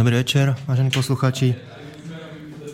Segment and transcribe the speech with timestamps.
[0.00, 1.52] Dobrý večer, vážení posluchači.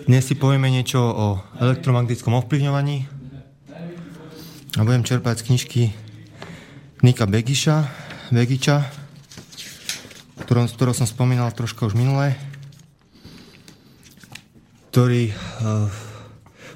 [0.06, 3.02] Dnes si povieme niečo o elektromagnetickom ovplyvňovaní
[4.78, 5.82] a budem čerpať z knižky
[7.02, 7.76] Nika Begiša,
[8.30, 8.86] Begiča,
[10.46, 12.38] ktorou som spomínal troška už minulé,
[14.94, 15.90] ktorý uh,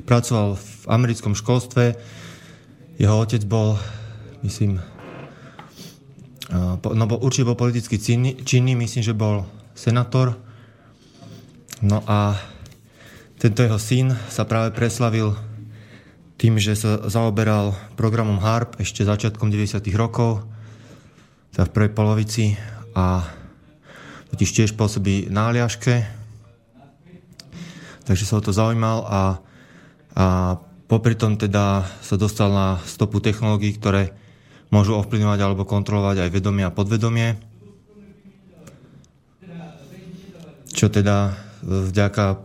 [0.03, 1.95] pracoval v americkom školstve.
[2.99, 3.79] Jeho otec bol,
[4.43, 4.83] myslím,
[6.51, 9.47] uh, no, určite bol politicky činný, činný, myslím, že bol
[9.81, 10.37] senátor.
[11.81, 12.37] No a
[13.41, 15.33] tento jeho syn sa práve preslavil
[16.37, 19.81] tým, že sa zaoberal programom HARP ešte začiatkom 90.
[19.97, 20.45] rokov,
[21.57, 22.45] teda v prvej polovici
[22.93, 23.25] a
[24.37, 26.05] totiž tiež pôsobí na Aliaške.
[28.05, 29.23] Takže sa o to zaujímal a,
[30.17, 30.25] a
[30.85, 34.13] popri tom teda sa dostal na stopu technológií, ktoré
[34.69, 37.50] môžu ovplyvňovať alebo kontrolovať aj vedomie a podvedomie.
[40.81, 42.41] Čo teda vďaka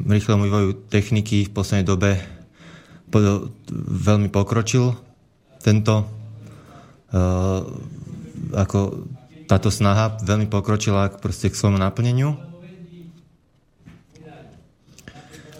[0.00, 2.16] rýchlemu vývoju techniky v poslednej dobe
[4.08, 4.96] veľmi pokročil
[5.60, 6.08] tento
[7.12, 7.60] uh,
[8.56, 9.04] ako
[9.44, 12.40] táto snaha veľmi pokročila proste k svojmu naplneniu.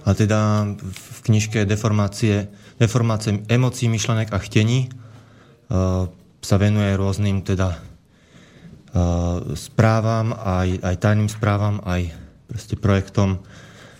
[0.09, 2.49] A teda v knižke Deformácie,
[2.81, 6.09] deformácie emócií, myšlenek a chtení uh,
[6.41, 7.77] sa venuje rôznym teda
[9.55, 12.09] správam, aj, aj tajným správam, aj
[12.81, 13.45] projektom,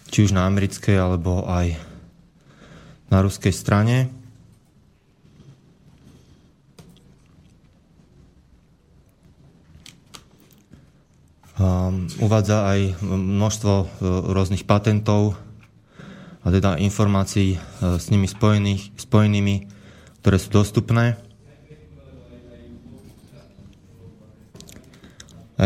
[0.09, 1.77] či už na americkej, alebo aj
[3.13, 4.09] na ruskej strane.
[11.59, 13.87] Um, uvádza aj množstvo uh,
[14.31, 15.35] rôznych patentov
[16.47, 19.67] a teda informácií uh, s nimi spojených, spojenými,
[20.23, 21.19] ktoré sú dostupné.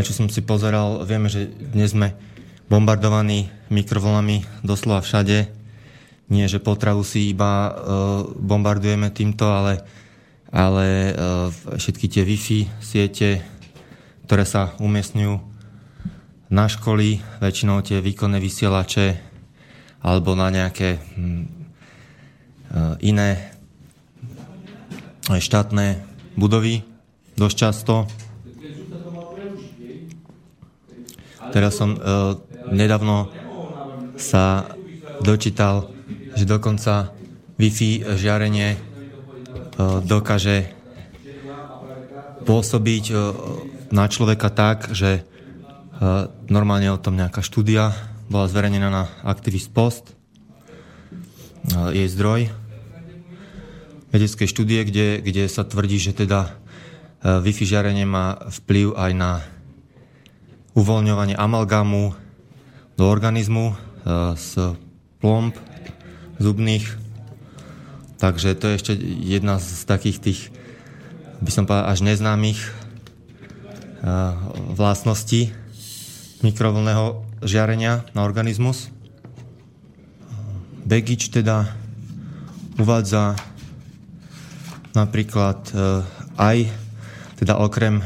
[0.01, 2.17] Čo som si pozeral, vieme, že dnes sme
[2.73, 5.53] bombardovaní mikrovlnami doslova všade.
[6.33, 7.73] Nie, že potravu si iba uh,
[8.41, 9.85] bombardujeme týmto, ale,
[10.49, 13.45] ale uh, všetky tie Wi-Fi siete,
[14.25, 15.35] ktoré sa umiestňujú
[16.49, 19.21] na školy, väčšinou tie výkonné vysielače
[20.01, 23.53] alebo na nejaké uh, iné
[25.29, 26.01] štátne
[26.41, 26.81] budovy
[27.37, 28.09] dosť často.
[31.53, 32.33] Teraz som uh,
[32.73, 33.29] nedávno
[34.17, 34.73] sa
[35.21, 35.93] dočítal,
[36.33, 37.13] že dokonca
[37.61, 40.73] Wi-Fi žiarenie uh, dokáže
[42.49, 43.21] pôsobiť uh,
[43.93, 47.93] na človeka tak, že uh, normálne o tom nejaká štúdia
[48.33, 50.17] bola zverejnená na Activist Post,
[51.77, 52.49] uh, jej zdroj
[54.13, 59.31] vedeckej štúdie, kde, kde sa tvrdí, že teda uh, Wi-Fi žiarenie má vplyv aj na
[60.73, 62.17] uvoľňovanie amalgámu
[62.97, 63.75] do organizmu e,
[64.37, 64.77] z
[65.21, 65.53] plomb
[66.41, 66.87] zubných.
[68.17, 70.41] Takže to je ešte jedna z takých tých,
[71.43, 72.69] by som povedal, až neznámych e,
[74.73, 75.53] vlastností
[76.43, 78.91] mikrovlného žiarenia na organizmus.
[80.83, 81.71] Begič teda
[82.81, 83.39] uvádza
[84.97, 85.75] napríklad e,
[86.39, 86.59] aj
[87.39, 88.01] teda okrem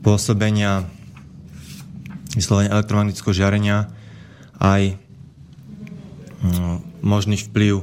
[0.00, 0.88] pôsobenia
[2.34, 3.90] vyslovene elektromagnetického žiarenia
[4.60, 4.94] aj
[6.44, 7.82] mm, možný vplyv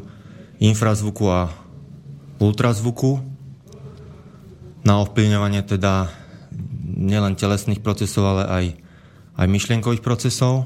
[0.62, 1.52] infrazvuku a
[2.38, 3.22] ultrazvuku
[4.86, 6.08] na ovplyvňovanie teda
[6.98, 8.66] nielen telesných procesov, ale aj,
[9.38, 10.66] aj myšlienkových procesov.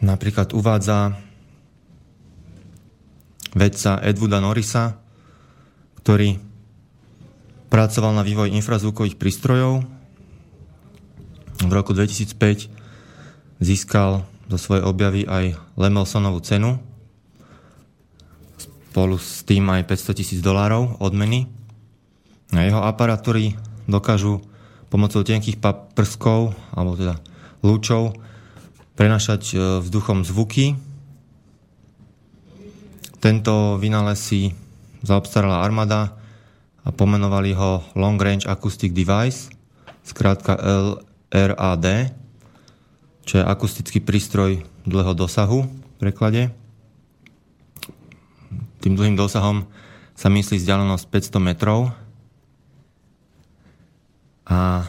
[0.00, 1.16] Napríklad uvádza
[3.54, 4.98] vedca Edwooda Norrisa,
[6.02, 6.36] ktorý
[7.70, 9.93] pracoval na vývoj infrazvukových prístrojov
[11.62, 12.66] v roku 2005
[13.62, 16.82] získal do svojej objavy aj Lemelsonovú cenu,
[18.90, 21.50] spolu s tým aj 500 tisíc dolárov odmeny.
[22.54, 23.58] A jeho aparatúry
[23.90, 24.42] dokážu
[24.92, 25.58] pomocou tenkých
[25.98, 27.18] prskov, alebo teda
[27.66, 28.14] lúčov,
[28.94, 30.78] prenašať e, vzduchom zvuky.
[33.18, 34.54] Tento vynález si
[35.02, 36.14] zaobstarala armáda
[36.84, 39.50] a pomenovali ho Long Range Acoustic Device,
[40.04, 40.54] skrátka
[41.34, 42.14] RAD,
[43.26, 46.54] čo je akustický prístroj dlhého dosahu v preklade.
[48.78, 49.66] Tým dlhým dosahom
[50.14, 51.90] sa myslí vzdialenosť 500 metrov
[54.46, 54.86] a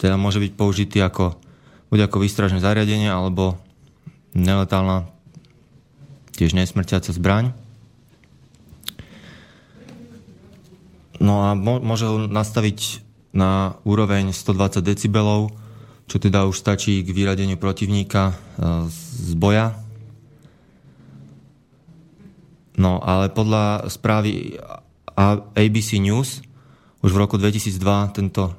[0.00, 1.36] teda môže byť použitý ako,
[1.92, 3.60] buď ako výstražné zariadenie alebo
[4.32, 5.12] neletálna
[6.36, 7.52] tiež nesmrťaca zbraň.
[11.20, 13.00] No a môže ho nastaviť
[13.32, 15.52] na úroveň 120 decibelov,
[16.06, 18.34] čo teda už stačí k vyradeniu protivníka
[18.88, 19.74] z boja.
[22.78, 24.60] No ale podľa správy
[25.56, 26.44] ABC News
[27.02, 28.54] už v roku 2002 tento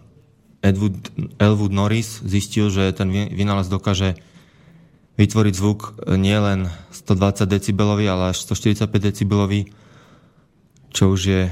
[0.59, 4.17] Edwood, Elwood Norris zistil, že ten vynález dokáže
[5.17, 9.69] vytvoriť zvuk nielen 120 decibelový, ale až 145 decibelový,
[10.93, 11.43] čo už je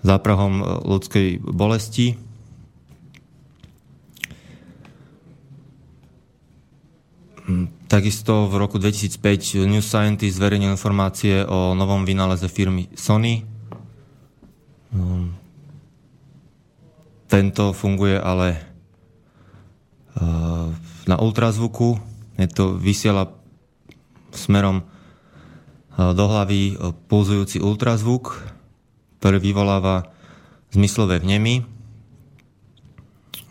[0.00, 2.16] záprahom ľudskej bolesti.
[7.86, 13.46] Takisto v roku 2005 New Scientist zverejnil informácie o novom vynáleze firmy Sony.
[14.90, 15.30] Hm,
[17.30, 18.58] tento funguje ale
[20.18, 20.70] uh,
[21.06, 21.98] na ultrazvuku,
[22.38, 23.30] je to vysiela
[24.34, 28.42] smerom uh, do hlavy uh, pulzujúci ultrazvuk,
[29.22, 30.10] ktorý vyvoláva
[30.74, 31.64] zmyslové vnemy,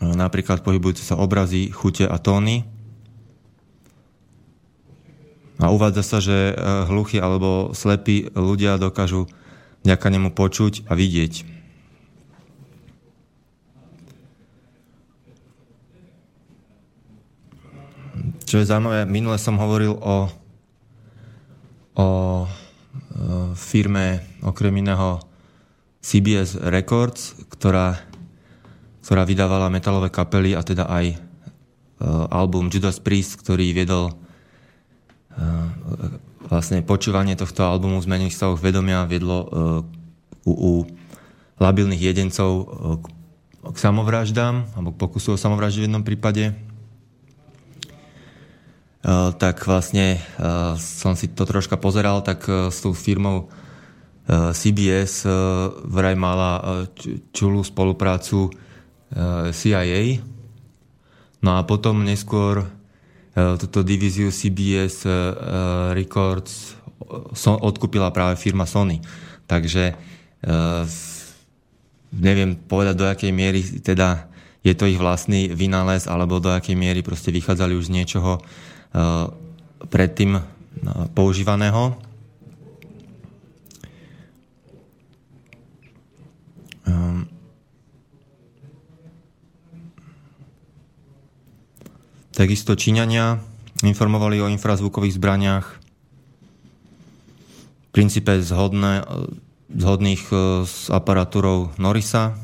[0.03, 2.74] napríklad pohybujúce sa obrazy, chute a tóny.
[5.55, 6.51] A uvádza sa, že
[6.91, 9.31] hluchy alebo slepí ľudia dokážu
[9.87, 11.55] vďaka nemu počuť a vidieť.
[18.45, 20.29] Čo je zaujímavé, minule som hovoril o,
[21.97, 22.07] o
[22.45, 22.47] e,
[23.57, 25.17] firme okrem iného
[26.05, 27.97] CBS Records, ktorá,
[29.01, 34.13] ktorá vydávala metalové kapely a teda aj uh, album Judas Priest, ktorý viedol
[36.45, 39.47] vlastne počúvanie tohto albumu zmených stavov vedomia viedlo uh,
[40.45, 40.71] u, u
[41.57, 42.51] labilných jedencov
[43.01, 43.05] k,
[43.71, 46.53] k samovraždám, alebo k pokusu o samovraždu v jednom prípade.
[49.05, 50.17] Eh, tak vlastne
[50.81, 53.47] som si to troška pozeral, tak s tou firmou
[54.25, 55.21] CBS
[55.85, 56.89] vraj mala
[57.29, 58.49] čulú spoluprácu
[59.53, 60.17] CIA.
[61.45, 62.65] No a potom neskôr
[63.35, 66.79] túto divíziu CBS uh, Records
[67.35, 69.03] so, odkúpila práve firma Sony.
[69.43, 69.93] Takže
[72.15, 74.29] neviem povedať do akej miery teda
[74.61, 78.41] je to ich vlastný vynález, alebo do akej miery proste vychádzali už z niečoho,
[78.95, 79.27] Eh,
[79.91, 80.43] predtým eh,
[81.11, 81.99] používaného.
[92.35, 93.39] Takisto Číňania
[93.81, 95.65] informovali o infrazvukových zbraniach
[97.79, 99.07] v princípe zhodné,
[99.71, 100.37] zhodných eh,
[100.67, 102.35] s aparatúrou Norisa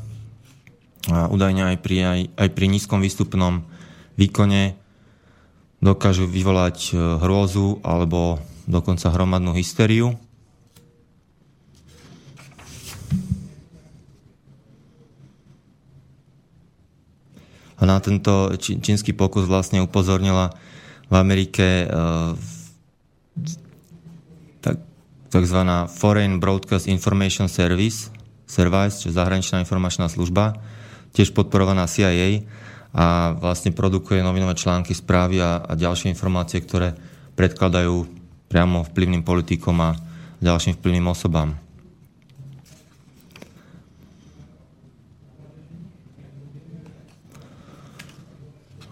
[1.10, 3.66] a údajne aj pri, aj, aj pri nízkom výstupnom
[4.14, 4.78] výkone
[5.82, 8.38] dokážu vyvolať e, hrôzu alebo
[8.70, 10.14] dokonca hromadnú hysteriu.
[17.82, 20.54] Na tento čínsky pokus vlastne upozornila
[21.10, 21.90] v Amerike
[24.62, 24.78] tak,
[25.28, 28.14] takzvaná Foreign Broadcast Information Service,
[28.46, 30.54] Service, čo zahraničná informačná služba,
[31.10, 32.46] tiež podporovaná CIA,
[32.92, 36.92] a vlastne produkuje novinové články, správy a, a ďalšie informácie, ktoré
[37.40, 38.04] predkladajú
[38.52, 39.96] priamo vplyvným politikom a
[40.44, 41.61] ďalším vplyvným osobám.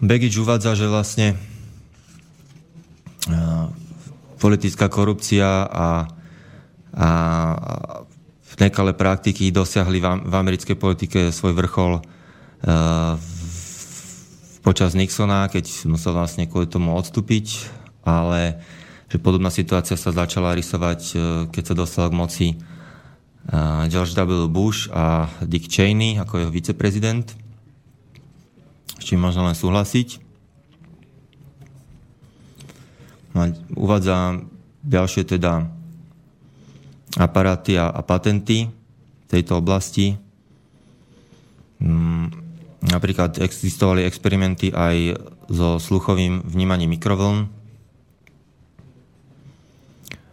[0.01, 1.37] Begič uvádza, že vlastne
[4.41, 6.09] politická korupcia a,
[6.97, 7.09] a
[8.61, 12.01] nekalé praktiky dosiahli v americkej politike svoj vrchol
[12.61, 17.65] v počas Nixona, keď musel vlastne kvôli tomu odstúpiť,
[18.05, 18.61] ale
[19.09, 21.15] že podobná situácia sa začala rysovať, e,
[21.51, 22.55] keď sa dostal k moci e,
[23.89, 24.45] George W.
[24.47, 27.33] Bush a Dick Cheney ako jeho viceprezident.
[29.01, 30.21] S čím možno len súhlasiť.
[33.73, 34.45] Uvádza
[34.85, 35.65] ďalšie teda
[37.17, 40.13] aparáty a, a patenty v tejto oblasti.
[41.81, 45.13] Mm, Napríklad existovali experimenty aj
[45.53, 47.45] so sluchovým vnímaním mikrovln,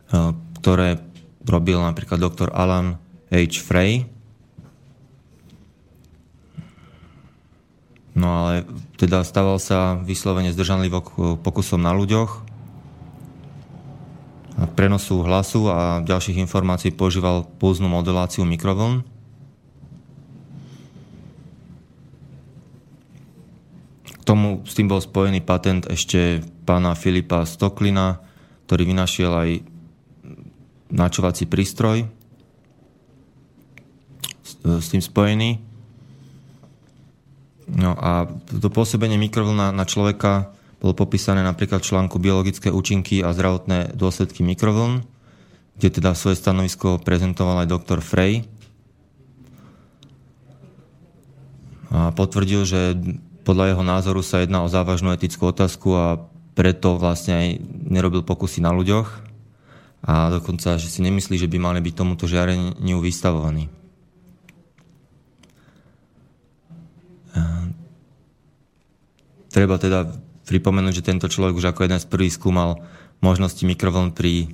[0.09, 0.33] eh,
[0.65, 0.97] ktoré
[1.45, 2.97] robil napríklad doktor Alan
[3.29, 3.61] H.
[3.61, 4.09] Frey.
[8.19, 8.67] No ale
[8.99, 10.99] teda stával sa vyslovene zdržanlivo
[11.39, 12.43] pokusom na ľuďoch.
[14.59, 19.07] A prenosu hlasu a ďalších informácií používal pulznú moduláciu mikrovln.
[24.29, 28.21] tomu s tým bol spojený patent ešte pána Filipa Stoklina,
[28.69, 29.51] ktorý vynašiel aj
[30.93, 32.05] načovací prístroj
[34.45, 35.68] s, s tým spojený.
[37.69, 43.35] No a to pôsobenie mikrovlna na človeka bolo popísané napríklad v článku Biologické účinky a
[43.35, 45.05] zdravotné dôsledky mikrovln,
[45.77, 48.47] kde teda svoje stanovisko prezentoval aj doktor Frey.
[51.93, 52.81] A potvrdil, že
[53.43, 56.07] podľa jeho názoru sa jedná o závažnú etickú otázku a
[56.53, 57.49] preto vlastne aj
[57.89, 59.09] nerobil pokusy na ľuďoch
[60.05, 63.73] a dokonca, že si nemyslí, že by mali byť tomuto žiareniu vystavovaní.
[69.49, 70.13] Treba teda
[70.45, 72.85] pripomenúť, že tento človek už ako jeden z prvých skúmal
[73.25, 74.49] možnosti mikrovln pri e,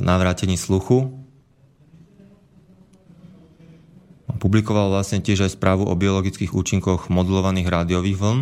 [0.00, 1.12] navrátení sluchu.
[4.38, 8.40] Publikoval vlastne tiež aj správu o biologických účinkoch modulovaných rádiových vln.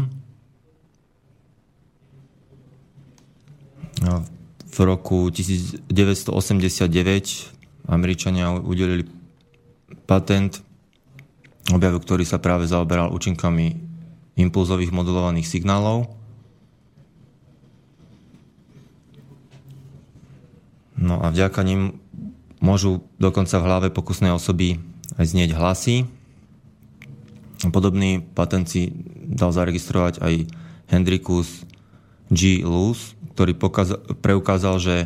[4.66, 5.88] V roku 1989
[7.88, 9.08] Američania udelili
[10.04, 10.65] patent
[11.72, 13.78] objavu, ktorý sa práve zaoberal účinkami
[14.36, 16.06] impulzových modulovaných signálov.
[20.96, 22.00] No a vďaka nim
[22.60, 24.80] môžu dokonca v hlave pokusnej osoby
[25.20, 25.96] aj znieť hlasy.
[27.72, 28.92] Podobný patent si
[29.26, 30.34] dal zaregistrovať aj
[30.92, 31.66] Hendrikus
[32.30, 32.62] G.
[32.62, 33.58] Luz, ktorý
[34.22, 34.96] preukázal, že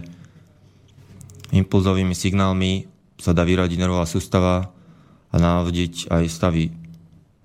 [1.51, 2.87] impulzovými signálmi
[3.19, 4.73] sa dá vyradiť nervová sústava
[5.31, 6.75] a návodiť aj stavy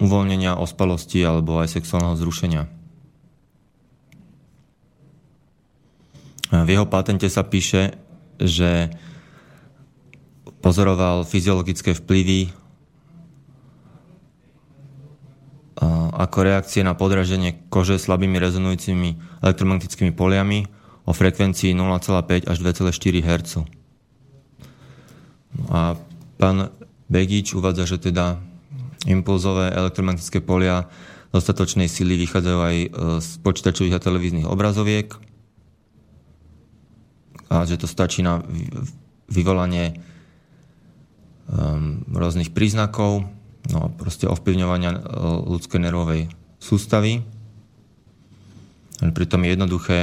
[0.01, 2.63] uvoľnenia, ospalosti alebo aj sexuálneho zrušenia.
[6.51, 7.97] V jeho patente sa píše,
[8.37, 8.93] že
[10.61, 12.53] pozoroval fyziologické vplyvy
[16.15, 20.63] ako reakcie na podraženie kože slabými rezonujúcimi elektromagnetickými poliami
[21.03, 23.51] o frekvencii 0,5 až 2,4 Hz.
[25.69, 25.99] A
[26.39, 26.71] pán
[27.05, 28.41] Begič uvádza, že teda
[29.05, 30.89] impulzové elektromagnetické polia
[31.29, 32.87] dostatočnej sily vychádzajú aj e,
[33.21, 35.13] z počítačových a televíznych obrazoviek
[37.49, 38.41] a že to stačí na
[39.29, 40.01] vyvolanie
[41.45, 43.25] um, rôznych príznakov,
[43.69, 44.99] no proste ovplyvňovania uh,
[45.45, 46.21] ľudskej nervovej
[46.57, 47.21] sústavy.
[48.97, 49.97] Pritom je jednoduché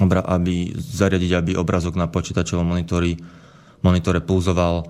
[0.00, 3.20] aby zariadiť, aby obrazok na počítačovom monitori,
[3.84, 4.88] monitore pulzoval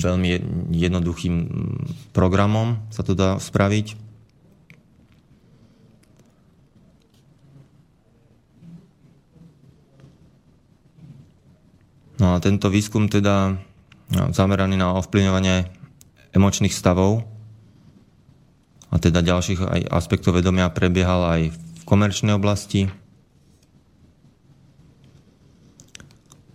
[0.00, 0.28] veľmi
[0.72, 1.34] jednoduchým
[2.16, 4.10] programom sa to dá spraviť.
[12.20, 13.56] No a tento výskum teda
[14.12, 15.72] no, zameraný na ovplyvňovanie
[16.36, 17.24] emočných stavov
[18.92, 22.92] a teda ďalších aj aspektov vedomia prebiehal aj v komerčnej oblasti.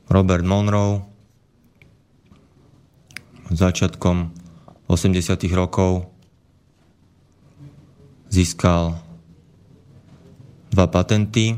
[0.05, 1.14] Robert Monroe
[3.51, 4.33] začiatkom
[4.89, 5.37] 80.
[5.53, 6.09] rokov
[8.29, 8.97] získal
[10.75, 11.55] dva patenty,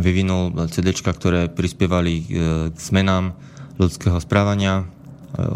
[0.00, 2.24] vyvinul CD, ktoré prispievali e,
[2.72, 3.36] k zmenám
[3.76, 4.88] ľudského správania.
[5.36, 5.54] E,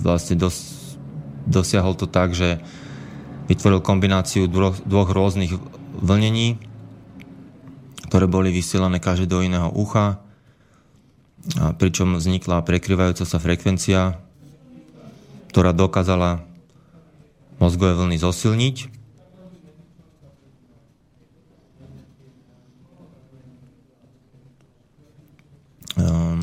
[0.00, 0.56] vlastne dos,
[1.44, 2.64] dosiahol to tak, že
[3.52, 5.52] vytvoril kombináciu dvoch, dvoch rôznych
[6.00, 6.56] vlnení,
[8.08, 10.23] ktoré boli vysielané každé do iného ucha
[11.52, 14.16] pričom vznikla prekryvajúca sa frekvencia,
[15.52, 16.42] ktorá dokázala
[17.60, 18.76] mozgové vlny zosilniť.
[25.94, 26.42] Ehm,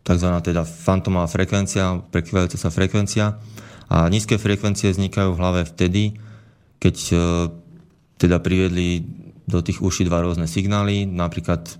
[0.00, 3.36] takzvaná teda fantomová frekvencia, prekryvajúca sa frekvencia.
[3.86, 6.18] A nízke frekvencie vznikajú v hlave vtedy,
[6.82, 7.16] keď e,
[8.18, 9.06] teda priviedli
[9.46, 11.78] do tých uší dva rôzne signály, napríklad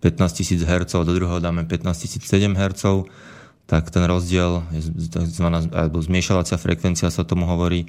[0.00, 2.82] 15 000 Hz, do druhého dáme 15 007 Hz,
[3.68, 4.64] tak ten rozdiel,
[5.12, 5.46] tzv.
[5.70, 7.86] alebo zmiešavacia frekvencia sa tomu hovorí,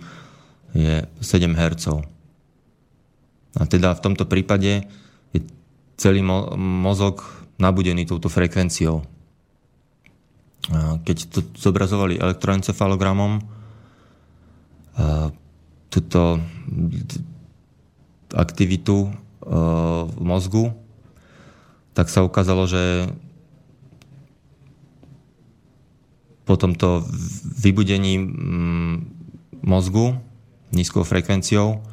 [0.75, 2.05] je 7 Hz.
[3.59, 4.87] A teda v tomto prípade
[5.35, 5.39] je
[5.99, 7.23] celý mo- mozog
[7.59, 9.03] nabudený touto frekvenciou.
[11.03, 13.41] Keď to zobrazovali elektroencefalogramom,
[15.91, 16.39] túto
[18.31, 19.11] aktivitu
[20.07, 20.71] v mozgu,
[21.91, 23.11] tak sa ukázalo, že
[26.47, 27.05] po tomto
[27.59, 28.95] vybudení mm,
[29.63, 30.17] mozgu
[30.71, 31.83] nízkou frekvenciou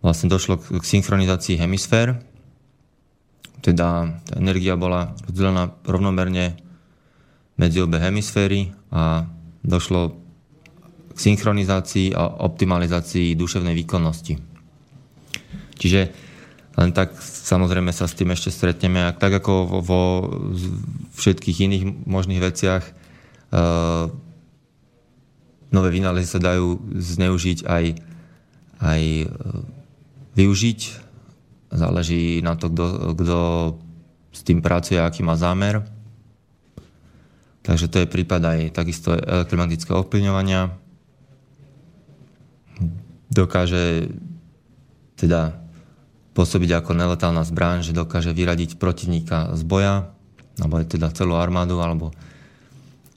[0.00, 2.16] vlastne došlo k synchronizácii hemisfér,
[3.60, 6.56] teda tá energia bola rozdelená rovnomerne
[7.60, 9.28] medzi obe hemisféry a
[9.60, 10.16] došlo
[11.12, 14.40] k synchronizácii a optimalizácii duševnej výkonnosti.
[15.76, 16.00] Čiže
[16.80, 19.04] len tak samozrejme sa s tým ešte stretneme.
[19.04, 20.02] A tak ako vo, vo
[21.12, 22.84] všetkých iných možných veciach,
[23.52, 24.08] uh,
[25.68, 27.84] nové vynálezy sa dajú zneužiť aj,
[28.80, 29.28] aj uh,
[30.40, 30.80] využiť.
[31.70, 32.72] Záleží na to,
[33.12, 33.38] kto
[34.32, 35.84] s tým pracuje, aký má zámer.
[37.60, 40.72] Takže to je prípad aj takisto elektromagnetického ovplyvňovania.
[43.28, 44.08] Dokáže
[45.20, 45.60] teda
[46.40, 50.08] pôsobiť ako neletálna zbraň, že dokáže vyradiť protivníka z boja,
[50.56, 52.16] alebo aj teda celú armádu, alebo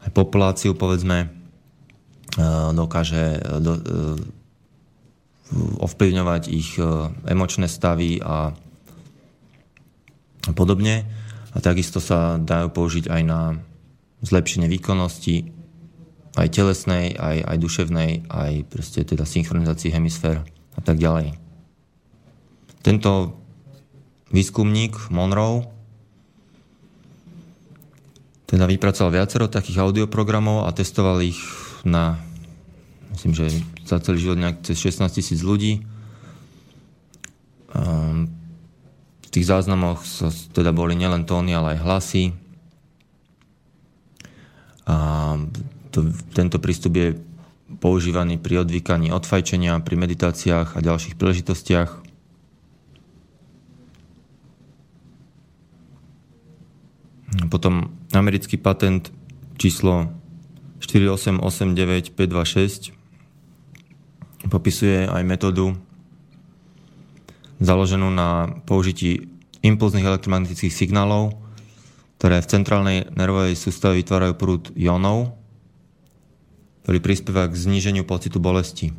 [0.04, 1.32] aj populáciu, povedzme,
[2.36, 3.82] e, dokáže do, e,
[5.80, 6.84] ovplyvňovať ich e,
[7.32, 8.52] emočné stavy a
[10.52, 11.08] podobne.
[11.56, 13.56] A takisto sa dajú použiť aj na
[14.20, 15.48] zlepšenie výkonnosti,
[16.36, 20.44] aj telesnej, aj, aj duševnej, aj proste teda synchronizácii hemisfér
[20.76, 21.43] a tak ďalej.
[22.84, 23.40] Tento
[24.30, 25.72] výskumník Monroe
[28.54, 31.42] teda vypracoval viacero takých audioprogramov a testoval ich
[31.82, 32.22] na
[33.16, 33.46] myslím, že
[33.86, 35.82] za celý život nejak cez 16 tisíc ľudí.
[37.74, 38.30] Ehm,
[39.24, 40.06] v tých záznamoch
[40.54, 42.26] teda boli nielen tóny, ale aj hlasy.
[44.86, 44.98] A
[45.90, 47.18] to, tento prístup je
[47.82, 52.03] používaný pri odvykaní od fajčenia, pri meditáciách a ďalších príležitostiach.
[57.50, 59.10] Potom americký patent
[59.58, 60.14] číslo
[60.84, 62.92] 4889526
[64.52, 65.80] popisuje aj metódu
[67.64, 69.32] založenú na použití
[69.64, 71.40] impulzných elektromagnetických signálov,
[72.20, 75.32] ktoré v centrálnej nervovej sústave vytvárajú prúd jónov,
[76.84, 78.92] ktorý prispieva k zníženiu pocitu bolesti.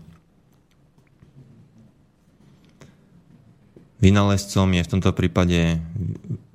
[4.00, 5.80] Vynálezcom je v tomto prípade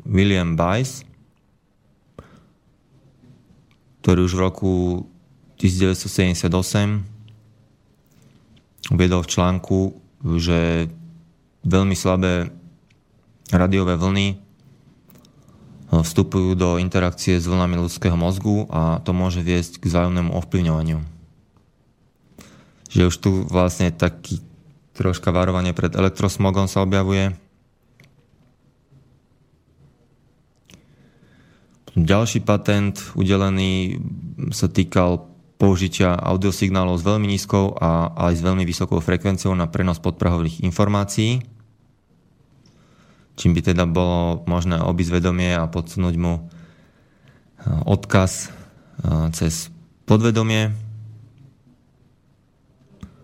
[0.05, 1.08] William Bice,
[4.01, 4.73] ktorý už v roku
[5.59, 6.49] 1978
[8.89, 9.79] uviedol v článku,
[10.39, 10.87] že
[11.67, 12.49] veľmi slabé
[13.51, 14.37] radiové vlny eh,
[15.91, 20.99] vstupujú do interakcie s vlnami ľudského mozgu a to môže viesť k vzájomnému ovplyvňovaniu.
[22.89, 24.41] Že už tu vlastne taký
[24.97, 27.37] troška varovanie pred elektrosmogom sa objavuje,
[31.97, 33.97] Ďalší patent udelený
[34.53, 35.25] sa týkal
[35.57, 41.43] použitia audiosignálov s veľmi nízkou a aj s veľmi vysokou frekvenciou na prenos podprahových informácií,
[43.35, 45.19] čím by teda bolo možné obísť
[45.57, 46.41] a podsunúť mu e,
[47.89, 48.47] odkaz e,
[49.35, 49.67] cez
[50.07, 50.71] podvedomie.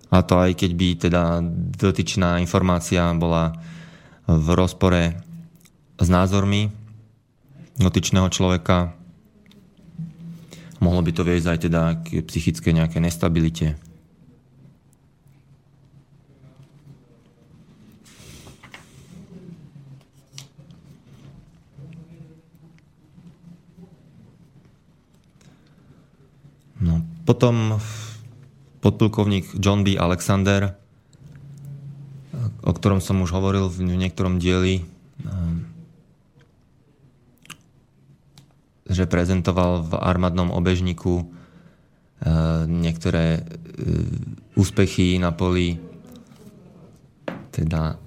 [0.10, 1.24] A to aj keď by teda
[1.80, 3.56] dotyčná informácia bola
[4.26, 5.22] v rozpore
[5.96, 6.85] s názormi
[7.76, 8.96] dotyčného človeka.
[10.80, 13.80] Mohlo by to viesť aj teda k psychické nejaké nestabilite.
[26.80, 27.80] No, potom
[28.84, 29.98] podplukovník John B.
[29.98, 30.78] Alexander,
[32.62, 34.86] o ktorom som už hovoril v niektorom dieli,
[38.96, 41.26] že prezentoval v armádnom obežníku e,
[42.72, 43.42] niektoré e,
[44.56, 45.76] úspechy na poli
[47.52, 48.00] teda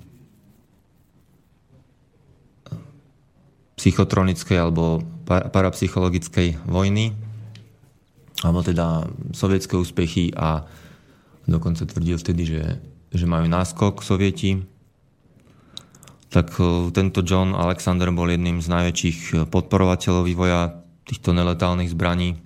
[3.79, 7.15] psychotronickej alebo parapsychologickej vojny,
[8.43, 10.67] alebo teda sovietské úspechy a
[11.47, 12.65] dokonca tvrdil vtedy, že,
[13.15, 14.67] že majú náskok sovieti
[16.29, 20.77] tak e, tento John Alexander bol jedným z najväčších e, podporovateľov vývoja
[21.09, 22.37] týchto neletálnych zbraní.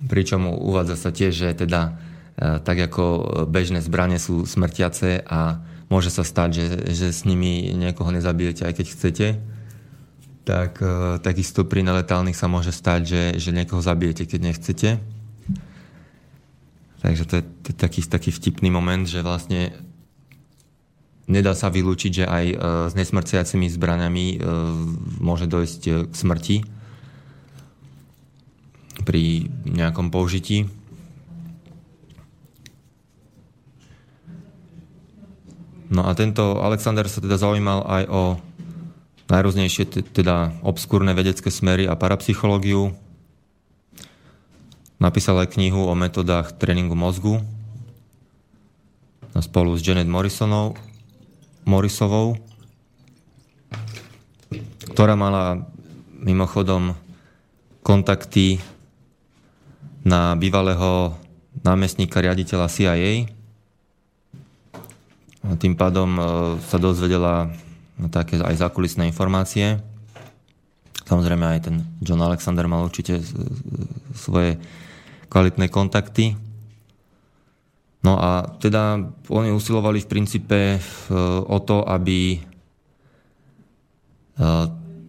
[0.00, 1.80] Pričom uvádza sa tiež, že teda
[2.40, 3.04] e, tak ako
[3.44, 5.60] bežné zbranie sú smrtiace a
[5.92, 6.66] môže sa stať, že,
[6.96, 9.26] že s nimi niekoho nezabijete, aj keď chcete,
[10.40, 10.80] tak
[11.20, 14.88] takisto pri neletálnych sa môže stať, že, že niekoho zabijete, keď nechcete.
[17.04, 19.76] Takže to je, to je taký, taký vtipný moment, že vlastne
[21.30, 22.56] Nedá sa vylúčiť, že aj e,
[22.90, 24.36] s nesmrciacimi zbraniami e,
[25.22, 26.56] môže dojsť e, k smrti
[29.06, 30.66] pri nejakom použití.
[35.86, 38.22] No a tento Alexander sa teda zaujímal aj o
[39.30, 42.90] najrôznejšie teda obskúrne vedecké smery a parapsychológiu.
[44.98, 47.38] Napísal aj knihu o metodách tréningu mozgu
[49.38, 50.89] spolu s Janet Morrisonou
[51.64, 52.36] Morisovou,
[54.92, 55.68] ktorá mala
[56.20, 56.92] mimochodom
[57.80, 58.60] kontakty
[60.04, 61.16] na bývalého
[61.60, 63.28] námestníka riaditeľa CIA.
[65.40, 66.22] A tým pádom e,
[66.68, 67.48] sa dozvedela
[68.12, 69.80] také aj zákulisné informácie.
[71.08, 73.20] Samozrejme aj ten John Alexander mal určite
[74.14, 74.60] svoje
[75.32, 76.36] kvalitné kontakty.
[78.00, 78.96] No a teda
[79.28, 80.80] oni usilovali v princípe e,
[81.44, 82.38] o to, aby e,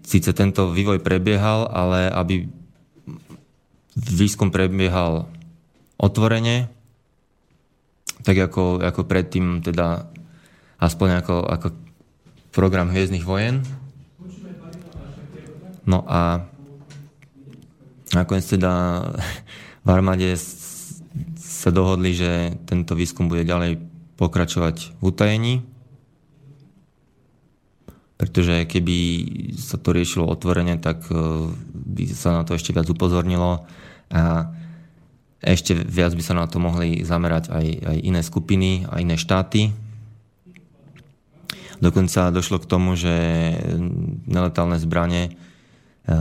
[0.04, 2.52] síce tento vývoj prebiehal, ale aby
[3.96, 5.32] výskum prebiehal
[5.96, 6.68] otvorene,
[8.28, 10.12] tak ako, ako predtým, teda
[10.84, 11.68] aspoň ako, ako
[12.52, 13.64] program Hviezdnych vojen.
[15.88, 16.44] No a
[18.12, 19.02] nakoniec teda
[19.82, 20.36] v armáde
[21.62, 23.78] sa dohodli, že tento výskum bude ďalej
[24.18, 25.56] pokračovať v utajení,
[28.18, 28.98] pretože keby
[29.62, 31.14] sa to riešilo otvorene, tak e,
[31.74, 33.70] by sa na to ešte viac upozornilo
[34.10, 34.50] a
[35.42, 39.74] ešte viac by sa na to mohli zamerať aj, aj iné skupiny a iné štáty.
[41.82, 43.14] Dokonca došlo k tomu, že
[44.26, 45.34] neletálne zbranie
[46.06, 46.12] e,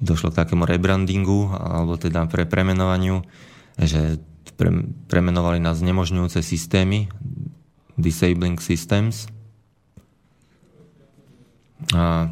[0.00, 3.24] došlo k takému rebrandingu, alebo teda pre premenovaniu,
[3.78, 4.18] že
[4.58, 4.70] pre,
[5.06, 7.06] premenovali na znemožňujúce systémy,
[7.94, 9.30] disabling systems.
[11.94, 12.30] A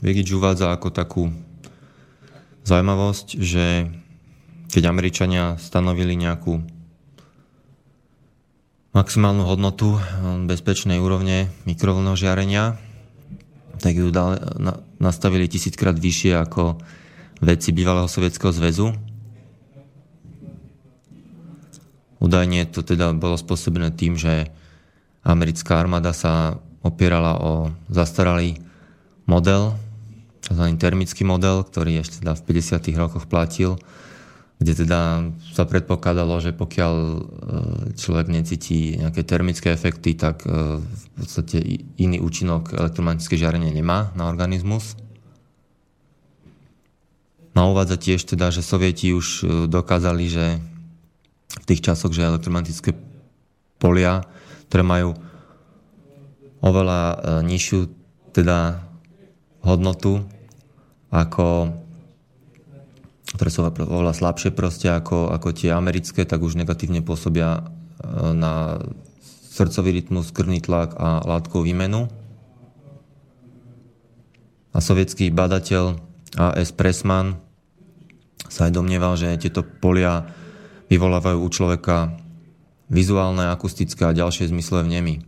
[0.00, 1.28] Vigič uvádza ako takú
[2.64, 3.92] zaujímavosť, že
[4.72, 6.64] keď Američania stanovili nejakú
[8.96, 10.00] maximálnu hodnotu
[10.48, 12.80] bezpečnej úrovne mikrovlného žiarenia,
[13.80, 16.80] tak ju dal, na, nastavili tisíckrát vyššie ako
[17.40, 19.09] veci bývalého Sovietskeho zväzu.
[22.20, 24.52] Údajne to teda bolo spôsobené tým, že
[25.24, 27.52] americká armáda sa opierala o
[27.88, 28.60] zastaralý
[29.24, 29.76] model,
[30.44, 30.64] tzv.
[30.76, 32.92] termický model, ktorý ešte teda v 50.
[32.96, 33.80] rokoch platil,
[34.60, 37.20] kde teda sa predpokladalo, že pokiaľ e,
[37.96, 44.28] človek necíti nejaké termické efekty, tak e, v podstate iný účinok elektromagnetické žiarenie nemá na
[44.28, 45.00] organizmus.
[47.56, 50.46] No uvádza tiež teda, že Sovieti už e, dokázali, že
[51.50, 52.94] v tých časoch, že elektromagnetické
[53.82, 54.22] polia,
[54.70, 55.18] ktoré majú
[56.62, 57.00] oveľa
[57.42, 57.80] nižšiu
[58.30, 58.86] teda
[59.64, 60.22] hodnotu
[61.10, 61.74] ako
[63.30, 67.62] ktoré sú oveľa slabšie proste ako, ako tie americké, tak už negatívne pôsobia e,
[68.34, 68.82] na
[69.54, 72.10] srdcový rytmus, krvný tlak a látkovú výmenu.
[74.74, 76.02] A sovietský badateľ
[76.34, 76.74] A.S.
[76.74, 77.38] Pressman
[78.50, 80.26] sa aj domnieval, že tieto polia
[80.90, 82.18] vyvolávajú u človeka
[82.90, 85.22] vizuálne, akustické a ďalšie zmysle vnemy.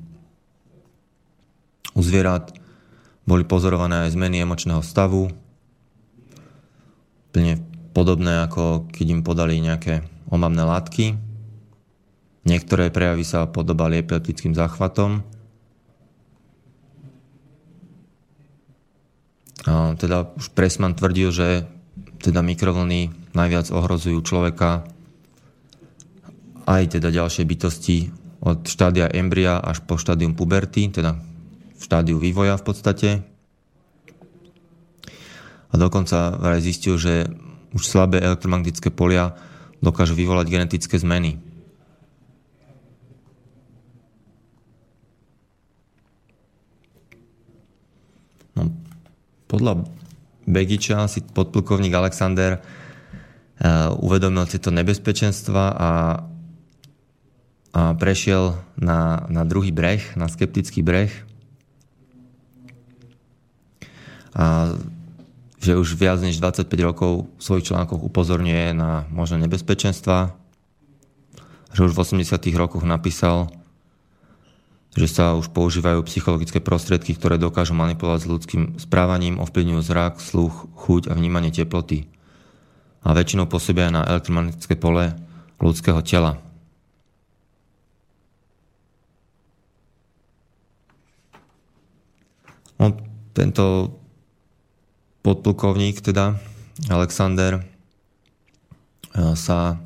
[1.94, 2.50] U zvierat
[3.22, 5.30] boli pozorované aj zmeny emočného stavu,
[7.30, 7.62] plne
[7.94, 11.14] podobné ako keď im podali nejaké omamné látky.
[12.42, 15.22] Niektoré prejavy sa podobali epileptickým záchvatom.
[19.62, 21.70] A teda už Pressman tvrdil, že
[22.18, 24.90] teda mikrovlny najviac ohrozujú človeka
[26.66, 31.14] aj teda ďalšie bytosti od štádia embria až po štádium puberty, teda
[31.78, 33.08] v štádiu vývoja v podstate.
[35.72, 37.30] A dokonca vraj zistil, že
[37.72, 39.32] už slabé elektromagnetické polia
[39.80, 41.40] dokážu vyvolať genetické zmeny.
[48.52, 48.68] No,
[49.48, 49.88] podľa
[50.42, 55.90] Begiča si podplukovník Alexander uh, uvedomil tieto nebezpečenstva a,
[57.72, 61.12] prešiel na, na druhý breh, na skeptický breh.
[64.36, 64.76] A
[65.62, 70.34] že už viac než 25 rokov v svojich článkoch upozorňuje na možné nebezpečenstva,
[71.70, 72.26] že už v 80
[72.58, 73.46] rokoch napísal,
[74.92, 80.68] že sa už používajú psychologické prostriedky, ktoré dokážu manipulovať s ľudským správaním, ovplyvňujú zrak, sluch,
[80.76, 82.10] chuť a vnímanie teploty.
[83.06, 85.14] A väčšinou pôsobia na elektromagnetické pole
[85.62, 86.42] ľudského tela.
[92.82, 92.98] No,
[93.32, 93.96] tento
[95.22, 96.36] podplukovník, teda
[96.90, 97.62] Alexander, e,
[99.38, 99.80] sa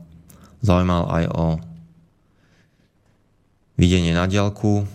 [0.65, 1.47] zaujímal aj o
[3.77, 4.89] videnie na diálku.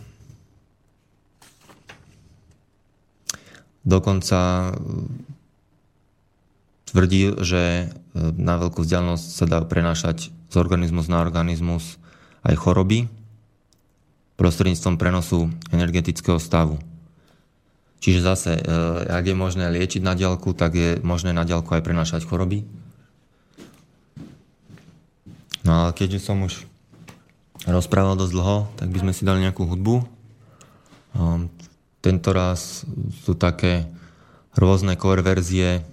[3.85, 4.71] Dokonca e,
[6.89, 7.85] tvrdí, že e,
[8.35, 12.01] na veľkú vzdialenosť sa dá prenášať z organizmus na organizmus
[12.43, 13.07] aj choroby.
[14.41, 16.81] prostredníctvom prenosu energetického stavu.
[18.01, 18.63] Čiže zase, e,
[19.05, 22.65] ak je možné liečiť na diálku, tak je možné na diálku aj prenášať choroby.
[25.61, 26.65] No ale keďže som už
[27.69, 30.01] rozprával dosť dlho, tak by sme si dali nejakú hudbu.
[31.13, 31.53] Um,
[32.01, 32.81] tento raz
[33.21, 33.85] sú také
[34.57, 35.85] rôzne cover verzie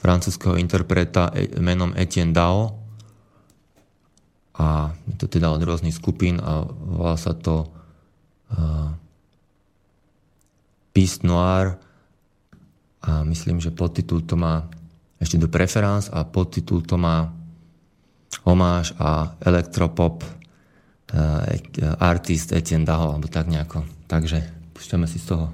[0.00, 2.80] francúzského interpreta e, menom Etienne Dao.
[4.56, 7.68] A je to teda od rôznych skupín a volá sa to
[8.56, 8.88] uh,
[10.96, 11.76] Peace Noir
[13.04, 14.64] a myslím, že podtitul to má
[15.20, 17.28] ešte do preference a podtitul to má
[18.48, 21.44] homáž a elektropop uh,
[22.00, 23.84] artist Etienne Daho, alebo tak nejako.
[24.08, 24.40] Takže
[24.72, 25.52] púšťame si z toho.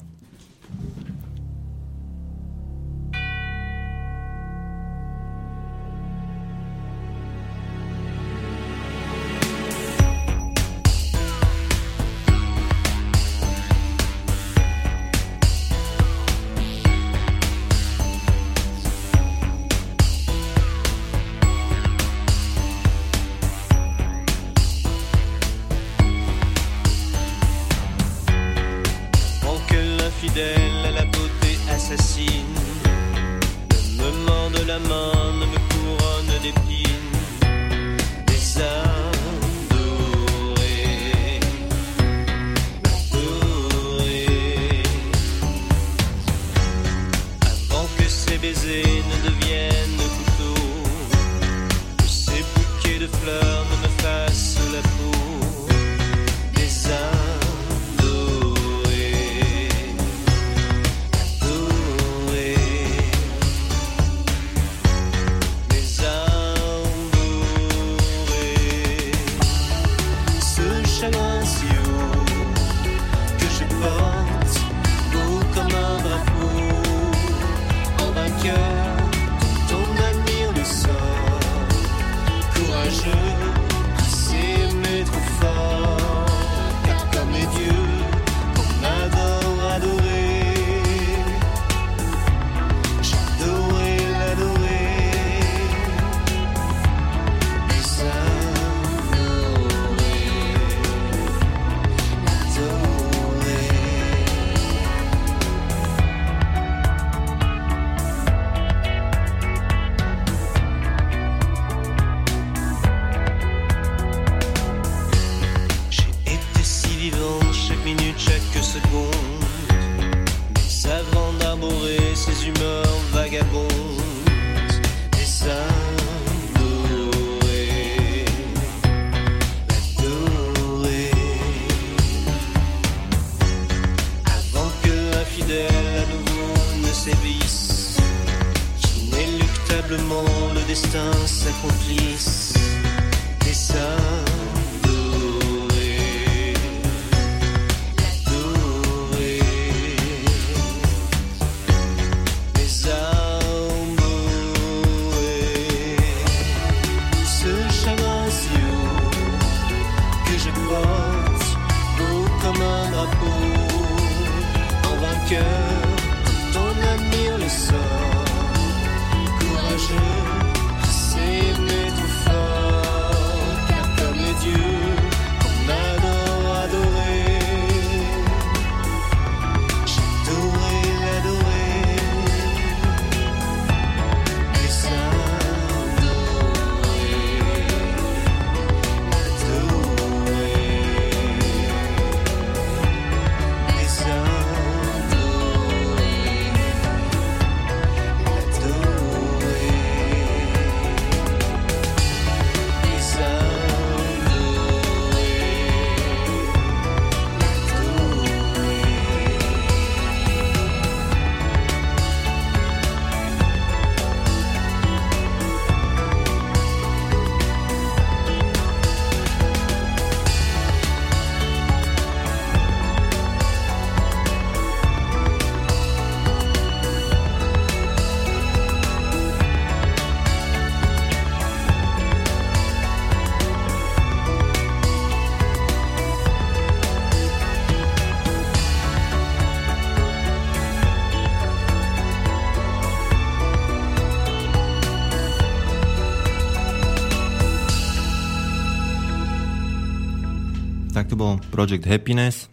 [251.62, 252.51] Project Happiness.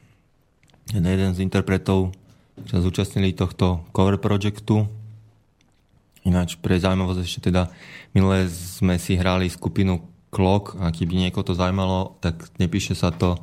[0.94, 2.14] Jeden z interpretov
[2.70, 4.86] sa zúčastnili tohto cover projektu.
[6.22, 7.74] Ináč pre zaujímavosť ešte teda
[8.14, 13.34] minulé sme si hrali skupinu Clock a keby niekoho to zaujímalo, tak nepíše sa to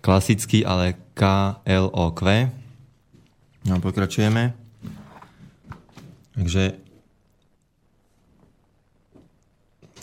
[0.00, 2.20] klasicky, ale K-L-O-Q.
[3.68, 4.56] No, pokračujeme.
[6.40, 6.80] Takže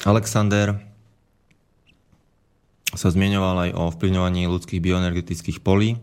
[0.06, 0.91] Alexander
[2.92, 5.96] sa zmienoval aj o vplyvňovaní ľudských bioenergetických polí,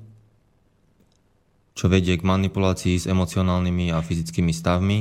[1.76, 4.98] čo vedie k manipulácii s emocionálnymi a fyzickými stavmi.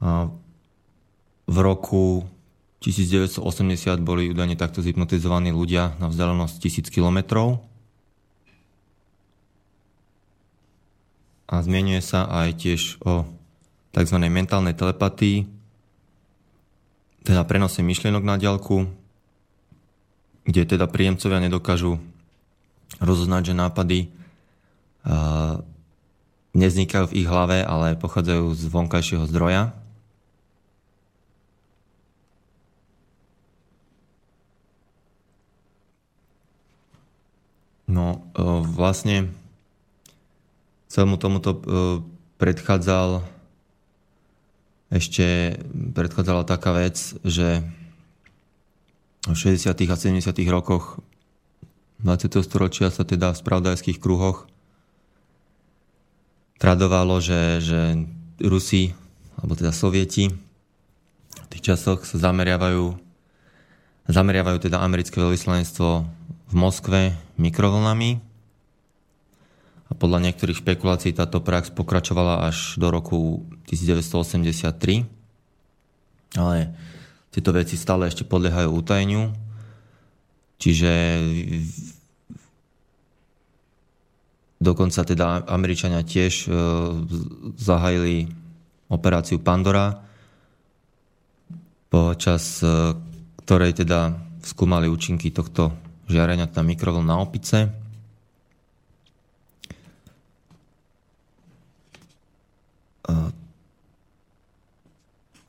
[0.00, 0.30] A
[1.50, 2.24] v roku
[2.80, 3.44] 1980
[4.00, 6.54] boli údajne takto zhypnotizovaní ľudia na vzdialenosť
[6.88, 7.60] 1000 kilometrov.
[11.50, 13.26] A zmienuje sa aj tiež o
[13.90, 14.16] tzv.
[14.30, 15.50] mentálnej telepatii,
[17.26, 18.99] teda prenose myšlienok na diálku,
[20.44, 22.00] kde teda príjemcovia nedokážu
[22.98, 23.98] rozoznať, že nápady
[25.06, 25.62] uh,
[26.56, 29.72] nevznikajú v ich hlave, ale pochádzajú z vonkajšieho zdroja.
[37.90, 39.30] No, uh, vlastne
[40.90, 41.60] celému tomuto uh,
[42.38, 43.22] predchádzal
[44.90, 47.62] ešte predchádzala taká vec, že
[49.28, 49.68] v 60.
[49.68, 50.32] a 70.
[50.48, 51.04] rokoch
[52.00, 52.40] 20.
[52.40, 54.48] storočia sa teda v spravodajských kruhoch
[56.56, 57.80] tradovalo, že, že
[58.40, 58.96] Rusi,
[59.36, 60.32] alebo teda Sovieti
[61.30, 63.10] v tých časoch sa zameriavajú
[64.10, 65.88] zameriavajú teda americké veľvyslanectvo
[66.50, 68.18] v Moskve mikrovlnami
[69.90, 75.06] a podľa niektorých špekulácií táto prax pokračovala až do roku 1983.
[76.38, 76.70] Ale
[77.30, 79.30] tieto veci stále ešte podliehajú utajeniu.
[80.60, 80.92] Čiže
[84.60, 86.48] dokonca teda Američania tiež e,
[87.56, 88.28] zahajili
[88.92, 90.04] operáciu Pandora,
[91.88, 92.92] počas e,
[93.46, 94.12] ktorej teda
[94.44, 95.72] skúmali účinky tohto
[96.12, 97.72] žiarenia na mikrovln na opice.
[103.08, 103.12] E,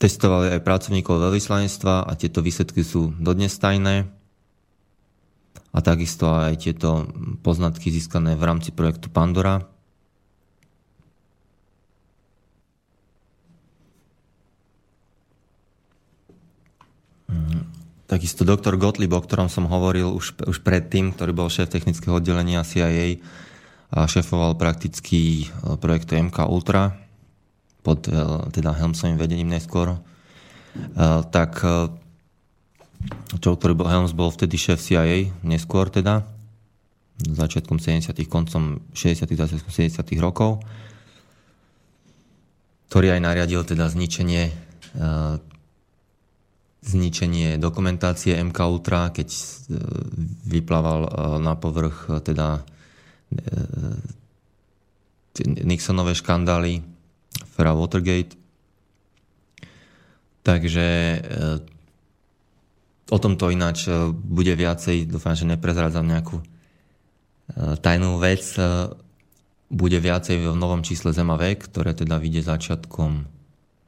[0.01, 4.09] Testovali aj pracovníkov veľvyslanectva a tieto výsledky sú dodnes tajné.
[5.71, 7.05] A takisto aj tieto
[7.45, 9.61] poznatky získané v rámci projektu Pandora.
[18.09, 22.65] Takisto doktor Gottlieb, o ktorom som hovoril už, už predtým, ktorý bol šéf technického oddelenia
[22.65, 23.21] CIA
[23.93, 27.00] a šéfoval prakticky e, projektu MK Ultra,
[27.81, 28.15] pod eh,
[28.53, 29.99] teda Helmsovým vedením neskôr, eh,
[31.29, 31.89] tak eh,
[33.41, 36.21] čo, ktorý bol, Helms bol vtedy šéf CIA, neskôr teda,
[37.21, 40.61] začiatkom 70 koncom 60 začiatkom 70 rokov,
[42.89, 44.69] ktorý aj nariadil teda zničenie
[46.81, 49.29] zničenie dokumentácie MK Ultra, keď
[50.49, 51.07] vyplával
[51.39, 52.65] na povrch teda
[55.45, 56.90] Nixonové škandály
[57.51, 58.39] aféra Watergate.
[60.41, 60.87] Takže
[61.21, 61.57] eh,
[63.11, 68.55] o tomto ináč eh, bude viacej, dúfam, že neprezrádzam nejakú eh, tajnú vec,
[69.71, 73.23] bude viacej v novom čísle Zema vek, ktoré teda vyjde začiatkom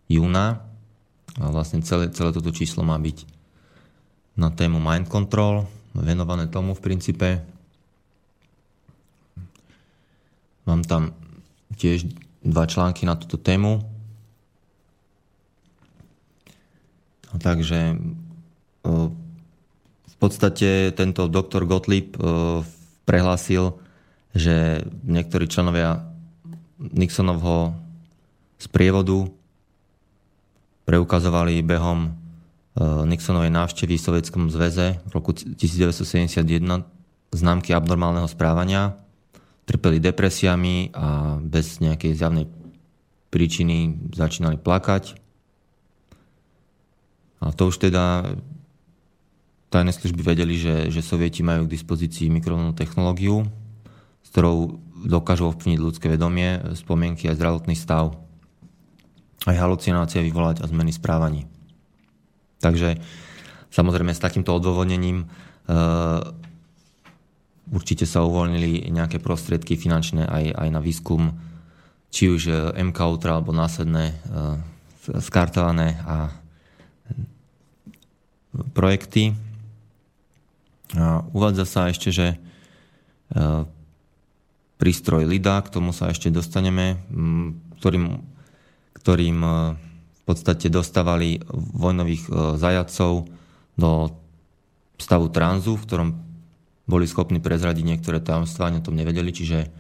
[0.08, 0.64] júna.
[1.36, 3.28] A vlastne celé, celé toto číslo má byť
[4.40, 7.44] na tému Mind Control, venované tomu v princípe.
[10.64, 11.12] Mám tam
[11.76, 12.08] tiež
[12.44, 13.82] dva články na túto tému.
[17.34, 17.98] Takže
[20.04, 22.14] v podstate tento doktor Gottlieb
[23.10, 23.74] prehlásil,
[24.38, 26.04] že niektorí členovia
[26.78, 27.74] Nixonovho
[28.62, 29.28] sprievodu
[30.86, 32.14] preukazovali behom
[32.80, 36.44] Nixonovej návštevy v Sovietskom zväze v roku 1971
[37.34, 38.98] známky abnormálneho správania
[39.64, 42.46] trpeli depresiami a bez nejakej zjavnej
[43.32, 45.18] príčiny začínali plakať.
[47.44, 48.36] A to už teda
[49.74, 53.50] tajné služby vedeli, že, že sovieti majú k dispozícii mikrovlnnú technológiu,
[54.22, 58.16] s ktorou dokážu ovplyvniť ľudské vedomie, spomienky a zdravotný stav.
[59.44, 61.50] Aj halucinácie vyvolať a zmeny správaní.
[62.64, 63.02] Takže
[63.74, 65.76] samozrejme s takýmto odôvodnením e,
[67.72, 71.32] určite sa uvoľnili nejaké prostriedky finančné aj, aj na výskum,
[72.14, 72.54] či už e,
[72.84, 74.60] MK Ultra alebo následné uh,
[75.20, 76.32] skartované a
[78.72, 79.36] projekty.
[80.94, 82.38] A uvádza sa ešte, že
[84.78, 87.02] prístroj LIDA, k tomu sa ešte dostaneme,
[87.82, 88.22] ktorým,
[89.02, 89.40] ktorým
[90.14, 92.30] v podstate dostávali vojnových
[92.62, 93.26] zajacov
[93.74, 93.92] do
[95.02, 96.10] stavu tranzu, v ktorom
[96.84, 99.72] boli schopní prezradiť niektoré tajomstvá, ani o tom nevedeli, čiže,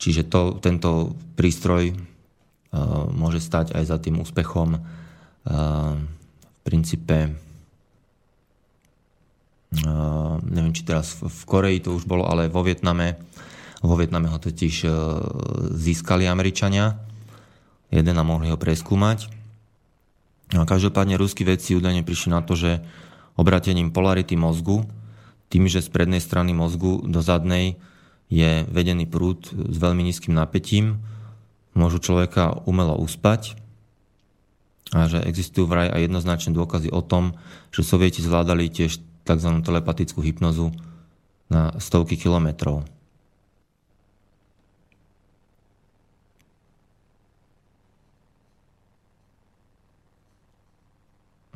[0.00, 4.80] čiže to, tento prístroj uh, môže stať aj za tým úspechom.
[5.44, 6.00] Uh,
[6.40, 7.36] v princípe
[9.84, 13.20] uh, neviem, či teraz v, Koreji to už bolo, ale vo Vietname.
[13.82, 14.92] Vo Vietname ho totiž uh,
[15.74, 16.96] získali Američania.
[17.92, 19.28] Jeden a mohli ho preskúmať.
[20.56, 22.80] A každopádne ruskí vedci údajne prišli na to, že
[23.36, 24.84] obratením polarity mozgu,
[25.52, 27.76] tým, že z prednej strany mozgu do zadnej
[28.32, 31.04] je vedený prúd s veľmi nízkym napätím,
[31.76, 33.60] môžu človeka umelo uspať
[34.96, 37.36] a že existujú vraj aj jednoznačné dôkazy o tom,
[37.68, 39.50] že sovieti zvládali tiež tzv.
[39.60, 40.72] telepatickú hypnozu
[41.52, 42.88] na stovky kilometrov.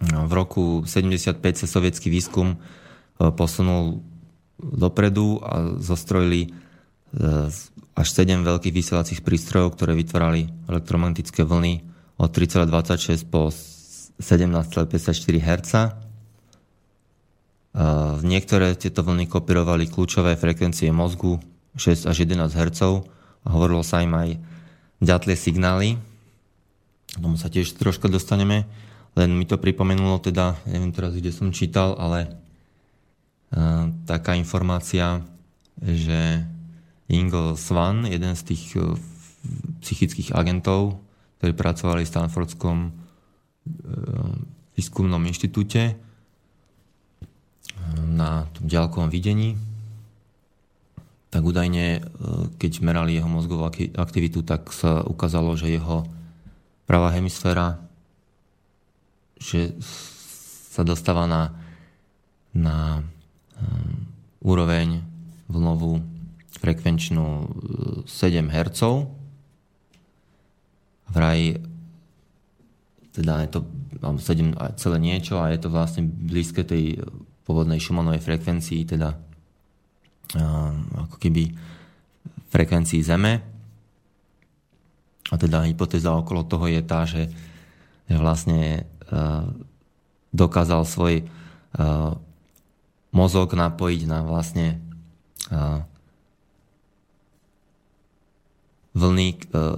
[0.07, 2.61] V roku 75 sa sovietský výskum
[3.17, 4.05] posunul
[4.61, 6.49] dopredu a zostrojili e,
[7.97, 11.85] až 7 veľkých vysielacích prístrojov, ktoré vytvárali elektromagnetické vlny
[12.17, 15.73] od 3,26 po 17,54 Hz.
[15.77, 15.91] E,
[18.25, 21.41] niektoré tieto vlny kopírovali kľúčové frekvencie mozgu
[21.77, 22.81] 6 až 11 Hz
[23.45, 24.41] a hovorilo sa im aj
[25.05, 26.01] ďatlie signály.
[27.13, 28.65] K tomu sa tiež troška dostaneme.
[29.17, 32.37] Len mi to pripomenulo teda, neviem teraz, kde som čítal, ale
[34.05, 35.23] taká informácia,
[35.79, 36.43] že
[37.07, 38.99] Ingo Swan, jeden z tých uh,
[39.85, 40.99] psychických agentov,
[41.39, 42.93] ktorí pracovali v Stanfordskom uh,
[44.75, 45.95] výskumnom inštitúte
[47.97, 49.55] na tom ďalkovom videní,
[51.31, 52.01] tak údajne,
[52.57, 56.09] keď merali jeho mozgovú aktivitu, tak sa ukázalo, že jeho
[56.89, 57.87] pravá hemisféra
[59.37, 59.77] že
[60.73, 61.53] sa dostáva na,
[62.53, 63.05] na
[64.43, 65.03] úroveň
[65.47, 66.03] vlnovú
[66.61, 67.27] frekvenčnú
[68.05, 68.81] 7 Hz.
[71.13, 71.61] Vraj
[73.17, 73.61] teda je to
[74.03, 77.01] 7 celé niečo a je to vlastne blízke tej
[77.49, 79.15] pôvodnej Schumannovej frekvencii, teda
[80.37, 80.73] uh,
[81.09, 81.49] ako keby
[82.53, 83.41] frekvencii Zeme.
[85.33, 87.33] A teda hypotéza okolo toho je tá, že
[88.11, 89.45] vlastne Eh,
[90.35, 92.11] dokázal svoj eh,
[93.11, 94.81] mozog napojiť na vlastne
[98.97, 99.29] vlny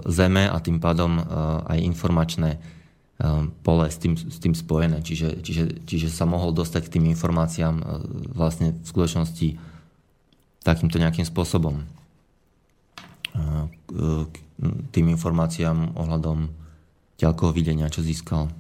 [0.07, 1.19] Zeme a tým pádom
[1.67, 2.63] aj informačné
[3.67, 5.03] pole s tým, s tým spojené.
[5.03, 7.83] Čiže, čiže, čiže sa mohol dostať k tým informáciám
[8.31, 9.59] vlastne v skutočnosti
[10.63, 11.83] takýmto nejakým spôsobom.
[14.31, 14.37] K
[14.95, 16.51] tým informáciám ohľadom
[17.19, 18.51] ďalkoho videnia, čo získal.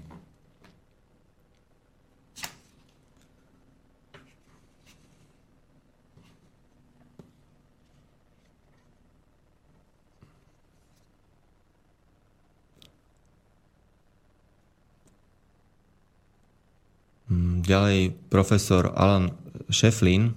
[17.29, 19.37] Mm, ďalej profesor Alan
[19.69, 20.33] Šeflin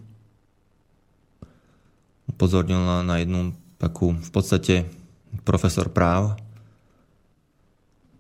[2.28, 4.84] upozornil na jednu takú, v podstate
[5.48, 6.36] profesor práv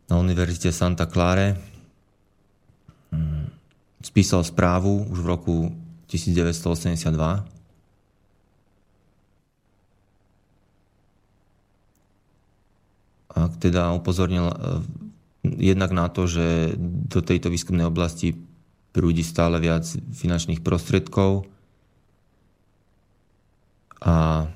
[0.07, 1.59] na Univerzite Santa Clara.
[3.11, 3.51] Mm,
[3.99, 5.55] spísal správu už v roku
[6.07, 7.47] 1982.
[13.31, 14.55] A teda upozornil eh,
[15.43, 16.75] jednak na to, že
[17.07, 18.35] do tejto výskumnej oblasti
[18.91, 21.47] prúdi stále viac finančných prostriedkov
[24.01, 24.47] a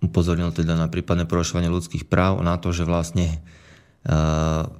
[0.00, 3.42] upozornil teda na prípadné porušovanie ľudských práv, na to, že vlastne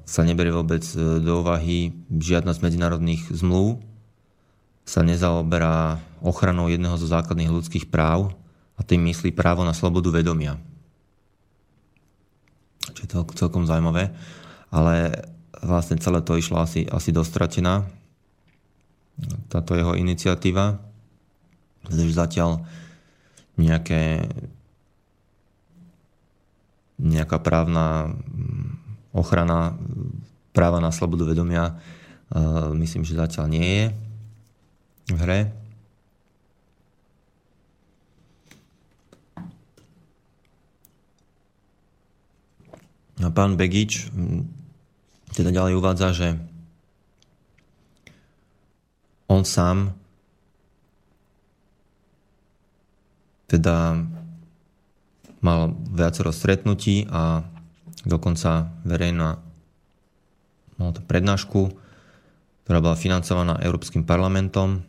[0.08, 3.76] sa neberie vôbec e, do úvahy žiadna z medzinárodných zmluv,
[4.88, 8.32] sa nezaoberá ochranou jedného zo základných ľudských práv
[8.74, 10.56] a tým myslí právo na slobodu vedomia.
[12.96, 14.08] Čo je to celkom zaujímavé.
[14.72, 15.20] Ale
[15.60, 17.84] vlastne celé to išlo asi, asi dostratená,
[19.52, 20.80] táto jeho iniciatíva,
[21.84, 22.64] pretože zatiaľ
[23.60, 24.24] nejaké,
[26.96, 28.16] nejaká právna
[29.12, 29.76] ochrana
[30.56, 31.76] práva na slobodu vedomia
[32.78, 33.84] myslím, že zatiaľ nie je
[35.10, 35.40] v hre.
[43.20, 44.08] A pán Begič
[45.40, 46.28] teda ďalej uvádza, že
[49.32, 49.96] on sám
[53.48, 53.96] teda
[55.40, 57.40] mal viacero stretnutí a
[58.04, 59.40] dokonca verejná
[60.76, 61.72] mal to prednášku,
[62.68, 64.84] ktorá bola financovaná Európskym parlamentom.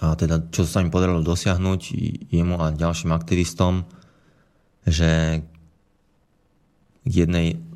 [0.00, 1.82] A teda čo sa im podarilo dosiahnuť
[2.32, 3.84] jemu a ďalším aktivistom,
[4.88, 5.44] že
[7.04, 7.71] k jednej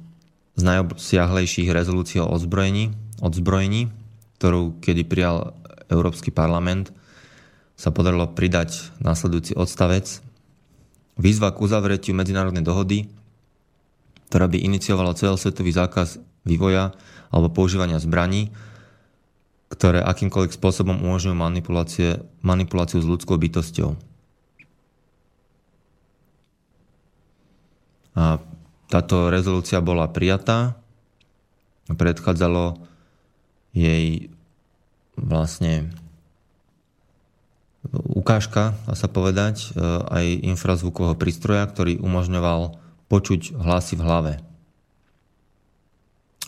[0.57, 3.93] z najobsiahlejších rezolúcií o odzbrojení, odzbrojení,
[4.41, 5.53] ktorú kedy prijal
[5.93, 6.91] Európsky parlament,
[7.77, 10.25] sa podarilo pridať následujúci odstavec.
[11.21, 13.09] Výzva k uzavretiu medzinárodnej dohody,
[14.33, 16.97] ktorá by iniciovala celosvetový zákaz vývoja
[17.29, 18.49] alebo používania zbraní,
[19.69, 21.37] ktoré akýmkoľvek spôsobom umožňujú
[22.41, 23.93] manipuláciu s ľudskou bytosťou.
[28.17, 28.41] A
[28.87, 30.79] táto rezolúcia bola prijatá,
[31.91, 32.79] predchádzalo
[33.75, 34.31] jej
[35.15, 35.91] vlastne
[37.93, 39.79] ukážka, dá sa povedať, e,
[40.11, 44.33] aj infrazvukového prístroja, ktorý umožňoval počuť hlasy v hlave.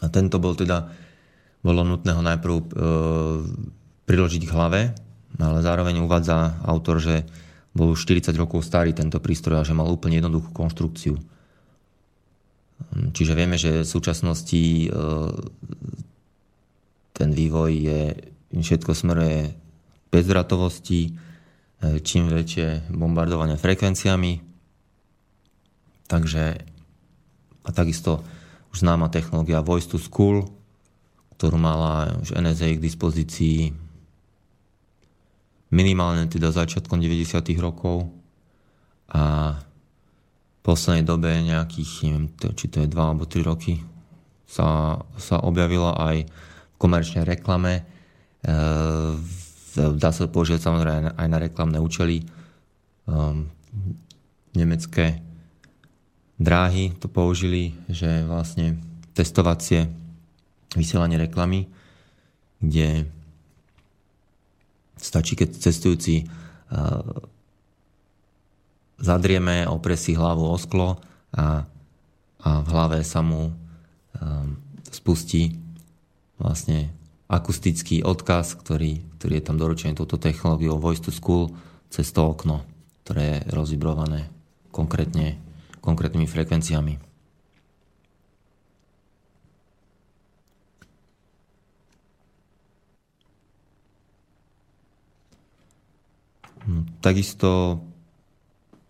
[0.02, 0.90] A tento bol teda,
[1.62, 2.64] bolo nutné ho najprv e,
[4.06, 4.80] priložiť k hlave,
[5.38, 7.22] ale zároveň uvádza autor, že
[7.76, 11.14] bol už 40 rokov starý tento prístroj a že mal úplne jednoduchú konštrukciu.
[13.12, 14.88] Čiže vieme, že v súčasnosti e,
[17.14, 18.02] ten vývoj je,
[18.54, 19.54] všetko smeruje
[20.08, 21.28] bezdratovosti,
[21.78, 24.42] E, čím väčšie bombardovanie frekvenciami.
[26.10, 26.44] Takže
[27.62, 28.24] a takisto
[28.74, 30.42] už známa technológia Voice to School,
[31.38, 33.70] ktorú mala už NSA k dispozícii
[35.70, 37.38] minimálne teda začiatkom 90.
[37.60, 38.10] rokov
[39.12, 39.54] a
[40.68, 43.80] poslednej dobe nejakých, neviem, či to je 2 alebo 3 roky,
[44.44, 48.52] sa, sa objavila aj v komerčnej reklame e,
[49.86, 52.26] dá sa použiť samozrejme aj na reklamné účely.
[53.08, 53.48] Um,
[54.52, 55.22] nemecké
[56.36, 58.78] dráhy to použili, že vlastne
[59.14, 59.88] testovacie
[60.76, 61.70] vysielanie reklamy,
[62.60, 63.08] kde
[64.98, 67.00] stačí, keď cestujúci uh,
[68.98, 70.98] zadrieme, oprie si hlavu o sklo
[71.32, 71.64] a,
[72.42, 74.58] a v hlave sa mu um,
[74.90, 75.54] spustí
[76.38, 76.90] vlastne
[77.30, 81.54] akustický odkaz, ktorý, ktorý je tam doručený touto technológiou Voice to School
[81.88, 82.64] cez to okno,
[83.04, 84.28] ktoré je rozvibrované
[84.72, 85.38] konkrétne,
[85.80, 86.94] konkrétnymi frekvenciami.
[96.68, 97.80] Hm, takisto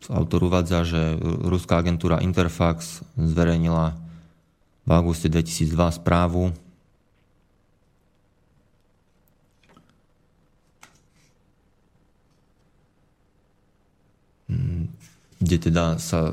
[0.09, 3.97] autor uvádza, že ruská agentúra Interfax zverejnila
[4.89, 6.57] v auguste 2002 správu,
[15.39, 16.33] kde teda sa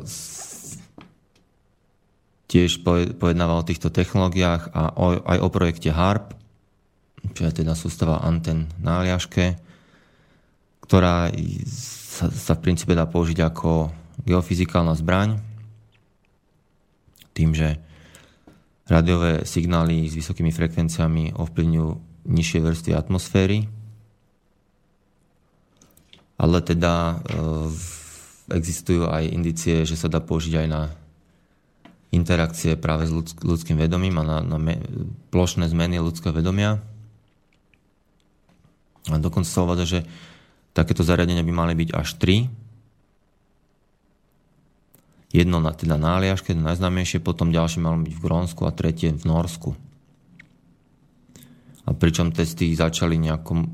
[2.47, 2.79] tiež
[3.19, 4.95] pojednáva o týchto technológiách a
[5.35, 6.31] aj o projekte HARP,
[7.35, 9.59] čo je teda sústava anten na Aliaške,
[10.87, 11.27] ktorá
[12.15, 13.91] sa, sa v princípe dá použiť ako
[14.23, 15.35] geofyzikálna zbraň,
[17.35, 17.75] tým, že
[18.87, 21.89] rádiové signály s vysokými frekvenciami ovplyvňujú
[22.31, 23.67] nižšie vrstvy atmosféry,
[26.39, 27.15] ale teda e,
[28.55, 30.81] existujú aj indicie, že sa dá použiť aj na
[32.15, 33.11] interakcie práve s
[33.43, 34.57] ľudským vedomím a na, na
[35.35, 36.79] plošné zmeny ľudského vedomia.
[39.11, 39.99] A dokonca sa uvádza, že
[40.75, 42.51] takéto zariadenia by mali byť až tri.
[45.31, 49.23] Jedno na, teda na Aliaške, najznámejšie, potom ďalšie malo byť v Grónsku a tretie v
[49.23, 49.71] Norsku.
[51.87, 53.67] A pričom testy začali nejakom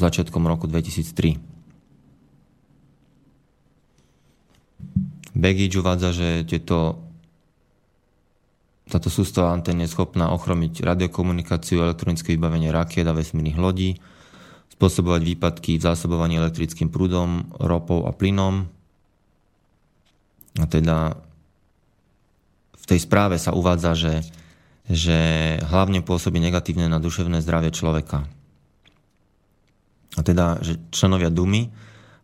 [0.00, 1.56] začiatkom roku 2003.
[5.36, 7.04] Baggage uvádza, že tieto,
[8.88, 14.00] táto sústava antén je schopná ochromiť radiokomunikáciu, elektronické vybavenie rakiet a vesmírnych lodí,
[14.76, 18.68] spôsobovať výpadky v zásobovaní elektrickým prúdom, ropou a plynom.
[20.60, 21.16] A teda
[22.76, 24.14] v tej správe sa uvádza, že,
[24.84, 25.18] že
[25.64, 28.28] hlavne pôsobí negatívne na duševné zdravie človeka.
[30.16, 31.72] A teda, že členovia Dumy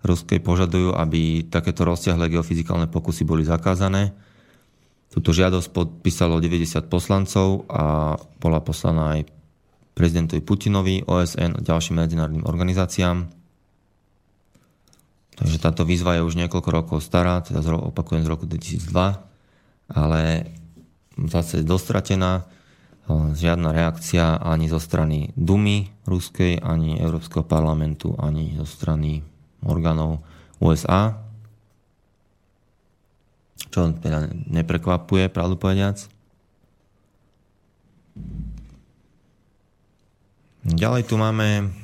[0.04, 4.12] ruskej požadujú, aby takéto rozsiahle geofyzikálne pokusy boli zakázané.
[5.08, 9.41] Túto žiadosť podpísalo 90 poslancov a bola poslaná aj
[9.92, 13.28] prezidentovi Putinovi, OSN a ďalším medzinárodným organizáciám.
[15.36, 18.88] Takže táto výzva je už niekoľko rokov stará, teda opakujem z roku 2002,
[19.92, 20.52] ale
[21.28, 22.46] zase dostratená.
[23.10, 29.26] žiadna reakcia ani zo strany Dumy ruskej, ani Európskeho parlamentu, ani zo strany
[29.66, 30.22] orgánov
[30.62, 31.18] USA.
[33.72, 36.21] Čo teda neprekvapuje, pravdu povediac.
[40.62, 41.74] Ďalej tu máme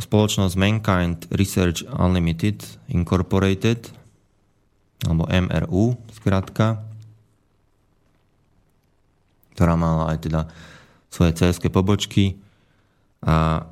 [0.00, 2.60] spoločnosť Mankind Research Unlimited
[2.92, 3.88] Incorporated,
[5.04, 6.92] alebo MRU, zkrátka
[9.52, 10.40] ktorá mala aj teda
[11.12, 12.40] svoje cs pobočky
[13.22, 13.68] a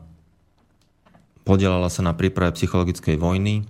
[1.42, 3.64] podielala sa na príprave psychologickej vojny,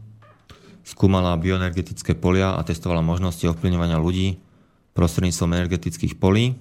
[0.83, 4.37] skúmala bioenergetické polia a testovala možnosti ovplyvňovania ľudí
[4.93, 6.59] prostredníctvom energetických polí.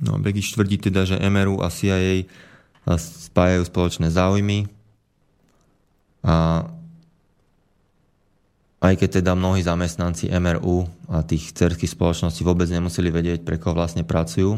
[0.00, 2.24] No, Begiš tvrdí teda, že MRU a CIA
[2.96, 4.64] spájajú spoločné záujmy
[6.24, 6.64] a
[8.80, 13.76] aj keď teda mnohí zamestnanci MRU a tých cerských spoločností vôbec nemuseli vedieť, pre koho
[13.76, 14.56] vlastne pracujú.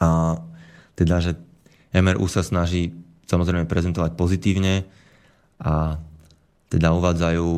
[0.00, 0.40] A
[0.96, 1.36] teda, že
[1.92, 2.96] MRU sa snaží
[3.28, 4.88] samozrejme prezentovať pozitívne
[5.60, 6.00] a
[6.72, 7.48] teda uvádzajú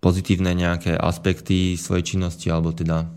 [0.00, 3.08] pozitívne nejaké aspekty svojej činnosti alebo teda e,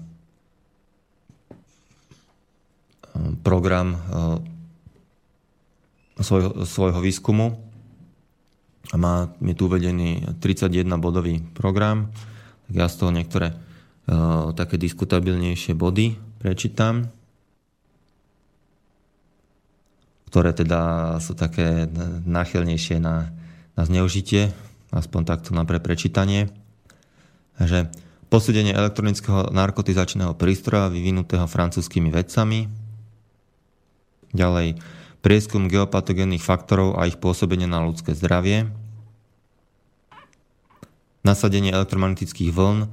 [3.41, 3.97] program e,
[6.21, 7.57] svojho, svojho výskumu.
[8.93, 12.11] A má, je tu uvedený 31-bodový program,
[12.67, 17.07] tak ja z toho niektoré uh, také diskutabilnejšie body prečítam,
[20.27, 21.87] ktoré teda sú také
[22.27, 23.31] náchylnejšie na,
[23.73, 24.51] na zneužitie,
[24.91, 26.51] aspoň takto na pre prečítanie,
[27.57, 27.87] že
[28.27, 32.82] posúdenie elektronického narkotizačného prístroja vyvinutého francúzskými vedcami,
[34.33, 34.81] ďalej
[35.23, 38.67] prieskum geopatogénnych faktorov a ich pôsobenie na ľudské zdravie,
[41.23, 42.87] nasadenie elektromagnetických vln e,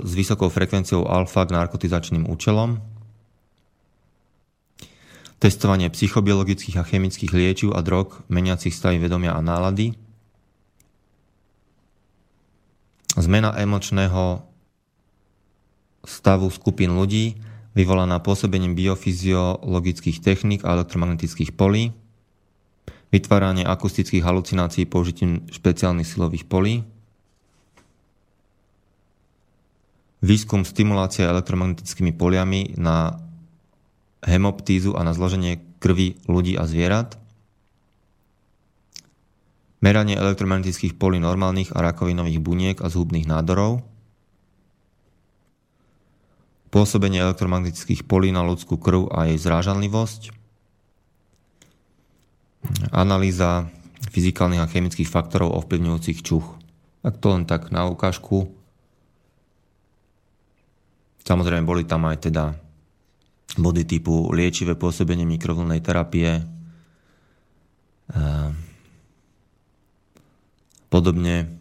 [0.00, 2.80] s vysokou frekvenciou alfa k narkotizačným účelom,
[5.38, 9.94] testovanie psychobiologických a chemických liečiv a drog meniacich stavy vedomia a nálady,
[13.20, 14.42] zmena emočného
[16.08, 17.36] stavu skupín ľudí,
[17.76, 21.92] vyvolaná pôsobením biofyziologických techník a elektromagnetických polí,
[23.08, 26.84] vytváranie akustických halucinácií použitím špeciálnych silových polí,
[30.20, 33.22] výskum stimulácia elektromagnetickými poliami na
[34.26, 37.16] hemoptízu a na zloženie krvi ľudí a zvierat,
[39.78, 43.86] meranie elektromagnetických polí normálnych a rakovinových buniek a zhubných nádorov,
[46.68, 50.36] pôsobenie elektromagnetických polí na ľudskú krv a jej zrážanlivosť,
[52.92, 53.72] analýza
[54.12, 56.44] fyzikálnych a chemických faktorov ovplyvňujúcich čuch.
[57.02, 58.52] Tak to len tak na ukážku.
[61.24, 62.56] Samozrejme, boli tam aj teda
[63.56, 66.44] body typu liečivé pôsobenie mikrovlnej terapie,
[70.88, 71.52] podobne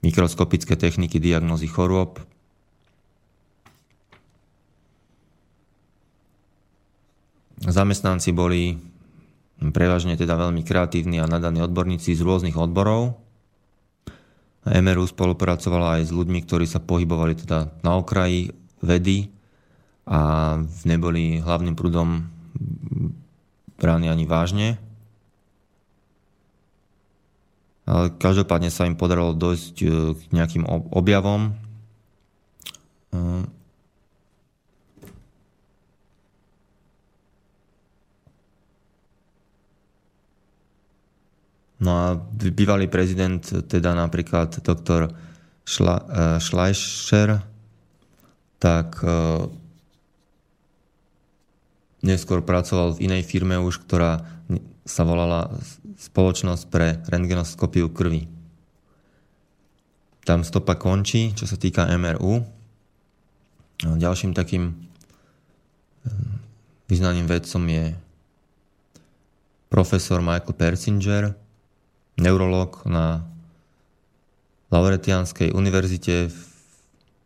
[0.00, 2.20] mikroskopické techniky diagnózy chorôb,
[7.64, 8.76] Zamestnanci boli
[9.72, 13.16] prevažne teda veľmi kreatívni a nadaní odborníci z rôznych odborov.
[14.64, 19.28] MRU spolupracovala aj s ľuďmi, ktorí sa pohybovali teda na okraji vedy
[20.04, 22.28] a neboli hlavným prúdom
[23.80, 24.68] brány ani vážne.
[27.84, 29.86] Ale každopádne sa im podarilo dojsť e,
[30.16, 31.52] k nejakým objavom.
[41.84, 42.06] No a
[42.40, 45.12] bývalý prezident, teda napríklad doktor
[45.68, 47.44] Schla, uh, Schleicher,
[48.56, 49.44] tak uh,
[52.00, 54.24] neskôr pracoval v inej firme už, ktorá
[54.84, 55.48] sa volala
[55.96, 58.28] Spoločnosť pre rentgenoskopiu krvi.
[60.28, 62.44] Tam stopa končí, čo sa týka MRU.
[63.88, 64.74] A ďalším takým e,
[66.92, 67.96] význaným vedcom je
[69.72, 71.24] profesor Michael Persinger,
[72.18, 73.26] neurolog na
[74.70, 76.38] Lauretianskej univerzite v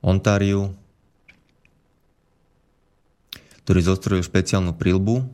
[0.05, 0.72] Ontáriu,
[3.64, 5.28] ktorý zostrojil špeciálnu prilbu,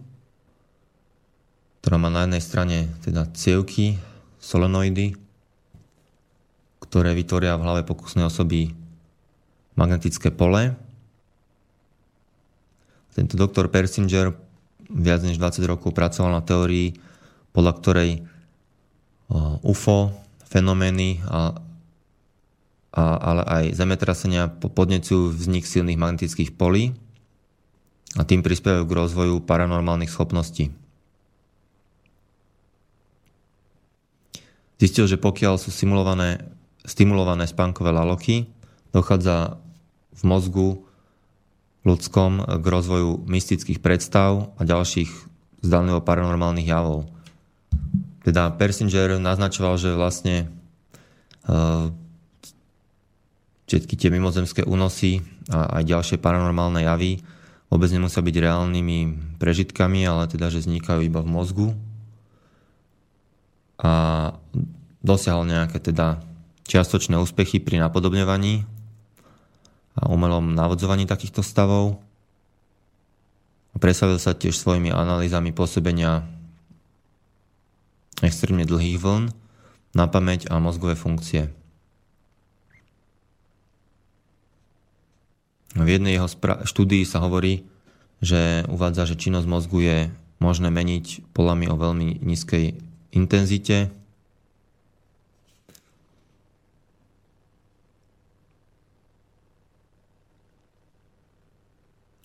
[1.82, 4.00] ktorá má na jednej strane teda cievky,
[4.42, 5.14] solenoidy,
[6.82, 8.74] ktoré vytvoria v hlave pokusnej osoby
[9.78, 10.74] magnetické pole.
[13.14, 14.34] Tento doktor Persinger
[14.90, 16.98] viac než 20 rokov pracoval na teórii,
[17.54, 18.10] podľa ktorej
[19.64, 20.12] UFO
[20.46, 21.56] fenomény a,
[22.98, 26.94] ale aj zemetrasenia podnecujú vznik silných magnetických polí
[28.14, 30.70] a tým prispievajú k rozvoju paranormálnych schopností.
[34.78, 36.44] Zistil, že pokiaľ sú simulované,
[36.86, 38.46] stimulované spánkové laloky,
[38.94, 39.58] dochádza
[40.14, 40.68] v mozgu
[41.82, 45.10] ľudskom k rozvoju mystických predstav a ďalších
[45.64, 47.08] zdanlivo paranormálnych javov.
[48.24, 50.48] Teda Persinger naznačoval, že vlastne
[51.44, 51.92] uh,
[53.68, 55.20] všetky tie mimozemské únosy
[55.52, 57.20] a aj ďalšie paranormálne javy
[57.68, 58.98] vôbec nemusia byť reálnymi
[59.36, 61.68] prežitkami, ale teda, že vznikajú iba v mozgu
[63.82, 63.92] a
[65.04, 66.22] dosiahol nejaké teda
[66.64, 68.64] čiastočné úspechy pri napodobňovaní
[70.00, 72.00] a umelom navodzovaní takýchto stavov.
[73.74, 76.24] Presavil sa tiež svojimi analýzami pôsobenia
[78.24, 79.30] extrémne dlhých vln
[79.94, 81.52] na pamäť a mozgové funkcie.
[85.74, 86.30] V jednej jeho
[86.64, 87.66] štúdii sa hovorí,
[88.22, 89.98] že uvádza, že činnosť mozgu je
[90.38, 92.78] možné meniť polami o veľmi nízkej
[93.14, 93.90] intenzite.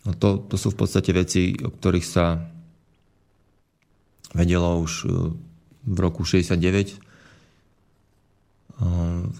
[0.05, 2.41] No to, to sú v podstate veci, o ktorých sa
[4.33, 5.09] vedelo už
[5.89, 6.97] v roku 69, e,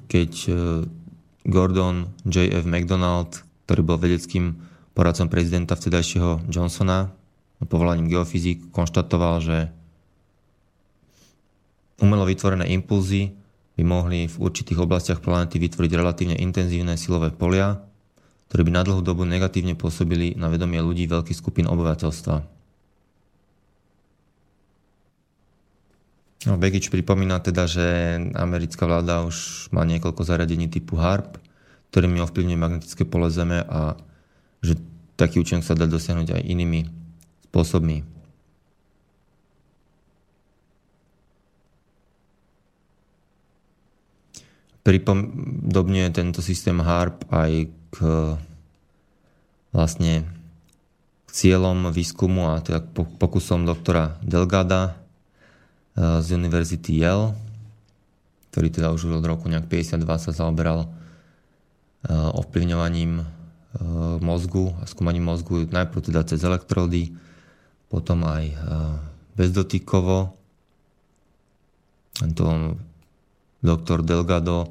[0.10, 0.54] keď e,
[1.46, 2.66] Gordon J.F.
[2.66, 4.58] McDonald, ktorý bol vedeckým
[4.98, 7.14] poradcom prezidenta vtedajšieho Johnsona,
[7.70, 9.58] povolaním geofyzik, konštatoval, že
[12.00, 13.36] Umelo vytvorené impulzy
[13.76, 17.80] by mohli v určitých oblastiach planety vytvoriť relatívne intenzívne silové polia,
[18.48, 22.59] ktoré by na dlhú dobu negatívne pôsobili na vedomie ľudí veľkých skupín obyvateľstva.
[26.48, 31.36] No, Begič pripomína teda, že americká vláda už má niekoľko zariadení typu HARP,
[31.92, 34.00] ktorými ovplyvňuje magnetické pole Zeme a
[34.64, 34.80] že
[35.20, 36.88] taký účinok sa dá dosiahnuť aj inými
[37.52, 38.20] spôsobmi.
[44.90, 47.96] pripodobňuje tento systém HARP aj k
[49.70, 50.26] vlastne
[51.28, 52.82] k cieľom výskumu a teda
[53.22, 54.98] pokusom doktora Delgada
[56.00, 57.36] z Univerzity Yale,
[58.50, 60.90] ktorý teda už od roku nejak 52 sa zaoberal e,
[62.10, 63.26] ovplyvňovaním e,
[64.24, 67.12] mozgu a skúmaním mozgu najprv teda cez elektrody,
[67.92, 68.54] potom aj
[69.34, 70.38] bezdotykovo.
[72.22, 72.78] Tento
[73.66, 74.70] doktor Delgado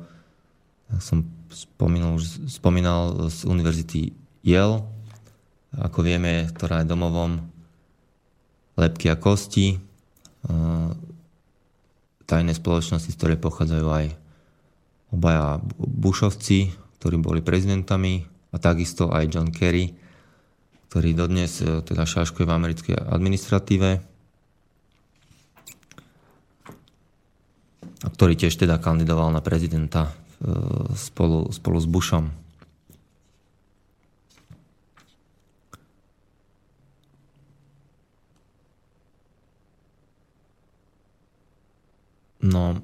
[1.02, 4.14] som spomínal, už spomínal z Univerzity
[4.46, 4.86] Yale,
[5.74, 7.42] ako vieme, ktorá je domovom
[8.78, 9.82] lepky a kosti,
[12.28, 14.06] tajné spoločnosti, z ktorej pochádzajú aj
[15.16, 19.96] obaja Bushovci, ktorí boli prezidentami a takisto aj John Kerry,
[20.92, 23.90] ktorý dodnes e, teda šaškuje v americkej administratíve
[27.98, 30.46] a ktorý tiež teda kandidoval na prezidenta E,
[30.94, 32.30] spolu, spolu s Bushom.
[42.38, 42.78] No,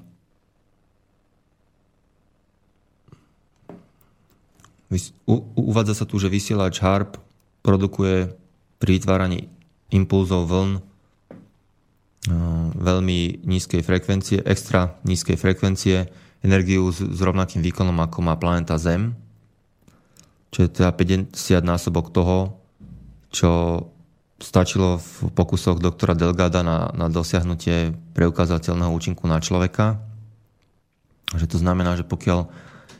[5.55, 7.17] uvádza sa tu, že vysielač HARP
[7.65, 8.35] produkuje
[8.77, 9.49] pri vytváraní
[9.89, 10.71] impulzov vln
[12.75, 16.09] veľmi nízkej frekvencie, extra nízkej frekvencie,
[16.41, 19.13] energiu s, s rovnakým výkonom, ako má planeta Zem,
[20.49, 22.57] čo je teda 50 násobok toho,
[23.29, 23.49] čo
[24.45, 29.97] stačilo v pokusoch doktora Delgada na, na dosiahnutie preukázateľného účinku na človeka.
[31.33, 32.45] Že to znamená, že pokiaľ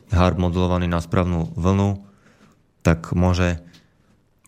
[0.10, 2.02] je HARP modulovaný na správnu vlnu,
[2.82, 3.62] tak môže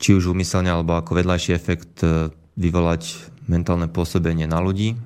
[0.01, 4.97] či už umyselne alebo ako vedľajší efekt e, vyvolať mentálne pôsobenie na ľudí,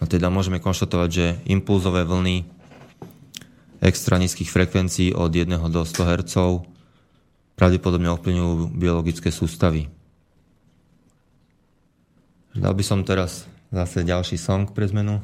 [0.00, 2.59] A teda môžeme konštatovať, že impulzové vlny
[3.80, 6.34] extra nízkych frekvencií od 1 do 100 Hz
[7.56, 9.88] pravdepodobne ovplyvňujú biologické sústavy.
[12.56, 15.20] Dal by som teraz zase ďalší song pre zmenu.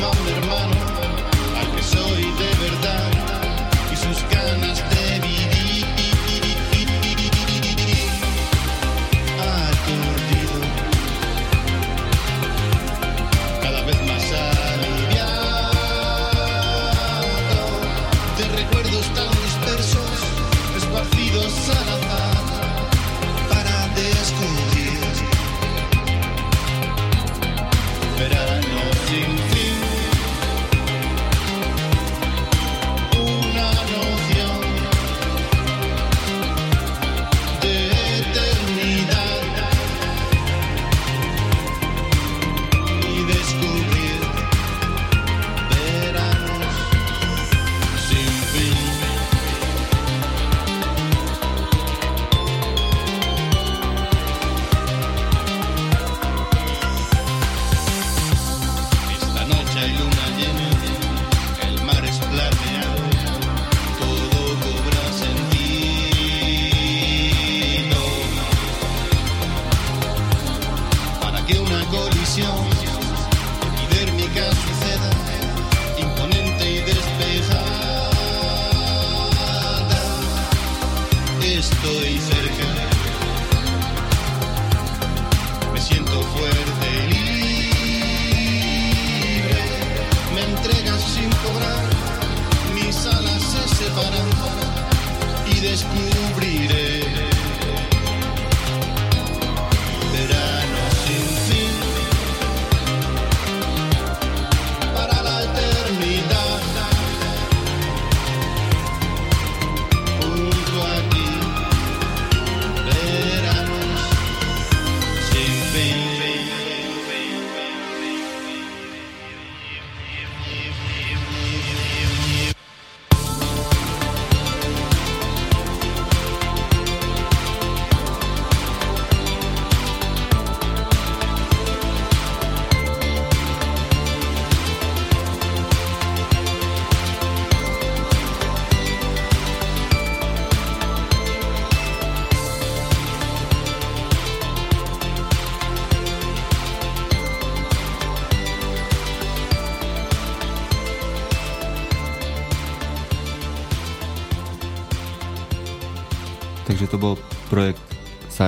[0.00, 0.79] man, the man.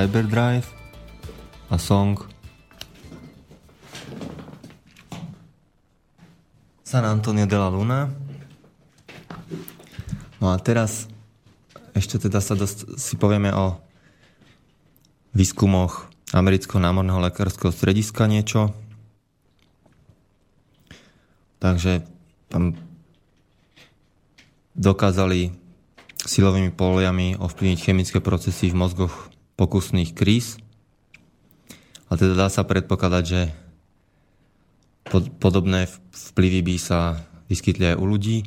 [0.03, 0.67] Cyberdrive
[1.71, 2.19] a song
[6.83, 8.11] San Antonio de la Luna.
[10.43, 11.07] No a teraz
[11.95, 13.79] ešte teda sa dosť, si povieme o
[15.39, 18.75] výskumoch amerického námorného lekárskeho strediska niečo.
[21.63, 22.03] Takže
[22.51, 22.75] tam
[24.75, 25.55] dokázali
[26.27, 30.59] silovými poliami ovplyvniť chemické procesy v mozgoch pokusných kríz.
[32.13, 33.43] A teda dá sa predpokladať, že
[35.09, 38.39] pod, podobné vplyvy by sa vyskytli aj u ľudí.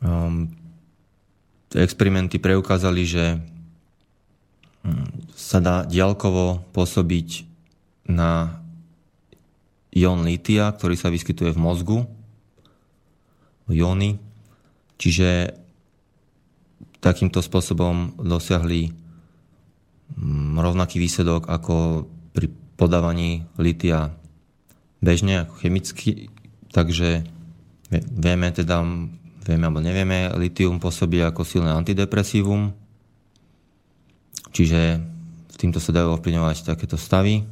[0.00, 0.52] Um,
[1.76, 3.24] experimenty preukázali, že
[5.36, 7.44] sa dá diaľkovo pôsobiť
[8.08, 8.60] na
[9.92, 11.98] ion litia, ktorý sa vyskytuje v mozgu,
[13.70, 14.18] jóny.
[14.98, 15.56] Čiže
[17.00, 18.92] takýmto spôsobom dosiahli
[20.56, 24.12] rovnaký výsledok ako pri podávaní litia
[25.00, 26.28] bežne, ako chemicky,
[26.70, 27.24] takže
[27.90, 28.84] vieme teda,
[29.44, 32.72] vieme alebo nevieme, litium pôsobí ako silné antidepresívum,
[34.52, 35.00] čiže
[35.60, 37.44] týmto sa dajú ovplyvňovať takéto stavy.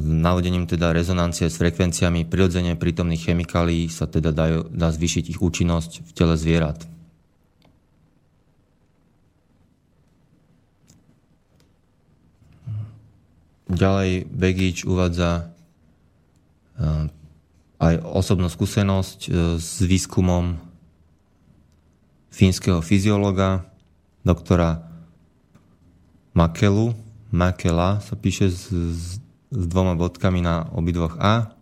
[0.00, 6.02] Navodením teda rezonancie s frekvenciami prirodzene prítomných chemikálií sa teda dajú, dá zvýšiť ich účinnosť
[6.02, 6.82] v tele zvierat.
[13.74, 15.50] ďalej Begič uvádza
[17.78, 19.20] aj osobnú skúsenosť
[19.58, 20.58] s výskumom
[22.34, 23.66] fínskeho fyziologa,
[24.26, 24.82] doktora
[26.34, 26.94] Makelu,
[27.30, 29.22] Makela sa píše s, s,
[29.54, 31.54] s dvoma bodkami na obidvoch A.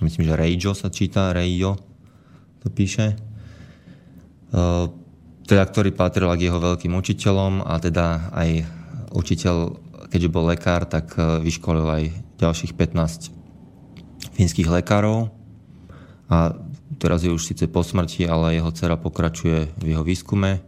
[0.00, 1.76] Myslím, že Reijo sa číta, Reijo
[2.64, 3.14] to píše.
[4.48, 4.88] Uh,
[5.48, 8.68] teda, ktorý patril k jeho veľkým učiteľom a teda aj
[9.16, 9.56] učiteľ,
[10.12, 12.04] keďže bol lekár, tak e, vyškolil aj
[12.36, 13.32] ďalších 15
[14.36, 15.32] fínskych lekárov
[16.28, 16.52] a
[17.00, 20.60] teraz je už síce po smrti, ale jeho dcera pokračuje v jeho výskume.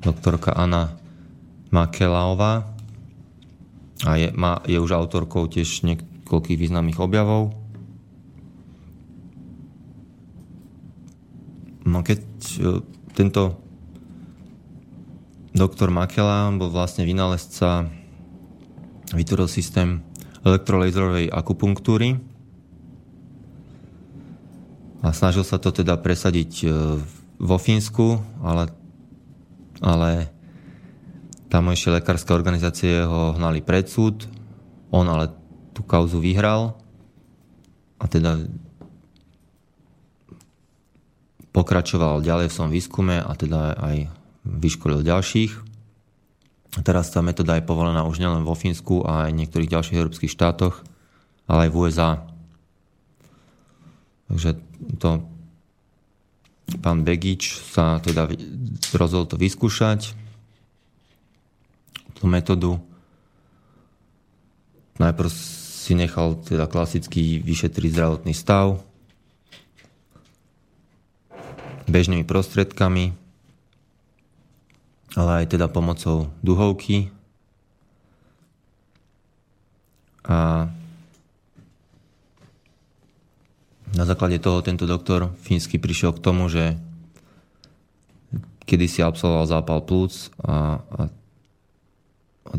[0.00, 0.96] Doktorka Anna
[1.68, 2.79] Makelaová
[4.04, 7.52] a je, má, je už autorkou tiež niekoľkých významných objavov.
[11.84, 12.80] No keď e,
[13.12, 13.60] tento
[15.52, 17.90] doktor Makela bol vlastne vynálezca,
[19.10, 20.00] vytvoril systém
[20.46, 22.16] elektrolaserovej akupunktúry
[25.04, 26.66] a snažil sa to teda presadiť e,
[27.40, 28.72] vo Fínsku, ale,
[29.80, 30.39] ale
[31.50, 34.30] tamojšie lekárske organizácie ho hnali pred súd,
[34.94, 35.34] on ale
[35.74, 36.78] tú kauzu vyhral
[37.98, 38.38] a teda
[41.50, 43.96] pokračoval ďalej v svojom výskume a teda aj
[44.46, 45.52] vyškolil ďalších.
[46.86, 50.30] Teraz tá metóda je povolená už nielen vo Fínsku a aj v niektorých ďalších európskych
[50.30, 50.86] štátoch,
[51.50, 52.10] ale aj v USA.
[54.30, 54.50] Takže
[55.02, 55.26] to
[56.78, 58.30] pán Begič sa teda
[58.94, 60.14] rozhodol to vyskúšať
[62.20, 62.76] tú metódu.
[65.00, 68.84] Najprv si nechal teda klasicky vyšetriť zdravotný stav
[71.90, 73.10] bežnými prostriedkami,
[75.18, 77.10] ale aj teda pomocou duhovky.
[80.30, 80.70] A
[83.90, 86.78] na základe toho tento doktor fínsky prišiel k tomu, že
[88.62, 91.00] kedy si absolvoval zápal plúc a, a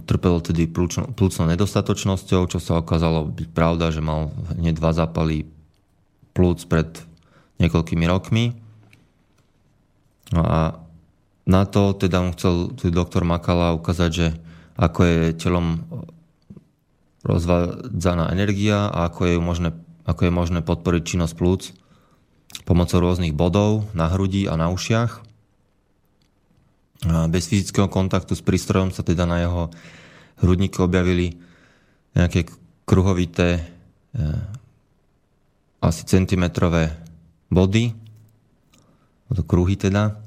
[0.06, 5.50] trpel tedy plúcnou nedostatočnosťou, čo sa okázalo byť pravda, že mal hneď dva zápaly
[6.32, 6.88] plúc pred
[7.60, 8.56] niekoľkými rokmi.
[10.32, 10.60] No a
[11.44, 14.28] na to teda mu chcel doktor Makala ukázať, že
[14.80, 15.84] ako je telom
[17.22, 19.70] rozvádzaná energia a ako je možné,
[20.08, 21.62] ako je možné podporiť činnosť plúc
[22.66, 25.31] pomocou rôznych bodov na hrudi a na ušiach
[27.06, 29.74] bez fyzického kontaktu s prístrojom sa teda na jeho
[30.46, 31.34] hrudníku objavili
[32.14, 32.46] nejaké
[32.86, 33.64] kruhovité e,
[35.82, 36.94] asi centimetrové
[37.50, 37.96] body,
[39.32, 40.20] to kruhy teda.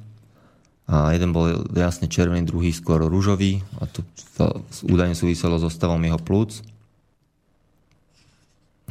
[0.84, 4.04] A jeden bol jasne červený, druhý skôr rúžový a to
[4.84, 6.60] údajne súviselo so stavom jeho plúc.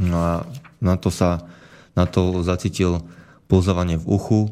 [0.01, 0.33] No a
[0.81, 1.45] na to sa
[1.93, 3.05] na to zacítil
[3.45, 4.51] pulzovanie v uchu e,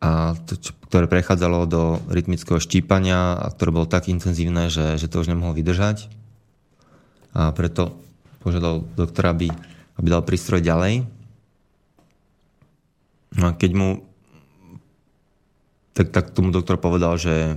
[0.00, 1.82] a to, ktoré prechádzalo do
[2.12, 6.12] rytmického štípania a ktoré bolo tak intenzívne, že, že to už nemohol vydržať.
[7.32, 7.96] A preto
[8.44, 9.48] požiadal doktora, aby,
[9.98, 11.08] aby dal prístroj ďalej.
[13.36, 13.88] No a keď mu
[15.96, 17.56] tak, tak tomu doktor povedal, že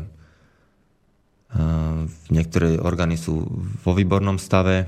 [2.29, 3.43] niektoré orgány sú
[3.81, 4.87] vo výbornom stave,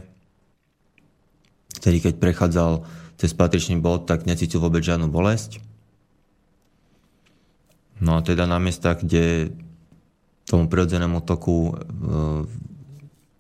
[1.82, 2.72] ktorý keď prechádzal
[3.18, 5.71] cez patričný bod, tak necítil vôbec žiadnu bolesť.
[8.02, 9.54] No a teda na miestach, kde
[10.50, 11.74] tomu prirodzenému toku e,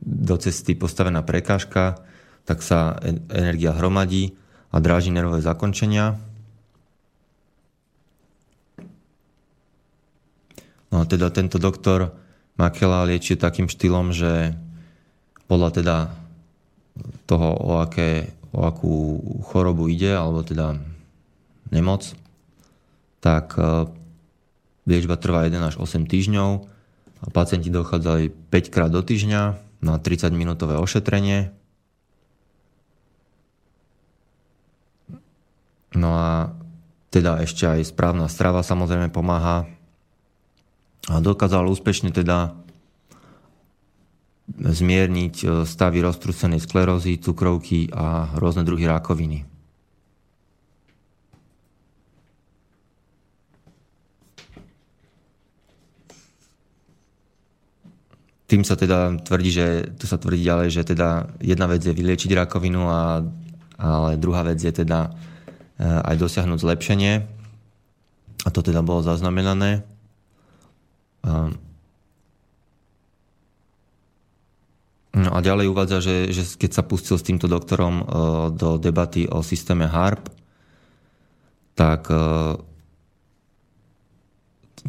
[0.01, 1.97] do cesty postavená prekážka,
[2.45, 2.97] tak sa
[3.29, 4.37] energia hromadí
[4.69, 6.17] a dráži nervové zakončenia.
[10.91, 12.13] No a teda tento doktor
[12.59, 14.53] Makela lieči takým štýlom, že
[15.49, 15.97] podľa teda
[17.25, 18.93] toho, o, aké, o akú
[19.49, 20.77] chorobu ide, alebo teda
[21.71, 22.13] nemoc,
[23.23, 23.55] tak
[24.89, 26.51] Liečba trvá 1 až 8 týždňov
[27.21, 29.41] a pacienti dochádzajú 5 krát do týždňa
[29.81, 31.53] na 30 minútové ošetrenie.
[35.93, 36.55] No a
[37.11, 39.67] teda ešte aj správna strava samozrejme pomáha.
[41.11, 42.55] A dokázal úspešne teda
[44.55, 49.50] zmierniť e, stavy roztrúsenej sklerózy, cukrovky a rôzne druhy rakoviny.
[58.51, 62.35] Tým sa teda tvrdí, že, tu sa tvrdí ďalej, že teda jedna vec je vyliečiť
[62.35, 63.23] rakovinu, a,
[63.79, 67.13] ale druhá vec je teda e, aj dosiahnuť zlepšenie.
[68.43, 69.87] A to teda bolo zaznamenané.
[75.11, 78.05] No a ďalej uvádza, že, že keď sa pustil s týmto doktorom uh,
[78.49, 80.31] do debaty o systéme HARP,
[81.77, 82.57] tak uh,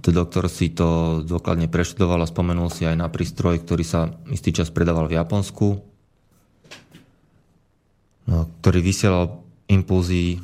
[0.01, 4.57] ten doktor si to dôkladne preštudoval a spomenul si aj na prístroj, ktorý sa istý
[4.57, 5.69] čas predával v Japonsku,
[8.25, 10.41] no, ktorý vysielal impulzy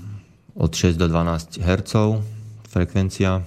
[0.53, 1.93] od 6 do 12 Hz
[2.69, 3.41] frekvencia.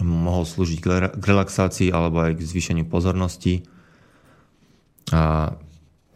[0.00, 0.78] Mohol slúžiť
[1.18, 3.66] k relaxácii alebo aj k zvýšeniu pozornosti.
[5.10, 5.52] A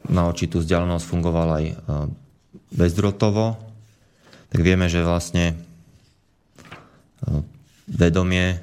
[0.06, 1.74] na určitú vzdialenosť fungoval aj e,
[2.70, 3.58] bezdrotovo,
[4.52, 5.56] tak vieme, že vlastne
[7.24, 7.53] e,
[7.88, 8.60] vedomie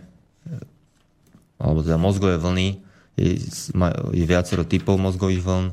[1.61, 2.81] alebo teda mozgové vlny
[3.21, 3.37] je,
[4.25, 5.67] viacero typov mozgových vln.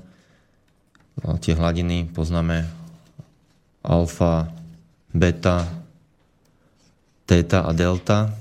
[1.41, 2.69] Tie hladiny poznáme
[3.81, 4.53] alfa,
[5.17, 5.65] beta,
[7.25, 8.37] teta a delta.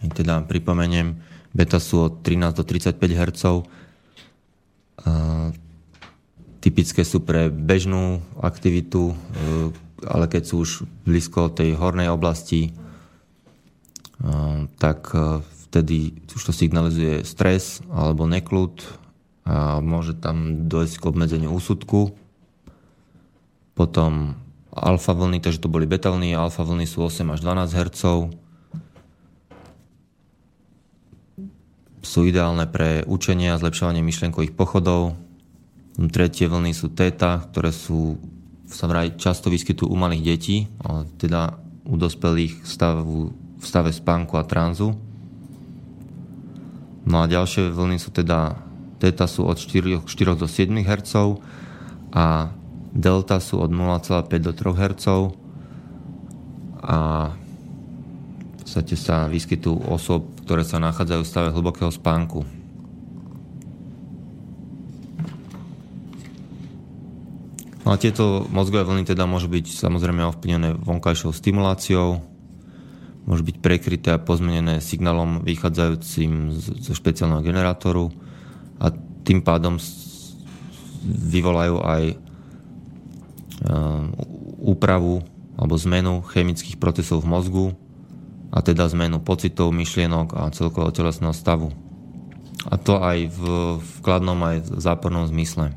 [0.00, 1.20] I teda pripomeniem,
[1.54, 3.42] Beta sú od 13 do 35 Hz.
[6.58, 9.16] Typické sú pre bežnú aktivitu, e,
[10.06, 10.70] ale keď sú už
[11.04, 12.70] blízko tej hornej oblasti, e,
[14.78, 18.84] tak e, vtedy už to signalizuje stres alebo neklud
[19.44, 22.16] a môže tam dojsť k obmedzeniu úsudku.
[23.76, 24.40] Potom
[24.72, 28.02] alfa vlny, takže to boli beta vlny, alfa vlny sú 8 až 12 Hz
[32.04, 35.16] sú ideálne pre učenie a zlepšovanie myšlienkových pochodov.
[35.96, 38.20] Tretie vlny sú teta, ktoré sú
[38.68, 40.56] sa vraj často vyskytujú u malých detí,
[41.20, 43.18] teda u dospelých v, stavu,
[43.60, 44.96] v stave spánku a tranzu.
[47.04, 48.56] No a ďalšie vlny sú teda
[48.96, 51.12] teta sú od 4, 4 do 7 Hz
[52.16, 52.48] a
[52.96, 55.04] delta sú od 0,5 do 3 Hz
[56.84, 56.98] a
[57.32, 62.44] v podstate sa vyskytujú osob ktoré sa nachádzajú v stave hlbokého spánku.
[67.84, 72.24] No a tieto mozgové vlny teda môžu byť samozrejme ovplyvnené vonkajšou stimuláciou,
[73.28, 78.08] môžu byť prekryté a pozmenené signálom vychádzajúcim zo špeciálneho generátoru
[78.80, 78.88] a
[79.24, 79.76] tým pádom
[81.04, 82.02] vyvolajú aj
[83.68, 84.04] ehm,
[84.64, 85.24] úpravu
[85.54, 87.66] alebo zmenu chemických procesov v mozgu,
[88.54, 91.74] a teda zmenu pocitov, myšlienok a celkového telesného stavu.
[92.70, 93.42] A to aj v,
[93.82, 95.74] v aj v zápornom zmysle.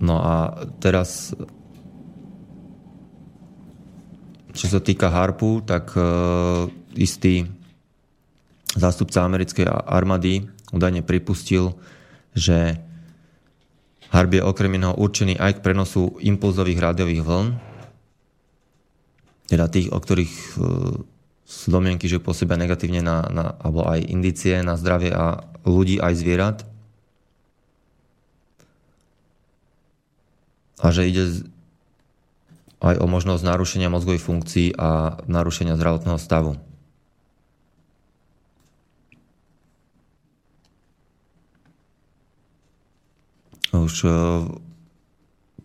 [0.00, 1.36] No a teraz,
[4.56, 6.02] čo sa týka harpu, tak e,
[6.96, 7.44] istý
[8.72, 11.76] zástupca americkej armády údajne pripustil,
[12.32, 12.80] že
[14.10, 17.48] Harp je okrem iného určený aj k prenosu impulzových rádiových vln,
[19.46, 20.50] teda tých, o ktorých e,
[21.46, 26.14] sú domienky, že pôsobia negatívne na, na, alebo aj indície na zdravie a ľudí aj
[26.14, 26.58] zvierat.
[30.80, 31.44] A že ide
[32.80, 36.56] aj o možnosť narušenia mozgových funkcií a narušenia zdravotného stavu.
[43.70, 44.10] už e,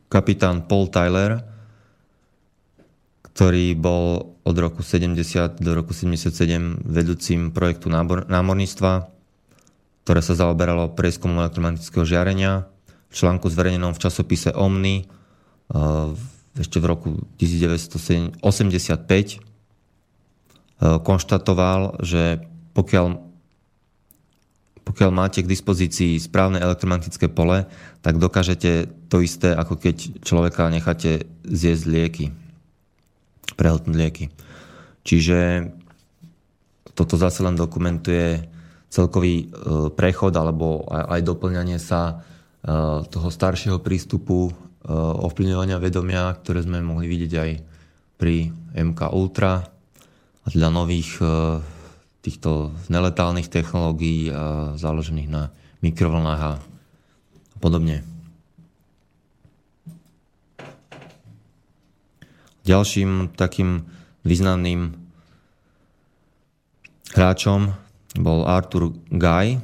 [0.09, 1.41] kapitán Paul Tyler,
[3.33, 9.09] ktorý bol od roku 70 do roku 77 vedúcim projektu námorníctva,
[10.05, 12.69] ktoré sa zaoberalo prieskumom elektromagnetického žiarenia.
[13.15, 15.05] Článku zverejnenom v časopise Omni e,
[16.59, 17.09] ešte v roku
[17.39, 19.37] 1985 e,
[20.99, 22.43] konštatoval, že
[22.75, 23.23] pokiaľ
[24.85, 27.65] pokiaľ máte k dispozícii správne elektromagnetické pole,
[28.05, 32.25] tak dokážete to isté, ako keď človeka necháte zjesť lieky,
[33.57, 34.25] prehltnúť lieky.
[35.01, 35.71] Čiže
[36.93, 38.45] toto zase len dokumentuje
[38.93, 39.45] celkový e,
[39.89, 42.21] prechod alebo aj, aj doplňanie sa
[43.13, 44.51] toho staršieho prístupu e,
[44.95, 47.51] ovplyvňovania vedomia, ktoré sme mohli vidieť aj
[48.17, 49.61] pri MK Ultra
[50.45, 51.19] a teda nových
[52.21, 54.29] týchto neletálnych technológií
[54.77, 55.51] založených na
[55.83, 56.53] mikrovlnách a
[57.59, 58.05] podobne.
[62.65, 63.85] Ďalším takým
[64.25, 64.97] významným
[67.13, 67.77] hráčom
[68.17, 69.61] bol Arthur Guy,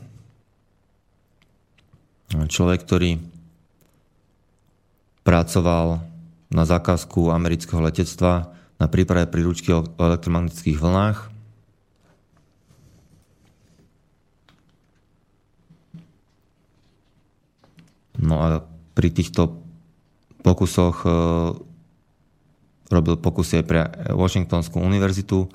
[2.31, 3.19] človek, ktorý
[5.27, 6.01] pracoval
[6.51, 8.51] na zákazku amerického letectva
[8.81, 11.31] na príprave príručky o elektromagnetických vlnách
[18.21, 18.61] No a
[18.93, 19.57] pri týchto
[20.45, 21.09] pokusoch e,
[22.93, 23.81] robil pokusy aj pre
[24.13, 25.49] Washingtonskú univerzitu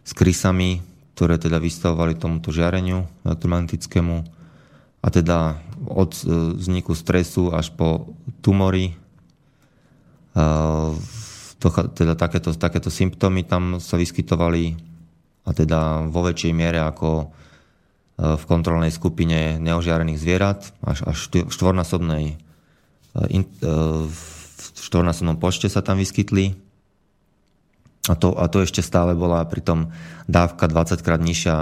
[0.00, 0.80] s krysami,
[1.12, 4.16] ktoré teda vystavovali tomuto žiareniu elektromagnetickému
[5.04, 6.12] a teda od
[6.58, 8.10] vzniku stresu až po
[8.42, 8.94] tumory
[11.56, 14.76] to, teda takéto, takéto symptómy tam sa vyskytovali
[15.48, 17.32] a teda vo väčšej miere ako
[18.16, 21.16] v kontrolnej skupine neožiarených zvierat, až, až
[21.52, 22.40] štvornásobnej
[23.16, 24.20] v
[24.76, 26.52] štvornásobnom počte sa tam vyskytli.
[28.06, 29.90] A to, a to ešte stále bola pritom
[30.30, 31.56] dávka 20 krát nižšia,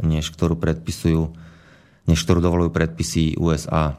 [0.00, 1.34] než ktorú predpisujú,
[2.04, 3.96] než ktorú dovolujú predpisy USA.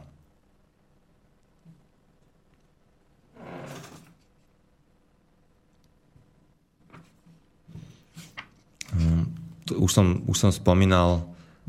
[8.96, 9.26] Hm,
[9.76, 11.26] už som, už som spomínal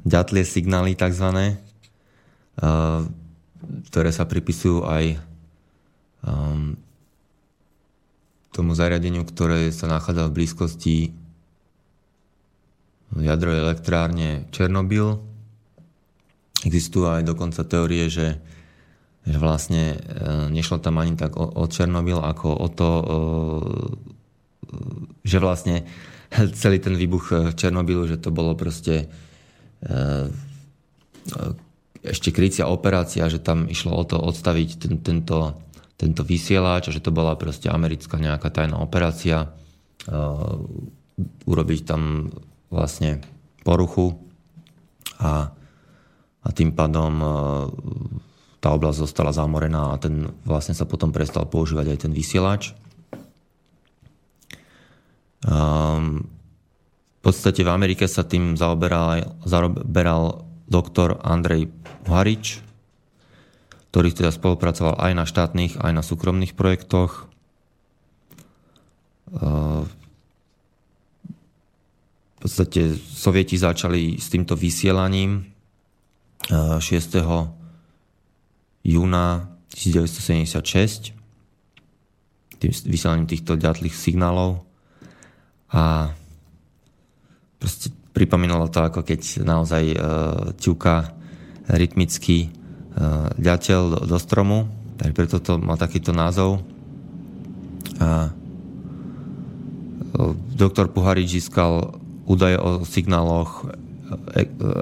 [0.07, 1.59] ďatlie signály tzv.,
[3.91, 5.19] ktoré sa pripisujú aj
[6.25, 6.79] um,
[8.55, 10.97] tomu zariadeniu, ktoré sa nachádza v blízkosti
[13.13, 15.21] jadrovej elektrárne Černobyl.
[16.67, 18.43] Existujú aj dokonca teórie, že,
[19.23, 19.99] že vlastne e,
[20.51, 23.05] nešlo tam ani tak o, o Černobyl, ako o to, e,
[25.23, 25.87] že vlastne
[26.61, 29.07] celý ten výbuch Černobylu, že to bolo proste
[29.81, 29.87] e,
[32.03, 35.63] ešte krycia operácia, že tam išlo o to odstaviť ten, tento
[35.97, 39.49] tento vysielač a že to bola proste americká nejaká tajná operácia,
[41.49, 42.31] urobiť tam
[42.69, 43.25] vlastne
[43.65, 44.21] poruchu
[45.17, 45.51] a,
[46.47, 47.67] a tým pádom uh,
[48.63, 52.71] tá oblasť zostala zamorená a ten vlastne sa potom prestal používať aj ten vysielač.
[55.43, 56.27] Um,
[57.19, 61.75] v podstate v Amerike sa tým zaoberal, zaoberal doktor Andrej
[62.07, 62.63] Harič,
[63.91, 67.27] ktorý teda spolupracoval aj na štátnych, aj na súkromných projektoch.
[69.27, 69.91] V
[72.39, 75.51] podstate sovieti začali s týmto vysielaním
[76.49, 76.83] 6.
[78.87, 79.25] júna
[79.75, 81.13] 1976
[82.57, 84.65] tým vysielaním týchto ďatlých signálov
[85.73, 86.15] a
[87.61, 89.99] proste pripomínalo to, ako keď naozaj uh,
[90.57, 91.13] ťuka
[91.69, 92.57] rytmicky
[93.37, 96.65] ďateľ do, stromu, tak preto to má takýto názov.
[98.01, 98.33] A
[100.57, 103.86] doktor Puharič získal údaje o signáloch e,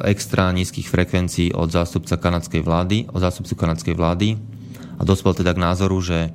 [0.04, 4.36] extra nízkych frekvencií od zástupca kanadskej vlády, od zástupcu kanadskej vlády
[4.98, 6.30] a dospel teda k názoru, že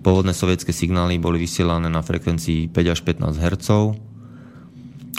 [0.00, 3.68] pôvodné sovietské signály boli vysielané na frekvencii 5 až 15 Hz.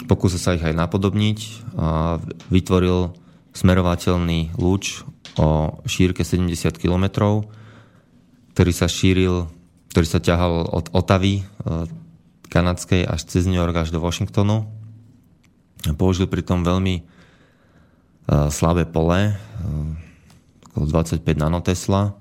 [0.08, 1.38] Pokúsil sa ich aj napodobniť
[1.76, 2.16] a
[2.48, 3.12] vytvoril
[3.52, 5.04] smerovateľný lúč
[5.36, 7.36] o šírke 70 km,
[8.56, 9.46] ktorý sa šíril,
[9.92, 11.44] ktorý sa ťahal od Otavy e,
[12.50, 14.79] kanadskej až cez New York až do Washingtonu.
[15.96, 17.02] Použil pritom veľmi e,
[18.52, 19.34] slabé pole, e,
[20.70, 22.12] okolo 25 nanotesla.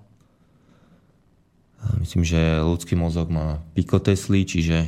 [1.99, 4.87] Myslím, že ľudský mozog má pikotesly, čiže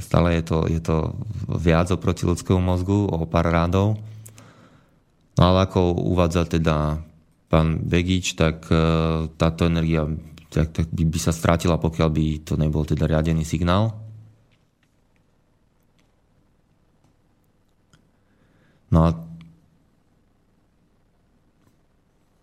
[0.00, 1.16] stále je to, je to
[1.48, 4.00] viac oproti ľudskému mozgu, o pár rádov.
[5.36, 7.00] No ale ako uvádza teda
[7.50, 8.76] pán Begič, tak e,
[9.36, 10.08] táto energia
[10.50, 13.94] tak, tak by, by sa strátila, pokiaľ by to nebol teda riadený signál.
[18.90, 19.10] No a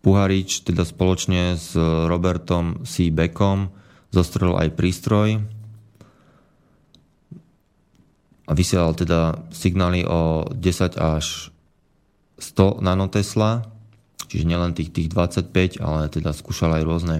[0.01, 1.75] Puharič teda spoločne s
[2.07, 3.11] Robertom C.
[3.11, 3.67] Beckom
[4.15, 5.43] zostrel aj prístroj
[8.47, 11.51] a vysielal teda signály o 10 až
[12.39, 13.67] 100 nanotesla
[14.27, 17.17] Čiže nielen tých, tých 25, ale teda skúšal aj rôzne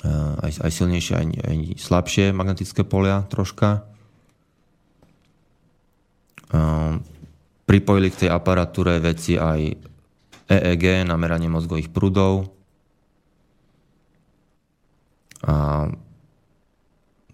[0.00, 3.84] eh, aj, aj silnejšie, aj, aj slabšie magnetické polia troška.
[7.72, 9.72] Pripojili k tej aparatúre veci aj
[10.44, 12.52] EEG na meranie mozgových prúdov
[15.40, 15.88] a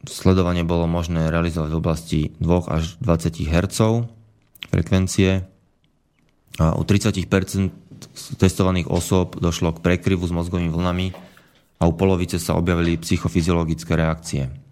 [0.06, 3.78] sledovanie bolo možné realizovať v oblasti 2 až 20 Hz
[4.70, 5.42] frekvencie
[6.62, 11.06] a u 30% testovaných osôb došlo k prekryvu s mozgovými vlnami
[11.78, 14.67] a u polovice sa objavili psychofyziologické reakcie.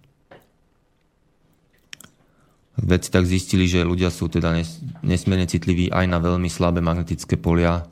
[2.77, 4.53] Vedci tak zistili, že ľudia sú teda
[5.01, 7.83] nesmierne citliví aj na veľmi slabé magnetické polia, e,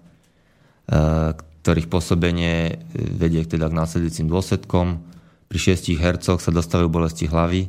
[1.65, 5.01] ktorých pôsobenie vedie teda k následujúcim dôsledkom.
[5.49, 7.65] Pri 6 Hz sa dostávajú bolesti hlavy,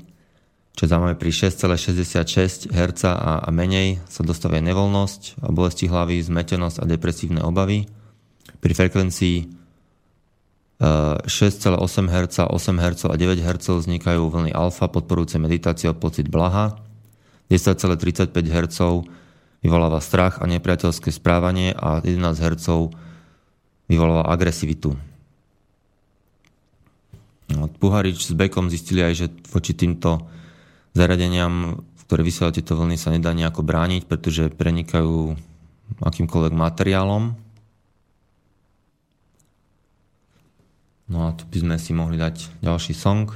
[0.76, 6.84] čo zaujímavé pri 6,66 Hz a, a menej sa dostáva nevoľnosť a bolesti hlavy, zmetenosť
[6.84, 7.88] a depresívne obavy.
[8.60, 9.56] Pri frekvencii
[10.76, 11.80] 6,8
[12.12, 16.76] Hz, 8 Hz a 9 Hz vznikajú vlny alfa podporujúce meditáciu a pocit blaha.
[17.52, 18.78] 10,35 Hz
[19.62, 22.66] vyvoláva strach a nepriateľské správanie a 11 Hz
[23.86, 24.98] vyvoláva agresivitu.
[27.46, 30.26] No, Puharič s Bekom zistili aj, že voči týmto
[30.98, 35.38] zariadeniam, ktoré vysielajú tieto vlny, sa nedá nejako brániť, pretože prenikajú
[36.02, 37.38] akýmkoľvek materiálom,
[41.06, 43.30] No a tu by sme si mohli dať ďalší song.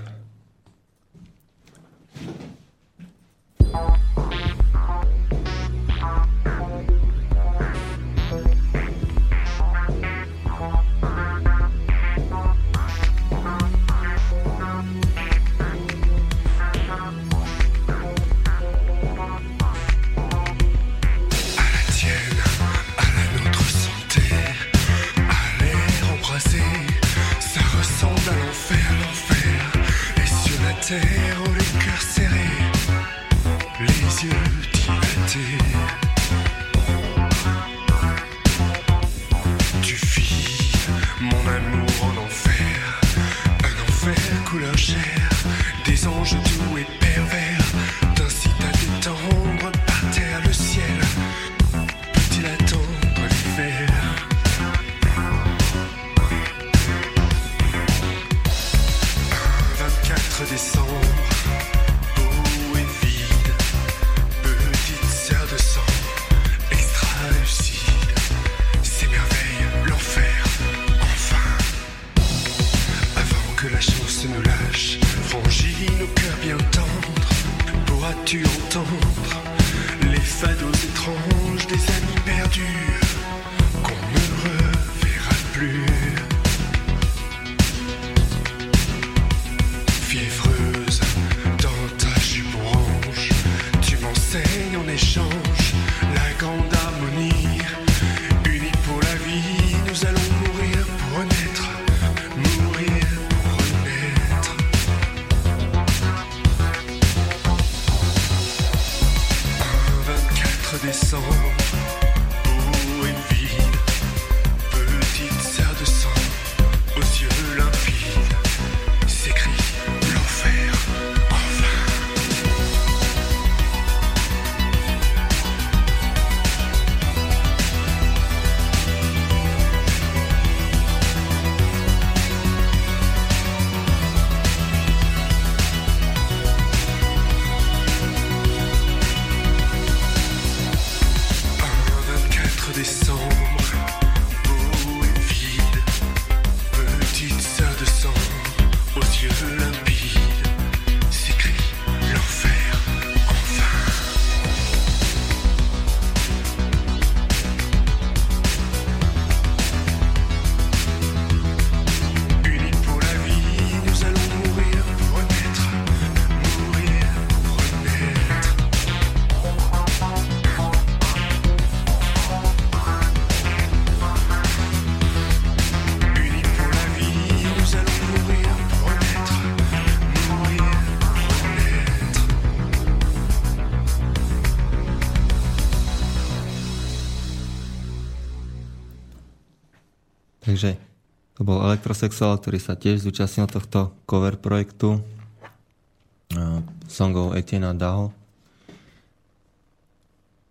[191.50, 198.14] Bol elektrosexuál, ktorý sa tiež zúčastnil tohto cover projektu uh, songov Etienne Daho.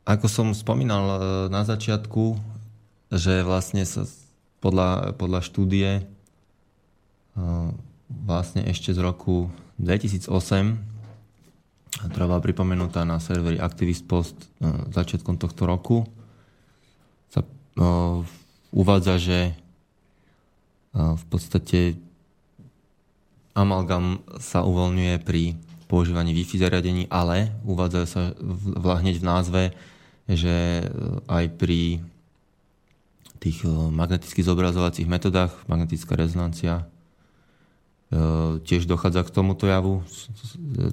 [0.03, 2.35] Ako som spomínal uh, na začiatku,
[3.15, 4.03] že vlastne sa
[4.59, 7.71] podľa, podľa štúdie uh,
[8.11, 9.47] vlastne ešte z roku
[9.79, 10.27] 2008
[11.89, 14.47] ktorá bola pripomenutá na serveri Activist Post
[14.93, 16.07] začiatkom tohto roku,
[17.27, 17.43] sa
[18.71, 19.39] uvádza, že
[20.95, 21.99] v podstate
[23.53, 25.57] amalgam sa uvoľňuje pri
[25.89, 28.33] používaní Wi-Fi zariadení, ale uvádzajú sa
[28.77, 29.63] hneď v názve,
[30.29, 30.85] že
[31.25, 32.05] aj pri
[33.41, 36.85] tých e, magnetických zobrazovacích metodách, magnetická rezonancia,
[38.13, 40.05] e, tiež dochádza k tomuto javu.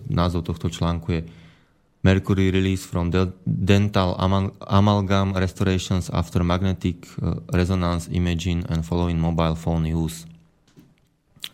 [0.08, 1.22] Názov tohto článku je
[2.06, 3.10] mercury release from
[3.42, 4.14] dental
[4.78, 10.22] amalgam restorations after magnetic uh, resonance imaging and following mobile phone use.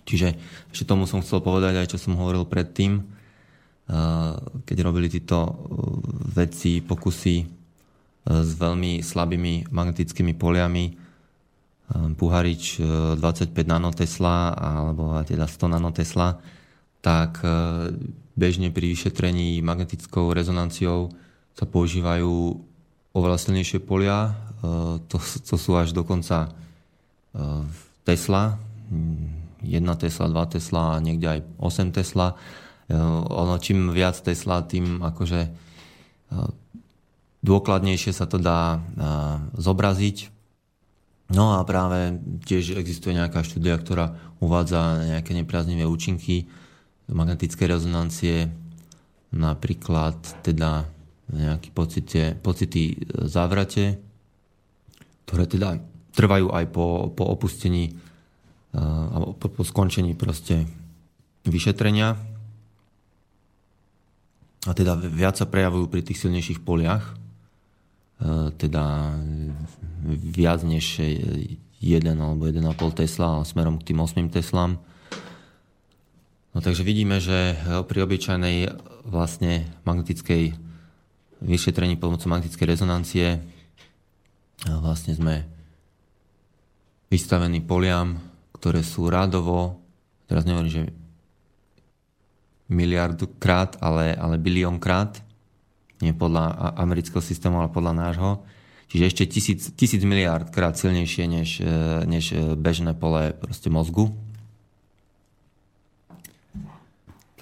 [0.04, 0.36] Čiže
[0.68, 4.36] ešte tomu som chcel povedať aj, čo som hovoril predtým, uh,
[4.68, 5.54] keď robili títo uh,
[6.36, 7.64] veci, pokusy
[8.22, 10.94] s veľmi slabými magnetickými poliami,
[11.90, 12.78] Puharič
[13.18, 16.38] 25 nanotesla alebo teda 100 nanotesla,
[17.02, 17.42] tak
[18.32, 21.12] bežne pri vyšetrení magnetickou rezonanciou
[21.52, 22.32] sa používajú
[23.12, 24.32] oveľa silnejšie polia.
[25.10, 26.54] To, to sú až dokonca
[28.08, 28.56] Tesla,
[29.62, 32.34] 1 Tesla, 2 Tesla a niekde aj 8 Tesla.
[33.28, 35.40] Ono, čím viac Tesla, tým akože
[37.42, 38.80] dôkladnejšie sa to dá
[39.56, 40.32] zobraziť.
[41.32, 46.48] No a práve tiež existuje nejaká štúdia, ktorá uvádza nejaké nepriaznivé účinky
[47.12, 48.48] magnetické rezonancie,
[49.32, 50.88] napríklad teda
[51.32, 53.96] nejaké pocity, pocity závrate,
[55.24, 55.80] ktoré teda
[56.12, 57.96] trvajú aj po, po opustení
[58.72, 60.68] alebo po, po skončení proste
[61.48, 62.16] vyšetrenia.
[64.68, 67.16] A teda viac sa prejavujú pri tých silnejších poliach,
[68.22, 69.14] E, teda
[70.06, 74.78] viac než 1 alebo 1,5 Tesla smerom k tým 8 Teslám.
[76.52, 77.56] No takže vidíme, že
[77.88, 78.76] pri obyčajnej
[79.08, 80.52] vlastne magnetickej
[81.42, 83.38] vyšetrení pomocou magnetickej rezonancie e,
[84.78, 85.34] vlastne sme
[87.10, 88.16] vystavení poliam,
[88.54, 89.82] ktoré sú rádovo,
[90.30, 90.84] teraz nehovorím, že
[92.72, 95.20] miliardu krát, ale, ale bilión krát
[96.00, 98.30] nie podľa amerického systému, ale podľa nášho.
[98.90, 101.74] Čiže ešte tisíc, tisíc miliard krát silnejšie než, e,
[102.08, 103.36] než e, bežné pole
[103.70, 104.10] mozgu.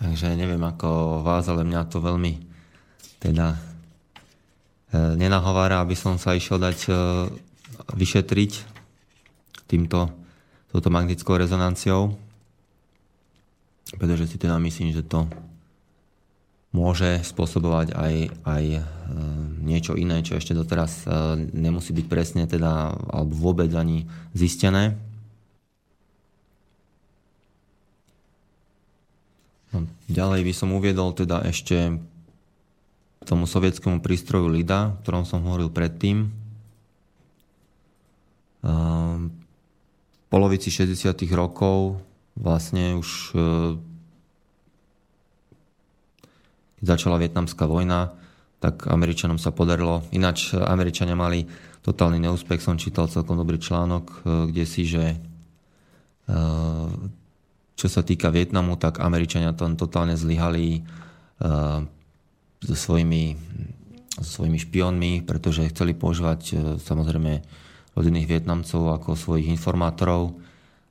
[0.00, 2.40] Takže neviem ako vás, ale mňa to veľmi
[3.20, 3.58] teda e,
[5.20, 6.78] nenahovára, aby som sa išiel dať
[7.92, 8.52] vyšetriť
[9.68, 10.10] týmto,
[10.72, 12.16] touto magnetickou rezonanciou,
[13.98, 15.26] pretože si teda myslím, že to
[16.70, 18.14] môže spôsobovať aj,
[18.46, 18.82] aj e,
[19.66, 21.10] niečo iné, čo ešte doteraz e,
[21.50, 24.06] nemusí byť presne teda, alebo vôbec ani
[24.38, 24.94] zistené.
[29.74, 31.96] No, ďalej by som uviedol teda ešte
[33.24, 36.26] tomu sovietskému prístroju LIDA, o ktorom som hovoril predtým.
[36.26, 36.28] E,
[40.10, 41.14] v polovici 60.
[41.34, 42.00] rokov
[42.38, 43.36] vlastne už
[46.80, 48.16] keď začala vietnamská vojna,
[48.56, 50.00] tak Američanom sa podarilo.
[50.16, 51.44] Ináč Američania mali
[51.84, 54.16] totálny neúspech, som čítal celkom dobrý článok, e,
[54.52, 55.18] kde si, že e,
[57.80, 60.80] čo sa týka Vietnamu, tak Američania tam totálne zlyhali e,
[62.60, 63.40] so svojimi,
[64.20, 67.40] so svojimi špionmi, pretože chceli používať samozrejme
[67.96, 70.36] rodinných Vietnamcov ako svojich informátorov,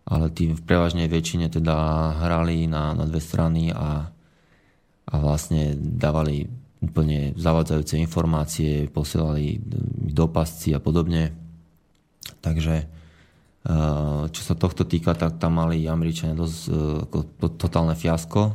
[0.09, 1.77] ale tí v prevažnej väčšine teda
[2.25, 4.09] hrali na, na dve strany a
[5.09, 6.45] a vlastne dávali
[6.79, 9.59] úplne zavadzajúce informácie, posielali
[10.13, 11.33] do pasci a podobne.
[12.39, 12.87] Takže eh,
[14.29, 16.73] čo sa tohto týka, tak tam mali Američania dosť eh,
[17.05, 17.17] ako
[17.53, 18.53] totálne fiasko,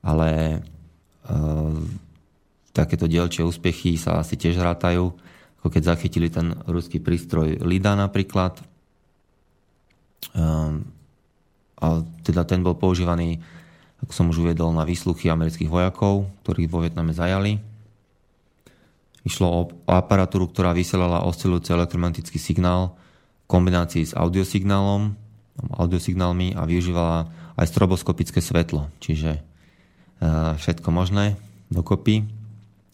[0.00, 0.60] ale
[1.28, 1.76] eh,
[2.72, 5.12] takéto dielčie úspechy sa asi tiež rátajú,
[5.60, 8.56] ako keď zachytili ten ruský prístroj LIDA napríklad.
[11.80, 11.86] A
[12.24, 13.42] teda ten bol používaný
[14.00, 17.60] ako som už uviedol, na výsluchy amerických vojakov, ktorých vo Vietname zajali.
[19.28, 22.96] Išlo o aparatúru, ktorá vysielala oscilujúci elektromagnetický signál
[23.50, 25.18] kombinácii s audiosignálom,
[25.74, 27.26] audiosignálmi a využívala
[27.58, 29.40] aj stroboskopické svetlo, čiže e,
[30.54, 31.34] všetko možné
[31.66, 32.22] dokopy.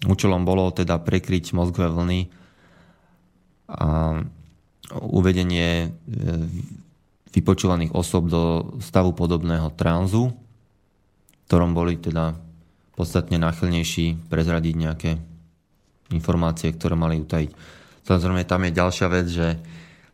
[0.08, 2.20] Účelom bolo teda prekryť mozgové vlny
[3.68, 4.20] a
[4.96, 5.88] uvedenie e,
[7.36, 10.32] vypočúvaných osob do stavu podobného tranzu,
[11.46, 12.32] ktorom boli teda
[12.96, 15.10] podstatne náchylnejší prezradiť nejaké
[16.16, 17.50] informácie, ktoré mali utajiť.
[18.08, 19.46] Samozrejme, tam je ďalšia vec, že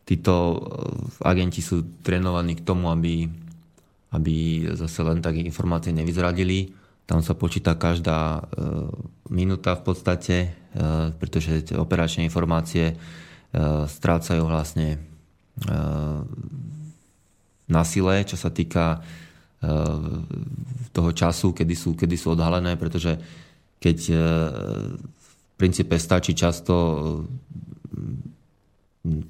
[0.06, 3.26] títo eh, agenti sú trénovaní k tomu, aby,
[4.12, 4.34] aby
[4.74, 6.74] zase len tak informácie nevyzradili.
[7.02, 8.42] Tam sa počíta každá e,
[9.26, 10.48] minúta v podstate, e,
[11.18, 12.94] pretože tie operačné informácie
[13.84, 14.96] strácajú vlastne
[17.68, 19.04] na sile, čo sa týka
[20.96, 23.20] toho času, kedy sú, kedy sú odhalené, pretože
[23.76, 23.98] keď
[24.96, 25.30] v
[25.60, 26.72] princípe stačí často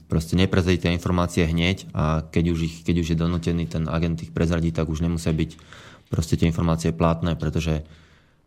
[0.06, 4.20] proste neprezradiť tie informácie hneď a keď už, ich, keď už je donútený ten agent
[4.20, 5.50] ich prezradiť, tak už nemusia byť
[6.12, 7.80] proste tie informácie platné, pretože,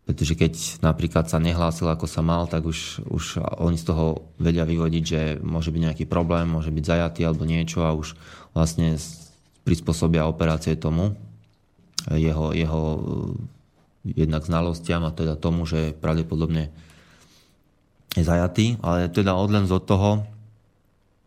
[0.06, 4.62] pretože keď napríklad sa nehlásil ako sa mal, tak už, už oni z toho vedia
[4.62, 8.14] vyvodiť, že môže byť nejaký problém, môže byť zajatý alebo niečo a už
[8.54, 8.94] vlastne
[9.66, 11.18] prispôsobia operácie tomu.
[12.06, 13.02] Jeho, jeho eh,
[14.14, 16.70] jednak znalostiam a teda tomu, že pravdepodobne
[18.14, 20.22] je zajatý, ale teda odlen od toho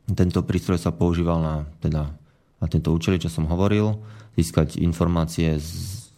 [0.10, 2.10] Tento prístroj sa používal na, teda,
[2.58, 4.02] na tento účely, čo som hovoril,
[4.34, 5.70] získať informácie z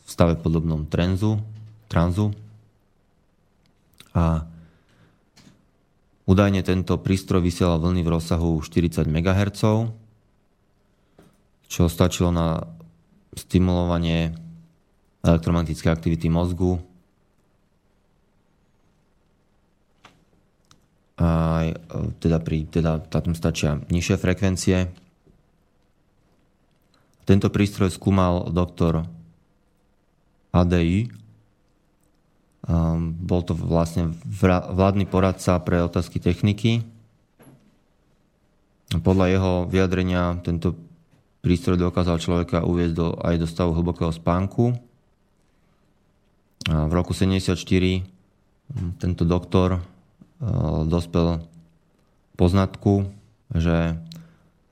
[0.07, 1.39] stave podobnom trenzu,
[1.91, 2.31] tranzu.
[4.11, 4.43] A
[6.27, 9.61] údajne tento prístroj vysielal vlny v rozsahu 40 MHz,
[11.71, 12.67] čo stačilo na
[13.35, 14.35] stimulovanie
[15.23, 16.83] elektromagnetické aktivity mozgu
[21.21, 21.69] a
[22.17, 24.89] teda, pri, teda tam stačia nižšie frekvencie.
[27.29, 29.05] Tento prístroj skúmal doktor
[30.49, 31.13] ADI.
[33.21, 34.09] Bol to vlastne
[34.73, 36.81] vládny poradca pre otázky techniky.
[38.91, 40.73] Podľa jeho vyjadrenia tento
[41.45, 44.73] prístroj dokázal človeka uviezť do, aj do stavu hlbokého spánku.
[46.65, 47.53] A v roku 74
[48.97, 49.81] tento doktor
[50.89, 51.45] dospel
[52.35, 53.05] poznatku,
[53.53, 53.95] že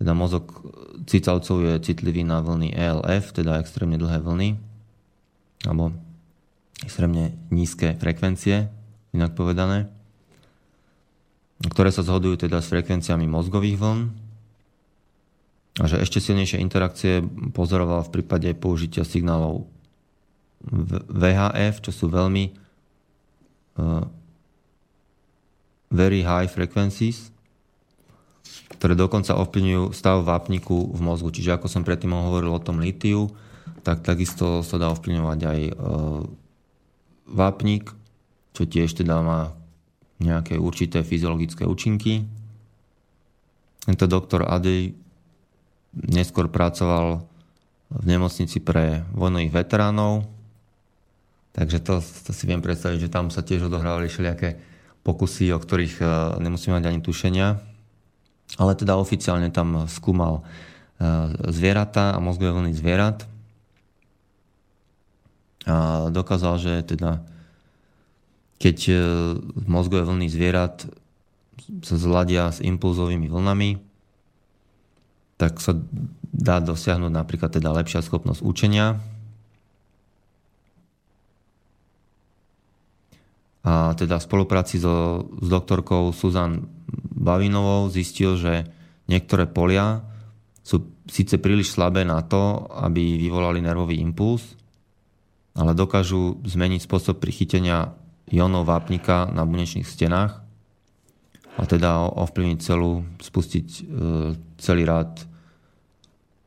[0.02, 0.66] teda mozog
[1.06, 4.58] cicavcov je citlivý na vlny ELF, teda extrémne dlhé vlny,
[5.70, 5.94] alebo
[6.82, 8.72] extrémne nízke frekvencie,
[9.12, 9.92] inak povedané,
[11.68, 14.02] ktoré sa zhodujú teda s frekvenciami mozgových vln.
[15.80, 17.24] A že ešte silnejšie interakcie
[17.56, 19.68] pozoroval v prípade použitia signálov
[21.08, 24.04] VHF, čo sú veľmi eh,
[25.90, 27.34] very high frequencies,
[28.78, 31.34] ktoré dokonca ovplyvňujú stav vápniku v mozgu.
[31.34, 33.34] Čiže ako som predtým hovoril o tom litiu,
[33.82, 35.74] tak takisto sa dá ovplyvňovať aj e,
[37.30, 37.92] vápnik,
[38.54, 39.42] čo tiež teda má
[40.22, 42.28] nejaké určité fyziologické účinky.
[43.88, 44.94] Tento doktor Adej
[45.96, 47.26] neskôr pracoval
[47.90, 50.30] v nemocnici pre vojnových veteránov,
[51.58, 54.69] takže to, to si viem predstaviť, že tam sa tiež odohrávali všelijaké
[55.04, 56.06] pokusy, o ktorých e,
[56.44, 57.48] nemusíme mať ani tušenia.
[58.58, 60.44] Ale teda oficiálne tam skúmal e,
[61.54, 63.30] zvieratá a mozgové vlny zvierat.
[65.70, 67.22] A dokázal, že teda
[68.60, 68.96] keď e,
[69.70, 70.90] mozgové vlny zvierat
[71.86, 73.80] sa zladia s impulzovými vlnami,
[75.40, 75.78] tak sa
[76.30, 79.00] dá dosiahnuť napríklad teda lepšia schopnosť učenia
[83.70, 86.66] a teda v spolupráci so, s doktorkou Suzan
[87.14, 88.66] Bavinovou zistil, že
[89.06, 90.02] niektoré polia
[90.66, 94.58] sú síce príliš slabé na to, aby vyvolali nervový impuls,
[95.54, 97.94] ale dokážu zmeniť spôsob prichytenia
[98.34, 100.42] ionov vápnika na bunečných stenách
[101.58, 103.82] a teda ovplyvniť celú, spustiť e,
[104.58, 105.30] celý rád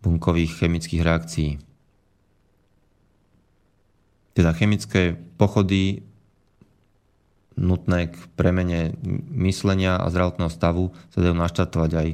[0.03, 1.51] bunkových chemických reakcií.
[4.33, 6.12] Teda chemické pochody
[7.63, 8.99] nutné k premene
[9.31, 12.09] myslenia a zdravotného stavu sa dajú naštartovať aj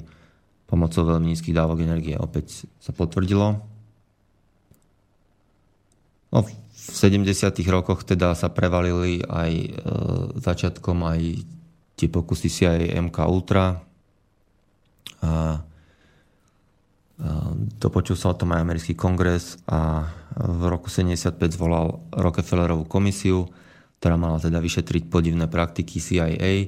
[0.69, 2.15] pomocou veľmi nízkych dávok energie.
[2.21, 3.65] Opäť sa potvrdilo.
[6.29, 6.53] No, v
[6.93, 7.25] 70.
[7.73, 9.69] rokoch teda sa prevalili aj e,
[10.37, 11.21] začiatkom aj
[11.97, 13.73] tie pokusy CIA MK Ultra a,
[15.25, 15.33] a
[17.81, 20.07] dopočul sa o tom aj americký kongres a
[20.39, 23.51] v roku 75 zvolal Rockefellerovú komisiu,
[23.99, 26.67] ktorá mala teda vyšetriť podivné praktiky CIA e,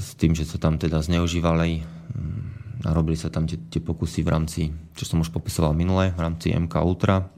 [0.00, 2.42] s tým, že sa tam teda zneužívali mm,
[2.88, 4.62] a robili sa tam tie, tie pokusy v rámci,
[4.96, 7.28] čo som už popisoval minule, v rámci MK Ultra.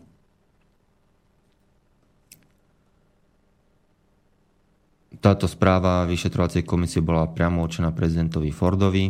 [5.18, 9.08] Táto správa vyšetrovacej komisie bola priamo určená prezidentovi Fordovi.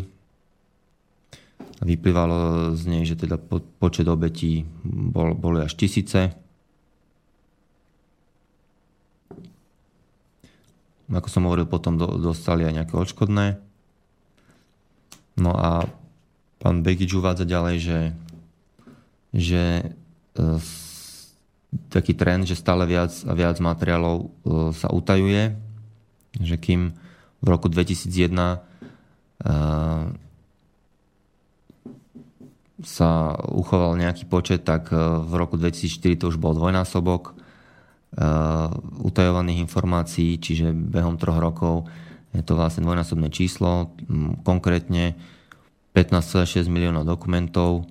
[1.85, 3.37] Vyplývalo z nej, že teda
[3.83, 6.44] počet obetí bol, boli až tisíce
[11.13, 13.61] ako som hovoril, potom do, dostali aj nejaké odškodné.
[15.37, 15.85] No a
[16.63, 18.01] pán Begič uvádza ďalej, že,
[19.35, 20.47] že e,
[21.93, 24.27] taký trend, že stále viac a viac materiálov e,
[24.73, 25.59] sa utajuje,
[26.41, 26.97] že kým
[27.45, 28.59] v roku 2001 e,
[32.85, 33.11] sa
[33.53, 37.44] uchoval nejaký počet, tak v roku 2004 to už bol dvojnásobok
[39.03, 41.91] utajovaných informácií, čiže behom troch rokov
[42.35, 43.95] je to vlastne dvojnásobné číslo,
[44.43, 45.15] konkrétne
[45.95, 47.87] 15,6 miliónov dokumentov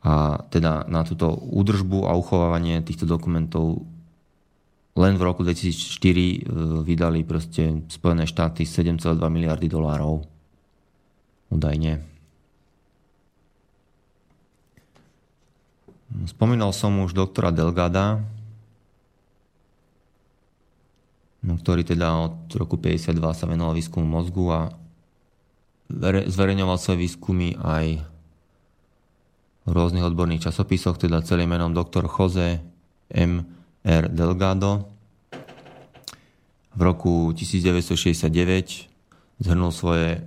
[0.00, 3.84] a teda na túto údržbu a uchovávanie týchto dokumentov
[4.96, 10.24] len v roku 2004 uh, vydali proste Spojené štáty 7,2 miliardy dolárov
[11.52, 12.00] údajne.
[16.24, 18.24] Spomínal som už doktora Delgada, No,
[21.54, 24.60] ktorý teda od roku 52 sa venoval výskumu mozgu a
[26.26, 28.02] zverejňoval svoje výskumy aj
[29.66, 32.58] v rôznych odborných časopisoch, teda celým menom doktor Jose
[33.14, 33.46] M.
[33.86, 34.10] R.
[34.10, 34.90] Delgado.
[36.74, 40.26] V roku 1969 zhrnul svoje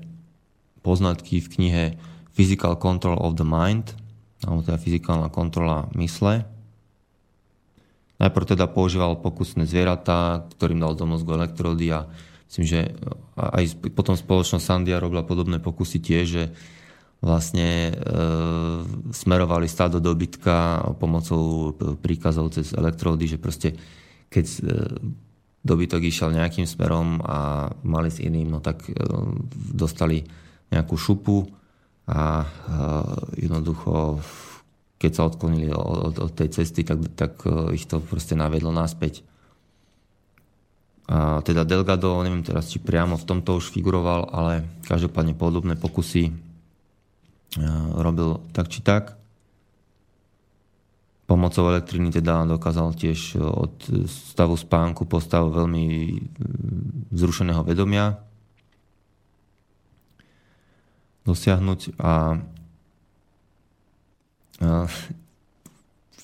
[0.80, 1.84] poznatky v knihe
[2.36, 3.92] Physical Control of the Mind,
[4.48, 6.48] alebo teda fyzikálna kontrola mysle.
[8.20, 12.04] Najprv teda používal pokusné zvieratá, ktorým dal do mozgu elektrody a
[12.52, 12.80] myslím, že
[13.40, 16.44] aj potom spoločnosť Sandia robila podobné pokusy tiež, že
[17.20, 17.94] vlastne e,
[19.12, 23.76] smerovali stádo dobytka pomocou príkazov cez elektrody, že proste
[24.32, 24.60] keď e,
[25.64, 28.96] dobytok išiel nejakým smerom a mali s iným, no tak e,
[29.76, 30.24] dostali
[30.72, 31.44] nejakú šupu
[32.08, 32.48] a e,
[33.44, 34.24] jednoducho
[35.00, 39.24] keď sa odklonili od, od tej cesty, tak, tak e, ich to proste navedlo naspäť.
[41.10, 46.30] A teda Delgado, neviem teraz, či priamo v tomto už figuroval, ale každopádne podobné pokusy
[47.98, 49.18] robil tak či tak.
[51.26, 53.74] Pomocou elektriny teda dokázal tiež od
[54.06, 56.18] stavu spánku po stavu veľmi
[57.14, 58.22] zrušeného vedomia
[61.30, 62.42] dosiahnuť a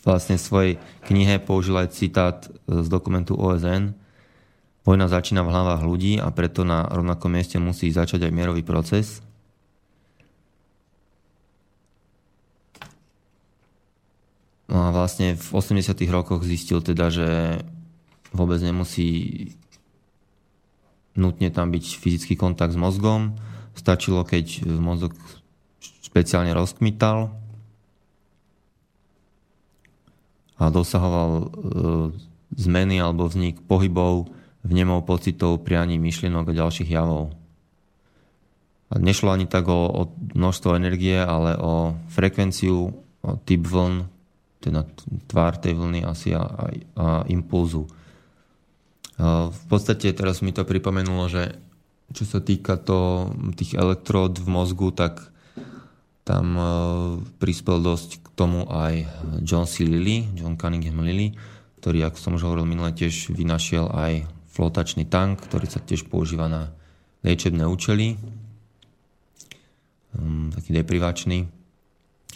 [0.06, 0.74] vlastne v svojej
[1.08, 3.96] knihe použil aj citát z dokumentu OSN
[4.86, 9.26] Vojna začína v hlavách ľudí a preto na rovnakom mieste musí začať aj mierový proces.
[14.70, 15.90] No a vlastne v 80.
[16.14, 17.28] rokoch zistil teda, že
[18.30, 19.50] vôbec nemusí
[21.18, 23.42] nutne tam byť fyzický kontakt s mozgom.
[23.74, 25.18] Stačilo, keď mozog
[25.82, 27.34] špeciálne rozkmital
[30.56, 31.46] a dosahoval e,
[32.56, 34.32] zmeny alebo vznik pohybov,
[34.64, 37.36] vnemov, pocitov, prianí, myšlienok a ďalších javov.
[38.90, 44.08] A nešlo ani tak o, o množstvo energie, ale o frekvenciu, o typ vln,
[44.62, 44.86] teda
[45.30, 46.66] tvár tej vlny asi a, a,
[46.98, 47.86] a impulzu.
[49.22, 51.56] V podstate teraz mi to pripomenulo, že
[52.14, 55.34] čo sa týka to, tých elektród v mozgu, tak
[56.26, 56.58] tam
[57.38, 59.06] prispel dosť k tomu aj
[59.46, 59.86] John C.
[59.86, 61.38] Lilly, John Cunningham Lilly,
[61.78, 66.50] ktorý, ako som už hovoril minule, tiež vynašiel aj flotačný tank, ktorý sa tiež používa
[66.50, 66.74] na
[67.22, 68.18] liečebné účely.
[70.18, 71.46] Um, taký deprivačný.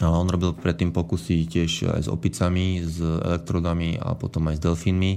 [0.00, 4.64] Ale on robil predtým pokusy tiež aj s opicami, s elektrodami a potom aj s
[4.64, 5.12] delfínmi.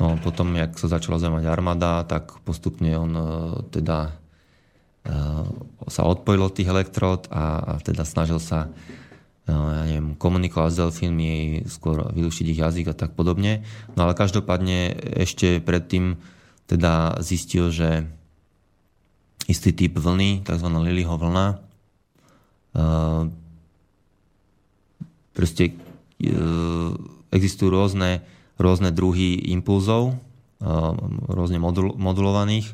[0.00, 3.24] No potom, jak sa začala zaujímať armáda, tak postupne on e,
[3.70, 4.10] teda e,
[5.86, 8.66] sa odpojil od tých elektrod a, a teda snažil sa
[9.46, 11.32] e, ja neviem, komunikovať s delfínmi,
[11.70, 13.62] skôr vylúštiť ich jazyk a tak podobne.
[13.94, 16.18] No ale každopádne ešte predtým
[16.66, 18.10] teda zistil, že
[19.46, 20.66] istý typ vlny, tzv.
[20.66, 21.66] Lilyho vlna,
[25.36, 25.72] Proste e,
[27.28, 28.24] existujú rôzne,
[28.56, 30.16] rôzne druhy impulzov,
[31.28, 32.72] rôzne modul, modulovaných,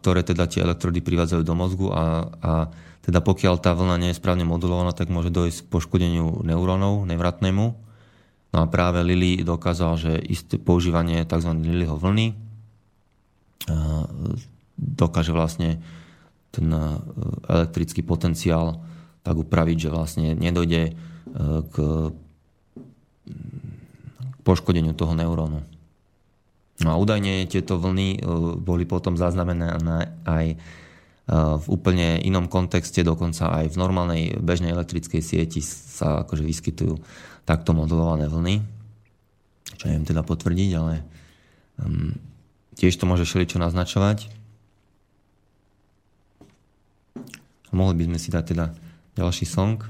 [0.00, 2.52] ktoré teda tie elektrody privádzajú do mozgu a, a
[3.00, 7.66] teda pokiaľ tá vlna nie je správne modulovaná, tak môže dojsť k poškodeniu neurónov, nevratnému.
[8.52, 11.52] No a práve Lilly dokázal, že isté používanie tzv.
[11.56, 12.36] Lillyho vlny
[14.76, 15.80] dokáže vlastne
[16.52, 16.68] ten
[17.48, 18.80] elektrický potenciál
[19.20, 20.96] tak upraviť, že vlastne nedojde
[21.68, 21.76] k
[24.44, 25.60] poškodeniu toho neurónu.
[26.78, 28.18] No a údajne tieto vlny e,
[28.62, 30.56] boli potom zaznamenané aj e,
[31.34, 36.94] v úplne inom kontexte, dokonca aj v normálnej bežnej elektrickej sieti sa akože vyskytujú
[37.42, 38.62] takto modulované vlny.
[39.74, 41.02] Čo neviem teda potvrdiť, ale
[41.82, 42.14] um,
[42.78, 44.30] tiež to môže všeličo naznačovať.
[47.72, 48.66] Mohli by sme si dať teda
[49.18, 49.80] ďalší song.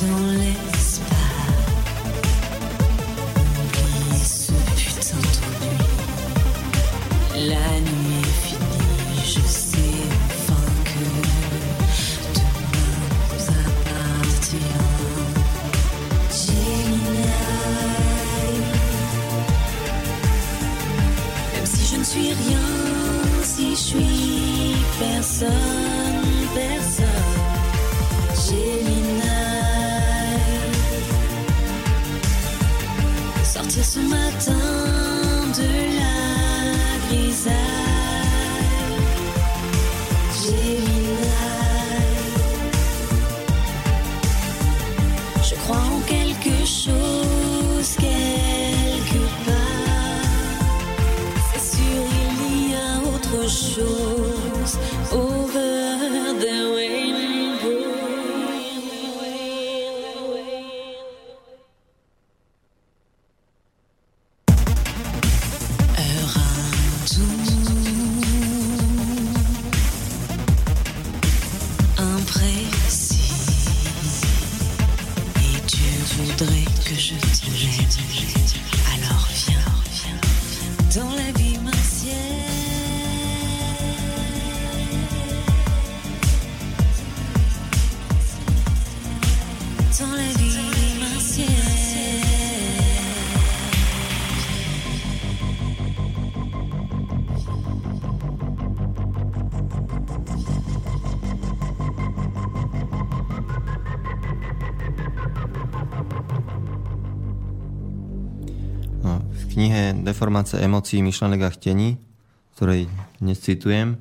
[0.00, 0.79] don't live
[110.20, 111.96] deformácia emócií, myšlenek a chtení,
[112.52, 112.92] ktorej
[113.24, 113.96] dnes citujem.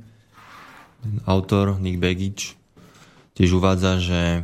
[1.24, 2.60] Autor Nick Begič
[3.40, 4.44] tiež uvádza, že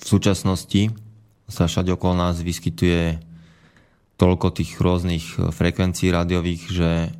[0.00, 0.96] v súčasnosti
[1.44, 3.20] sa všade okolo nás vyskytuje
[4.16, 7.12] toľko tých rôznych frekvencií rádiových, že,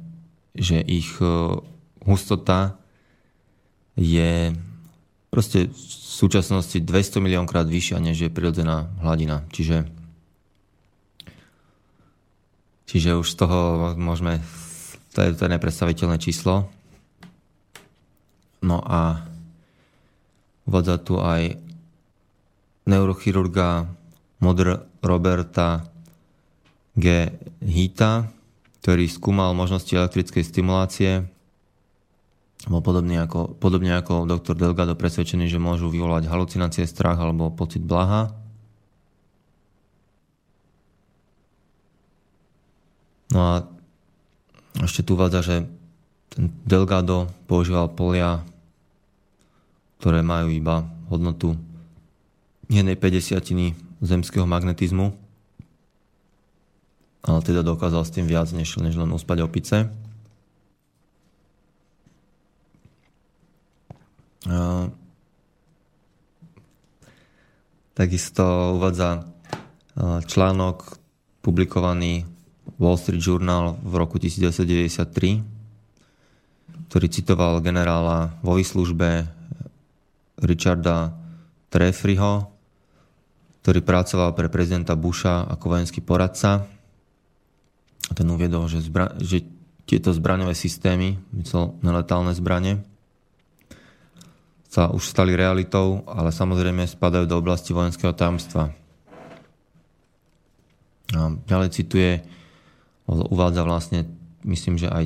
[0.57, 1.61] že ich e,
[2.09, 2.81] hustota
[4.01, 4.57] je
[5.28, 5.93] proste v
[6.24, 9.44] súčasnosti 200 miliónkrát vyššia, než je prirodzená hladina.
[9.53, 9.95] Čiže
[12.86, 13.58] Čiže už z toho
[13.98, 14.38] môžeme,
[15.10, 16.70] to je, to je nepredstaviteľné číslo.
[18.62, 19.26] No a
[20.66, 21.58] uvádza tu aj
[22.86, 23.90] neurochirurga
[24.38, 25.90] Modr Roberta
[26.94, 27.28] G.
[27.60, 28.30] Hita,
[28.80, 31.12] ktorý skúmal možnosti elektrickej stimulácie.
[32.70, 37.82] Bol podobne ako, podobne ako doktor Delgado presvedčený, že môžu vyvolať halucinácie, strach alebo pocit
[37.82, 38.45] blaha.
[43.35, 43.53] No a
[44.85, 45.57] ešte tu uvádza, že
[46.31, 48.44] ten Delgado používal polia,
[49.98, 51.57] ktoré majú iba hodnotu
[52.69, 55.16] jednej 50 zemského magnetizmu,
[57.27, 59.90] ale teda dokázal s tým viac, než, než len uspať opice.
[64.47, 64.86] A,
[67.97, 69.24] takisto uvádza
[70.28, 71.01] článok
[71.40, 72.35] publikovaný
[72.77, 75.40] Wall Street Journal v roku 1993,
[76.93, 79.24] ktorý citoval generála vo výslužbe
[80.44, 81.16] Richarda
[81.73, 82.53] Trefriho,
[83.65, 86.69] ktorý pracoval pre prezidenta Busha ako vojenský poradca.
[88.07, 89.43] A ten uviedol, že, zbra- že
[89.89, 92.85] tieto zbraňové systémy, myslel neletálne zbranie,
[94.69, 98.77] sa už stali realitou, ale samozrejme spadajú do oblasti vojenského tajomstva.
[101.16, 102.20] A ďalej cituje,
[103.07, 104.11] uvádza vlastne,
[104.43, 105.05] myslím, že aj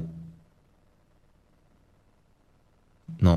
[3.21, 3.37] no,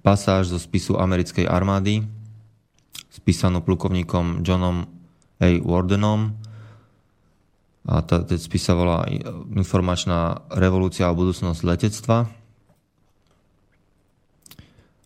[0.00, 2.04] pasáž zo spisu americkej armády,
[3.12, 4.88] spísanú plukovníkom Johnom
[5.40, 5.48] A.
[5.60, 6.34] Wardenom.
[7.84, 9.04] A tá, tá volá
[9.52, 12.32] Informačná revolúcia a budúcnosť letectva.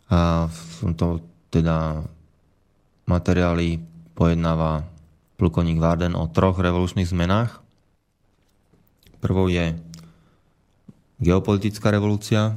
[0.08, 1.20] A v tomto
[1.50, 2.06] teda
[3.10, 3.82] materiáli
[4.14, 4.86] pojednáva
[5.36, 7.67] plukovník Warden o troch revolučných zmenách.
[9.18, 9.74] Prvou je
[11.18, 12.54] geopolitická revolúcia,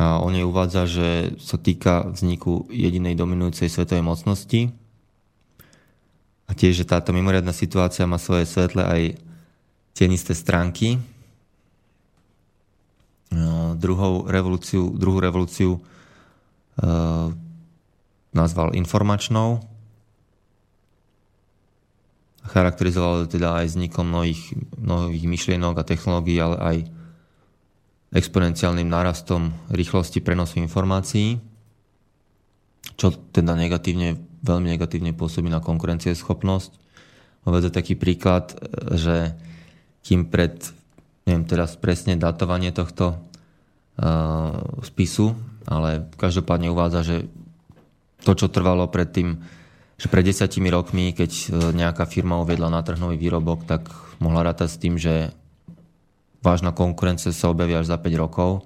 [0.00, 4.72] a on jej uvádza, že sa týka vzniku jedinej dominujúcej svetovej mocnosti
[6.48, 9.02] a tiež, že táto mimoriadná situácia má svoje svetle aj
[9.92, 10.96] tienisté stránky.
[13.30, 15.80] No, druhou revolúciu, druhú revolúciu e,
[18.34, 19.62] nazval informačnou.
[22.50, 26.76] Charakterizoval teda aj vznikom mnohých, mnohých myšlienok a technológií, ale aj
[28.10, 31.38] exponenciálnym nárastom rýchlosti prenosu informácií,
[32.98, 36.70] čo teda negatívne, veľmi negatívne pôsobí na konkurencieschopnosť.
[37.46, 38.50] Uvedze taký príklad,
[38.98, 39.38] že
[40.02, 40.58] kým pred,
[41.30, 45.38] neviem teraz presne datovanie tohto uh, spisu,
[45.70, 47.16] ale každopádne uvádza, že
[48.26, 49.38] to, čo trvalo predtým,
[50.00, 51.46] že pred desiatimi rokmi, keď e,
[51.76, 55.28] nejaká firma uviedla na trh nový výrobok, tak mohla rátať s tým, že
[56.40, 58.64] vážna konkurencia sa objaví až za 5 rokov.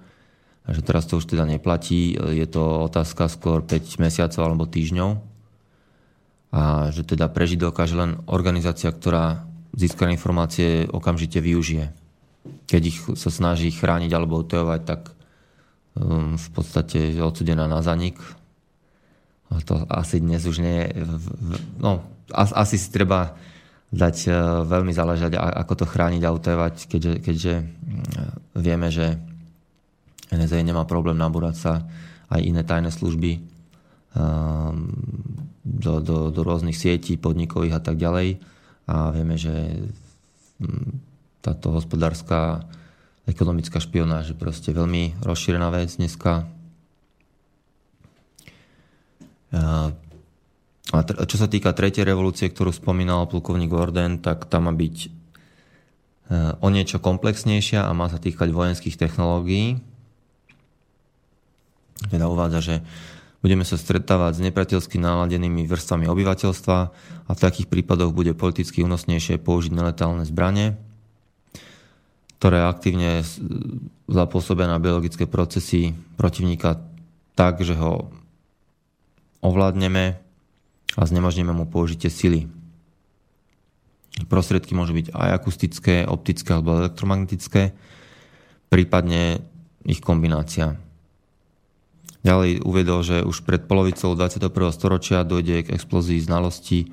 [0.64, 2.14] A že teraz to už teda neplatí.
[2.14, 5.10] Je to otázka skôr 5 mesiacov alebo týždňov.
[6.54, 9.42] A že teda prežiť dokáže len organizácia, ktorá
[9.74, 11.90] získané informácie okamžite využije.
[12.70, 15.10] Keď ich sa snaží chrániť alebo utajovať, tak
[15.98, 18.22] um, v podstate je odsudená na zanik.
[19.62, 20.88] To asi dnes už nie je...
[21.78, 22.02] No,
[22.34, 23.38] asi si treba
[23.94, 24.30] dať e,
[24.66, 27.52] veľmi záležať, ako to chrániť a utajovať, keďže, keďže
[28.58, 29.18] vieme, že
[30.34, 31.72] NSA nemá problém nabúrať sa
[32.32, 34.90] aj iné tajné služby ehm,
[35.62, 38.42] do, do, do rôznych sietí podnikových a tak ďalej.
[38.84, 39.80] A vieme, že
[41.40, 42.64] táto hospodárska
[43.24, 46.44] ekonomická špionáž je proste veľmi rozšírená vec dneska.
[49.54, 55.08] A čo sa týka tretej revolúcie, ktorú spomínal plukovník Gordon, tak tam má byť e,
[56.60, 59.80] o niečo komplexnejšia a má sa týkať vojenských technológií.
[62.12, 62.74] Teda uvádza, že
[63.40, 66.78] budeme sa stretávať s nepriateľsky náladenými vrstvami obyvateľstva
[67.28, 70.76] a v takých prípadoch bude politicky únosnejšie použiť neletálne zbranie,
[72.40, 73.24] ktoré aktívne
[74.04, 76.80] zapôsobia na biologické procesy protivníka
[77.36, 78.12] tak, že ho
[79.44, 80.16] ovládneme
[80.96, 82.48] a znemožníme mu použitie sily.
[84.30, 87.76] Prostriedky môžu byť aj akustické, optické alebo elektromagnetické,
[88.72, 89.44] prípadne
[89.84, 90.80] ich kombinácia.
[92.24, 94.48] Ďalej uvedol, že už pred polovicou 21.
[94.72, 96.88] storočia dojde k explózii znalostí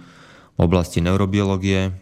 [0.57, 1.95] v oblasti neurobiológie.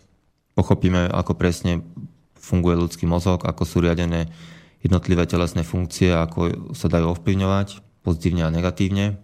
[0.57, 1.85] Pochopíme, ako presne
[2.33, 4.33] funguje ľudský mozog, ako sú riadené
[4.81, 9.21] jednotlivé telesné funkcie, ako sa dajú ovplyvňovať pozitívne a negatívne.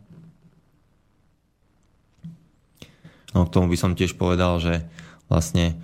[3.36, 4.88] No, k tomu by som tiež povedal, že
[5.28, 5.76] vlastne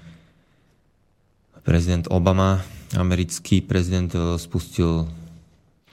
[1.68, 2.64] prezident Obama,
[2.96, 5.12] americký prezident, e, spustil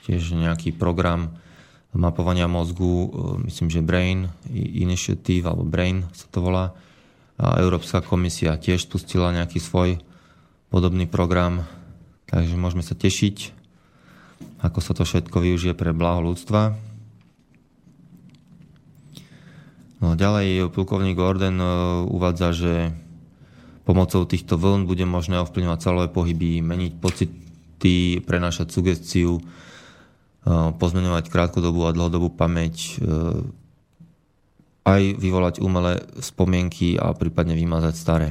[0.06, 1.35] tiež nejaký program
[1.90, 3.09] mapovania mozgu, e,
[3.51, 6.78] myslím, že Brain Initiative, alebo Brain sa to volá.
[7.39, 9.98] A Európska komisia tiež spustila nejaký svoj
[10.70, 11.66] podobný program,
[12.30, 13.55] takže môžeme sa tešiť,
[14.62, 16.88] ako sa to všetko využije pre blaho ľudstva.
[19.98, 22.72] No, ďalej plukovník Gordon uh, uvádza, že
[23.82, 31.82] pomocou týchto vln bude možné ovplyvňovať celé pohyby, meniť pocity, prenášať sugestiu, uh, pozmeňovať krátkodobú
[31.88, 33.02] a dlhodobú pamäť,
[34.88, 38.28] aj vyvolať umelé spomienky a prípadne vymazať staré.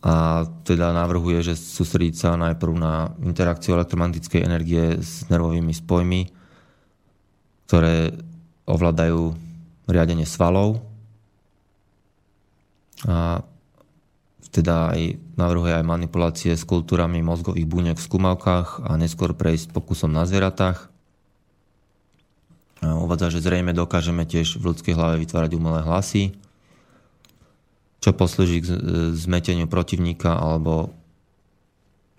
[0.00, 6.37] A teda navrhuje, že sústrediť sa najprv na interakciu elektromagnetickej energie s nervovými spojmi,
[7.68, 8.16] ktoré
[8.64, 9.36] ovládajú
[9.84, 10.80] riadenie svalov
[13.04, 13.44] a
[14.48, 20.10] teda aj navrhuje aj manipulácie s kultúrami mozgových buniek v skúmavkách a neskôr prejsť pokusom
[20.10, 20.88] na zvieratách.
[22.80, 26.32] A uvádza, že zrejme dokážeme tiež v ľudskej hlave vytvárať umelé hlasy,
[28.00, 28.66] čo poslúži k
[29.12, 30.96] zmeteniu protivníka alebo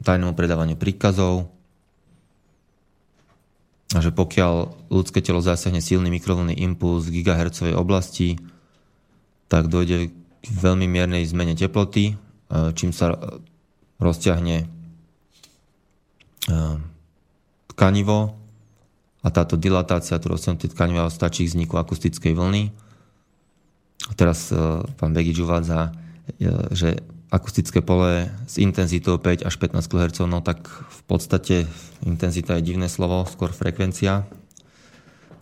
[0.05, 1.49] tajnému predávaniu príkazov
[3.89, 4.53] že pokiaľ
[4.93, 8.37] ľudské telo zasiahne silný mikrovlnný impuls v gigahertzovej oblasti,
[9.49, 10.13] tak dojde
[10.45, 12.13] k veľmi miernej zmene teploty,
[12.77, 13.17] čím sa
[13.97, 14.69] rozťahne
[17.73, 18.19] tkanivo
[19.25, 22.69] a táto dilatácia, tu rozťahnuté tkanivo stačí k vzniku akustickej vlny.
[24.13, 24.53] Teraz
[25.01, 25.91] pán Begič uvádza,
[26.71, 31.55] že akustické pole s intenzitou 5 až 15 kHz, no tak v podstate
[32.01, 34.25] intenzita je divné slovo, skôr frekvencia,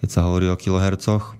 [0.04, 1.40] keď sa hovorí o kilohercoch.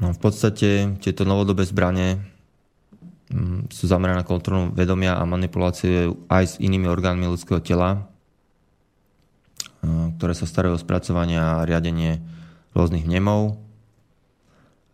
[0.00, 2.24] No, v podstate tieto novodobé zbranie
[3.28, 8.08] mm, sú zamerané na kontrolu vedomia a manipulácie aj s inými orgánmi ľudského tela,
[9.80, 12.20] ktoré sa starajú o spracovanie a riadenie
[12.76, 13.56] rôznych vnemov.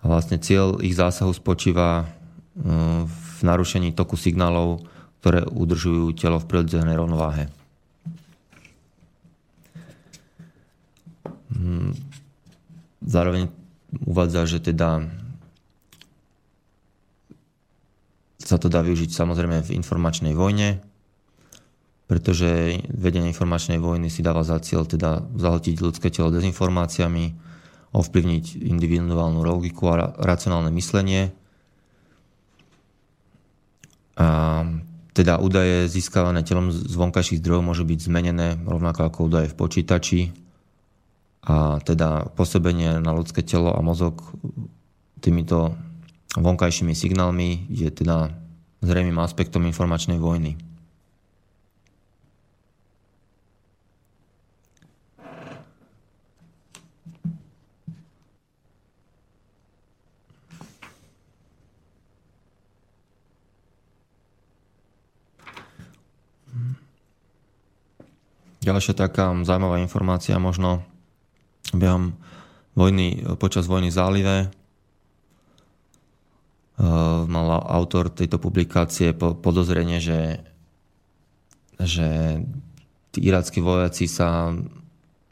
[0.01, 4.87] A vlastne cieľ ich zásahu spočíva eh, v narušení toku signálov,
[5.21, 7.51] ktoré udržujú telo v prirodzenej rovnováhe.
[11.51, 11.99] Hmm.
[13.03, 13.51] Zároveň
[14.07, 15.03] uvádza, že teda
[18.39, 20.79] sa to dá využiť samozrejme v informačnej vojne,
[22.07, 27.35] pretože vedenie informačnej vojny si dáva za cieľ teda zahltiť ľudské telo dezinformáciami,
[27.91, 31.35] ovplyvniť individuálnu logiku a racionálne myslenie.
[34.17, 34.29] A
[35.17, 40.21] teda údaje získavané telom z vonkajších zdrojov môžu byť zmenené rovnako ako údaje v počítači.
[41.47, 44.21] A teda pôsobenie na ľudské telo a mozog
[45.25, 45.75] týmito
[46.37, 48.29] vonkajšími signálmi je teda
[48.85, 50.61] zrejmým aspektom informačnej vojny.
[68.67, 70.83] Ďalšia taká zaujímavá informácia možno
[71.71, 72.19] behom
[72.75, 74.37] vojny, počas vojny v zálive.
[76.75, 80.43] Uh, mal autor tejto publikácie podozrenie, že,
[81.79, 82.43] že
[83.15, 84.51] tí iráckí vojaci sa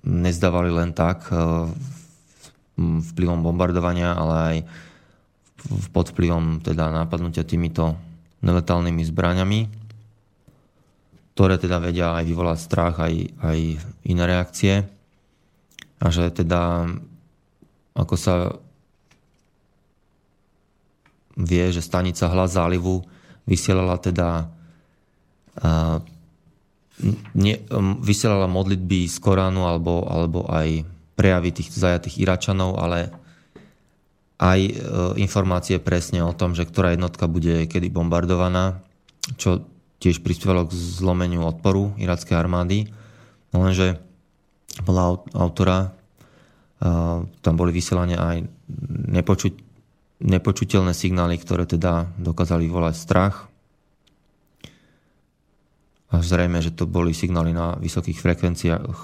[0.06, 1.66] nezdávali len tak uh,
[2.78, 4.56] vplyvom bombardovania, ale aj
[5.90, 7.98] pod vplyvom teda nápadnutia týmito
[8.47, 9.84] neletálnymi zbraňami
[11.35, 13.59] ktoré teda vedia aj vyvolať strach, aj, aj
[14.06, 14.86] iné reakcie.
[15.98, 16.86] A že teda
[17.94, 18.55] ako sa
[21.35, 23.02] vie, že stanica Hlas zálivu
[23.51, 24.47] vysielala teda
[25.59, 25.98] uh,
[27.35, 27.55] ne,
[27.98, 30.86] vysielala modlitby z Koránu alebo, alebo aj
[31.19, 33.11] prejavy tých zajatých Iračanov, ale
[34.39, 34.73] aj uh,
[35.19, 38.82] informácie presne o tom, že ktorá jednotka bude kedy bombardovaná,
[39.39, 39.66] čo
[40.05, 42.93] tiež prispievalo k zlomeniu odporu irackej armády.
[43.56, 43.97] No lenže
[44.85, 45.97] podľa autora
[47.40, 48.44] tam boli vysielania aj
[49.09, 49.56] nepočuť,
[50.20, 53.48] nepočuteľné signály, ktoré teda dokázali volať strach.
[56.12, 58.98] A zrejme, že to boli signály na vysokých frekvenciách,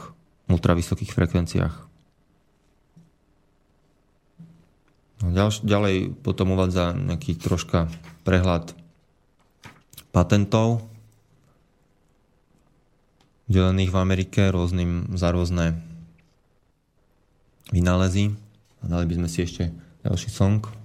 [0.53, 1.75] ultravysokých frekvenciách.
[5.25, 7.89] No, ďalej potom uvádza nejaký troška
[8.25, 8.77] prehľad
[10.13, 10.90] patentov
[13.51, 15.83] delených v Amerike rôznym za rôzne
[17.75, 18.31] vynálezy.
[18.81, 19.75] Dali by sme si ešte
[20.07, 20.80] ďalší song.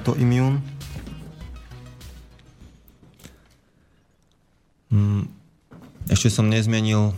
[0.00, 0.58] Boli autoimmune.
[4.90, 5.28] Mm,
[6.10, 7.14] ešte som nezmenil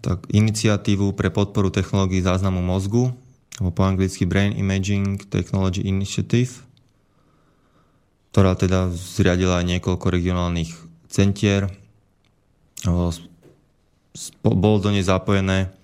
[0.00, 3.12] tak iniciatívu pre podporu technológií záznamu mozgu,
[3.58, 6.64] alebo po anglicky Brain Imaging Technology Initiative,
[8.30, 10.70] ktorá teda zriadila aj niekoľko regionálnych
[11.10, 11.68] centier.
[14.40, 15.74] Bolo do nej zapojené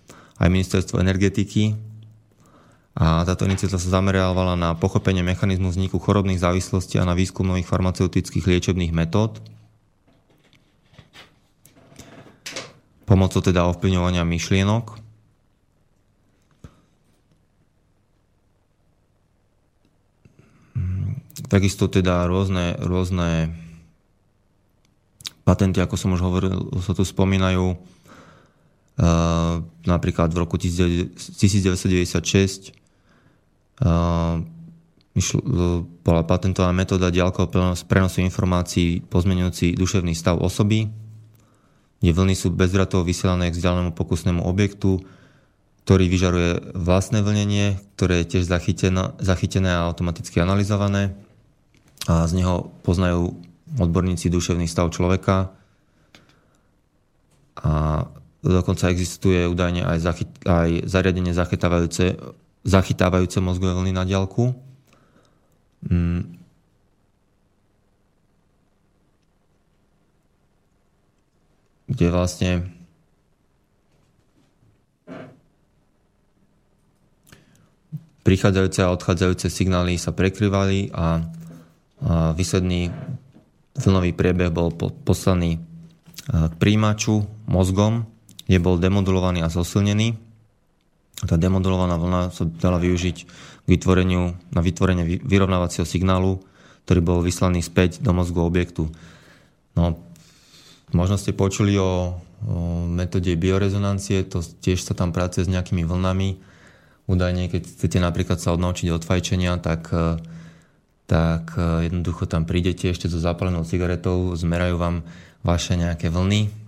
[0.41, 1.84] aj ministerstvo energetiky
[2.95, 7.67] a táto iniciatíva sa zameriavala na pochopenie mechanizmu vzniku chorobných závislostí a na výskum nových
[7.67, 9.43] farmaceutických liečebných metód.
[13.03, 15.03] Pomocou teda ovplyvňovania myšlienok.
[21.51, 23.59] Takisto teda rôzne, rôzne
[25.43, 27.75] patenty, ako som už hovoril, sa tu spomínajú.
[28.95, 32.84] Uh, napríklad v roku 1996
[36.05, 40.91] bola patentovaná metóda ďalkového prenosu informácií pozmenujúci duševný stav osoby,
[42.03, 45.01] kde vlny sú bezvratovo vysielané k vzdialenému pokusnému objektu,
[45.85, 48.45] ktorý vyžaruje vlastné vlnenie, ktoré je tiež
[49.21, 51.17] zachytené a automaticky analyzované.
[52.05, 53.37] A z neho poznajú
[53.81, 55.57] odborníci duševný stav človeka.
[57.65, 58.05] A
[58.45, 62.21] dokonca existuje údajne aj, zachyt, aj zariadenie zachytávajúce
[62.65, 64.57] zachytávajúce mozgové vlny na diálku.
[65.85, 66.41] Mm.
[71.85, 72.51] Kde vlastne
[78.25, 81.07] prichádzajúce a odchádzajúce signály sa prekryvali a, a
[82.33, 82.89] výsledný
[83.77, 84.73] vlnový priebeh bol
[85.05, 85.61] poslaný
[86.25, 88.09] k príjimaču mozgom,
[88.49, 90.17] kde bol demodulovaný a zosilnený
[91.27, 93.17] tá demodulovaná vlna sa dala využiť
[93.65, 96.41] k vytvoreniu, na vytvorenie vyrovnávacieho signálu,
[96.85, 98.93] ktorý bol vyslaný späť do mozgu objektu.
[99.73, 99.97] No,
[100.93, 106.37] možno ste počuli o, o metóde biorezonancie, to tiež sa tam pracuje s nejakými vlnami.
[107.09, 110.21] Údajne, keď chcete napríklad sa odnaučiť od fajčenia, tak, e,
[111.09, 114.97] tak e, jednoducho tam prídete ešte so zapálenou cigaretou, zmerajú vám
[115.45, 116.65] vaše nejaké vlny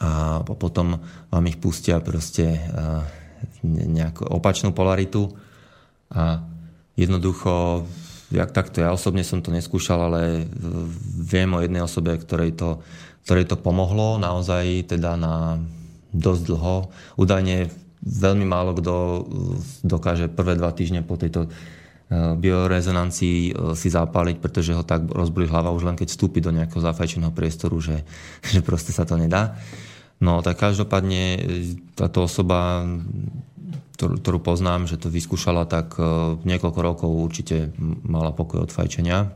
[0.00, 0.96] a potom
[1.28, 2.60] vám ich pustia proste e,
[3.64, 5.32] nejakú opačnú polaritu
[6.10, 6.42] a
[6.98, 7.84] jednoducho,
[8.34, 10.44] jak takto, ja osobne som to neskúšal, ale
[11.20, 12.82] viem o jednej osobe, ktorej to,
[13.24, 15.62] ktorej to pomohlo naozaj teda na
[16.10, 16.76] dosť dlho.
[17.14, 18.94] Údajne veľmi málo kto
[19.84, 21.48] dokáže prvé dva týždne po tejto e,
[22.34, 26.80] biorezonancii e, si zapáliť, pretože ho tak rozbolí hlava už len keď vstúpi do nejakého
[26.80, 28.02] zafajčeného priestoru, že,
[28.52, 29.54] že proste sa to nedá.
[30.20, 31.40] No tak každopádne e,
[31.96, 32.84] táto osoba,
[33.96, 37.72] ktorú, ktorú poznám, že to vyskúšala, tak e, niekoľko rokov určite
[38.04, 39.32] mala pokoj od fajčenia.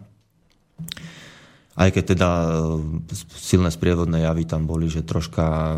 [1.74, 5.72] Aj keď teda e, silné sprievodné javy tam boli, že troška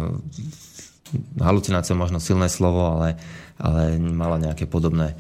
[1.39, 3.15] halucinácia možno silné slovo, ale,
[3.63, 5.15] ale mala nejaké podobné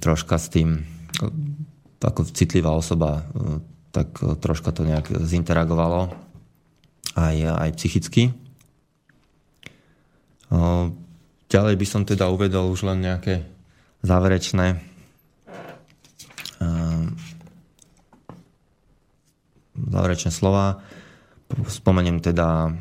[0.00, 0.88] troška s tým,
[2.00, 3.28] ako citlivá osoba,
[3.92, 6.16] tak troška to nejak zinteragovalo
[7.12, 8.36] aj, aj psychicky.
[11.46, 13.46] Ďalej by som teda uvedol už len nejaké
[14.02, 14.78] záverečné
[19.76, 20.80] záverečné slova.
[21.68, 22.74] Spomeniem teda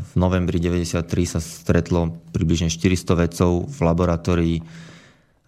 [0.00, 1.04] v novembri 93
[1.36, 4.56] sa stretlo približne 400 vedcov v laboratórii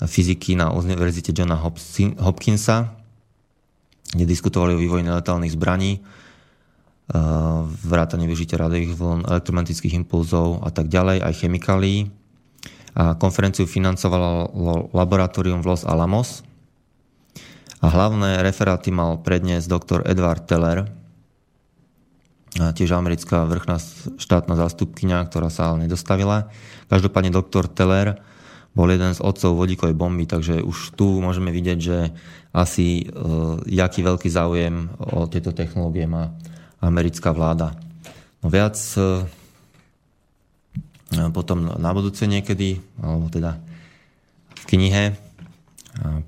[0.03, 1.57] fyziky na Univerzite Johna
[2.21, 2.93] Hopkinsa,
[4.13, 6.05] kde diskutovali o vývoji neletálnych zbraní
[7.85, 12.09] vrátanie využitia radiových vln, elektromagnetických impulzov a tak ďalej, aj chemikálií.
[12.93, 14.53] A konferenciu financovalo
[14.93, 16.45] laboratórium v Los Alamos.
[17.83, 20.87] A hlavné referáty mal predniesť doktor Edward Teller,
[22.53, 23.81] tiež americká vrchná
[24.21, 26.53] štátna zástupkynia, ktorá sa ale nedostavila.
[26.93, 28.21] Každopádne doktor Teller
[28.77, 32.13] bol jeden z otcov vodíkovej bomby, takže už tu môžeme vidieť, že
[32.53, 36.37] asi uh, jaký veľký záujem o tieto technológie má
[36.83, 37.79] americká vláda.
[38.43, 39.25] No viac e,
[41.31, 43.61] potom na budúce niekedy, alebo teda
[44.63, 45.05] v knihe.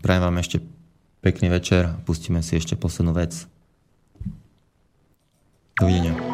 [0.05, 0.61] Prajem vám ešte
[1.25, 1.89] pekný večer.
[2.05, 3.49] Pustíme si ešte poslednú vec.
[5.81, 6.34] Dovidenia.